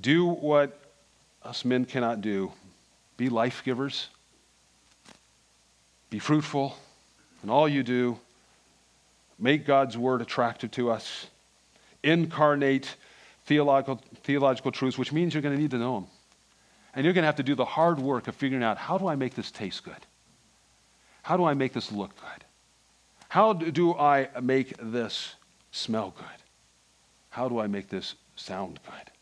Do 0.00 0.24
what 0.24 0.80
us 1.42 1.64
men 1.64 1.84
cannot 1.84 2.20
do. 2.20 2.52
Be 3.16 3.28
life 3.28 3.62
givers. 3.64 4.06
Be 6.10 6.20
fruitful 6.20 6.76
in 7.42 7.50
all 7.50 7.68
you 7.68 7.82
do. 7.82 8.20
Make 9.36 9.66
God's 9.66 9.98
word 9.98 10.22
attractive 10.22 10.70
to 10.72 10.92
us. 10.92 11.26
Incarnate 12.04 12.94
theological, 13.46 14.00
theological 14.22 14.70
truths, 14.70 14.96
which 14.96 15.12
means 15.12 15.34
you're 15.34 15.42
going 15.42 15.56
to 15.56 15.60
need 15.60 15.72
to 15.72 15.78
know 15.78 15.94
them. 15.94 16.06
And 16.94 17.04
you're 17.04 17.14
going 17.14 17.24
to 17.24 17.26
have 17.26 17.36
to 17.36 17.42
do 17.42 17.56
the 17.56 17.64
hard 17.64 17.98
work 17.98 18.28
of 18.28 18.36
figuring 18.36 18.62
out 18.62 18.78
how 18.78 18.96
do 18.96 19.08
I 19.08 19.16
make 19.16 19.34
this 19.34 19.50
taste 19.50 19.82
good? 19.82 20.06
How 21.22 21.36
do 21.36 21.44
I 21.44 21.54
make 21.54 21.72
this 21.72 21.90
look 21.90 22.14
good? 22.14 22.44
How 23.28 23.52
do 23.52 23.98
I 23.98 24.28
make 24.40 24.74
this 24.80 25.34
smell 25.78 26.12
good? 26.16 26.26
How 27.30 27.48
do 27.48 27.58
I 27.58 27.66
make 27.66 27.88
this 27.88 28.14
sound 28.36 28.80
good? 28.84 29.12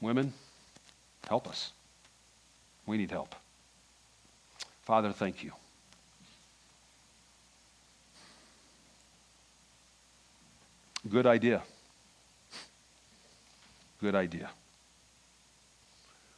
Women, 0.00 0.32
help 1.28 1.48
us. 1.48 1.72
We 2.86 2.96
need 2.96 3.10
help. 3.10 3.34
Father, 4.82 5.12
thank 5.12 5.42
you. 5.42 5.52
Good 11.08 11.26
idea. 11.26 11.62
Good 14.00 14.14
idea. 14.14 14.50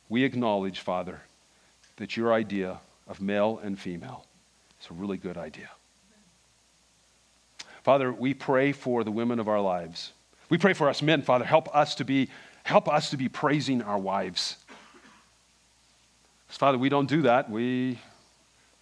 We 0.09 0.25
acknowledge, 0.25 0.81
Father, 0.81 1.21
that 1.97 2.17
your 2.17 2.33
idea 2.33 2.81
of 3.07 3.21
male 3.21 3.61
and 3.63 3.79
female 3.79 4.25
is 4.81 4.91
a 4.91 4.95
really 4.95 5.17
good 5.17 5.37
idea. 5.37 5.71
Father, 7.91 8.13
we 8.13 8.35
pray 8.35 8.71
for 8.71 9.03
the 9.03 9.11
women 9.11 9.41
of 9.41 9.49
our 9.49 9.61
lives. 9.61 10.13
We 10.49 10.59
pray 10.59 10.75
for 10.75 10.89
us 10.89 11.03
men, 11.03 11.23
Father. 11.23 11.45
Help 11.45 11.75
us 11.75 11.97
to 11.97 12.05
be, 12.05 12.29
help 12.63 12.89
us 12.89 13.11
to 13.11 13.17
be 13.17 13.29
praising 13.29 13.83
our 13.83 13.99
wives. 13.99 14.59
Father, 16.47 16.79
we 16.79 16.89
don't 16.89 17.09
do 17.09 17.23
that. 17.23 17.51
We, 17.51 17.99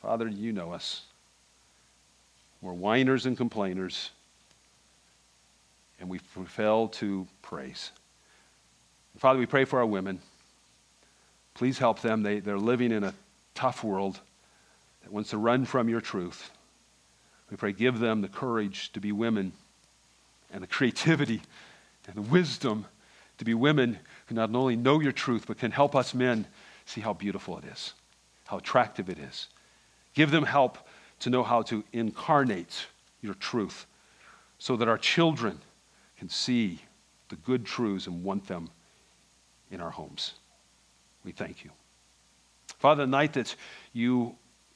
Father, 0.02 0.28
you 0.28 0.52
know 0.52 0.74
us. 0.74 1.04
We're 2.61 2.74
whiners 2.74 3.24
and 3.24 3.34
complainers, 3.34 4.11
and 5.98 6.11
we 6.11 6.18
fail 6.18 6.88
to 6.88 7.26
praise. 7.40 7.92
Father, 9.16 9.38
we 9.38 9.46
pray 9.46 9.64
for 9.64 9.78
our 9.78 9.86
women. 9.86 10.20
Please 11.54 11.78
help 11.78 12.02
them. 12.02 12.22
They, 12.22 12.40
they're 12.40 12.59
living 12.59 12.92
in 12.92 13.04
a 13.04 13.14
tough 13.54 13.82
world 13.82 14.20
that 15.02 15.11
wants 15.11 15.30
to 15.30 15.38
run 15.38 15.64
from 15.64 15.88
your 15.88 16.02
truth. 16.02 16.50
We 17.51 17.57
pray, 17.57 17.72
give 17.72 17.99
them 17.99 18.20
the 18.20 18.28
courage 18.28 18.92
to 18.92 19.01
be 19.01 19.12
women 19.12 19.53
and 20.53 20.62
the 20.62 20.66
creativity 20.66 21.42
and 22.07 22.16
the 22.16 22.22
wisdom 22.22 22.86
to 23.38 23.44
be 23.44 23.55
women 23.55 23.99
who 24.26 24.34
not 24.34 24.55
only 24.55 24.76
know 24.76 25.01
your 25.01 25.12
truth, 25.12 25.44
but 25.46 25.59
can 25.59 25.70
help 25.70 25.94
us 25.94 26.14
men 26.14 26.46
see 26.84 27.01
how 27.01 27.12
beautiful 27.12 27.59
it 27.59 27.64
is, 27.64 27.94
how 28.46 28.59
attractive 28.59 29.09
it 29.09 29.18
is. 29.18 29.49
Give 30.14 30.30
them 30.30 30.44
help 30.44 30.78
to 31.20 31.30
know 31.30 31.42
how 31.42 31.62
to 31.62 31.84
incarnate 31.92 32.86
your 33.22 33.34
truth 33.34 33.86
so 34.59 34.76
that 34.76 34.88
our 34.88 34.99
children 34.99 35.59
can 36.18 36.28
see 36.28 36.80
the 37.28 37.36
good 37.36 37.64
truths 37.64 38.07
and 38.07 38.24
want 38.24 38.46
them 38.49 38.70
in 39.70 39.80
our 39.80 39.90
homes. 39.90 40.34
We 41.24 41.32
thank 41.32 41.64
you. 41.64 41.70
Father, 42.78 43.05
the 43.05 43.11
night 43.11 43.34
that 43.34 43.55
you 43.92 44.34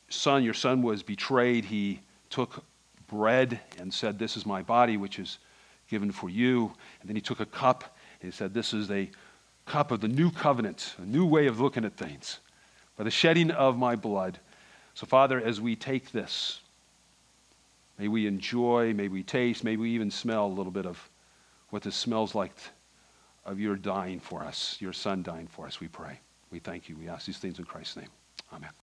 son, 0.08 0.44
your 0.44 0.54
son 0.54 0.82
was 0.82 1.02
betrayed, 1.02 1.64
he 1.64 2.00
took 2.32 2.64
bread 3.06 3.60
and 3.78 3.92
said, 3.92 4.18
This 4.18 4.36
is 4.36 4.44
my 4.44 4.62
body, 4.62 4.96
which 4.96 5.18
is 5.18 5.38
given 5.88 6.10
for 6.10 6.28
you. 6.28 6.72
And 7.00 7.08
then 7.08 7.14
he 7.14 7.22
took 7.22 7.40
a 7.40 7.46
cup 7.46 7.96
and 8.20 8.32
he 8.32 8.36
said, 8.36 8.54
This 8.54 8.72
is 8.72 8.90
a 8.90 9.10
cup 9.66 9.90
of 9.90 10.00
the 10.00 10.08
new 10.08 10.30
covenant, 10.30 10.96
a 10.98 11.06
new 11.06 11.26
way 11.26 11.46
of 11.46 11.60
looking 11.60 11.84
at 11.84 11.96
things, 11.96 12.38
by 12.96 13.04
the 13.04 13.10
shedding 13.10 13.50
of 13.50 13.78
my 13.78 13.94
blood. 13.94 14.38
So, 14.94 15.06
Father, 15.06 15.40
as 15.40 15.60
we 15.60 15.76
take 15.76 16.10
this, 16.10 16.60
may 17.98 18.08
we 18.08 18.26
enjoy, 18.26 18.92
may 18.94 19.08
we 19.08 19.22
taste, 19.22 19.62
may 19.62 19.76
we 19.76 19.90
even 19.90 20.10
smell 20.10 20.46
a 20.46 20.48
little 20.48 20.72
bit 20.72 20.86
of 20.86 21.08
what 21.70 21.82
this 21.82 21.96
smells 21.96 22.34
like 22.34 22.52
of 23.44 23.58
your 23.58 23.76
dying 23.76 24.20
for 24.20 24.42
us, 24.42 24.76
your 24.80 24.92
son 24.92 25.22
dying 25.22 25.46
for 25.46 25.66
us, 25.66 25.80
we 25.80 25.88
pray. 25.88 26.18
We 26.50 26.58
thank 26.58 26.88
you. 26.88 26.96
We 26.96 27.08
ask 27.08 27.26
these 27.26 27.38
things 27.38 27.58
in 27.58 27.64
Christ's 27.64 27.96
name. 27.96 28.10
Amen. 28.52 28.81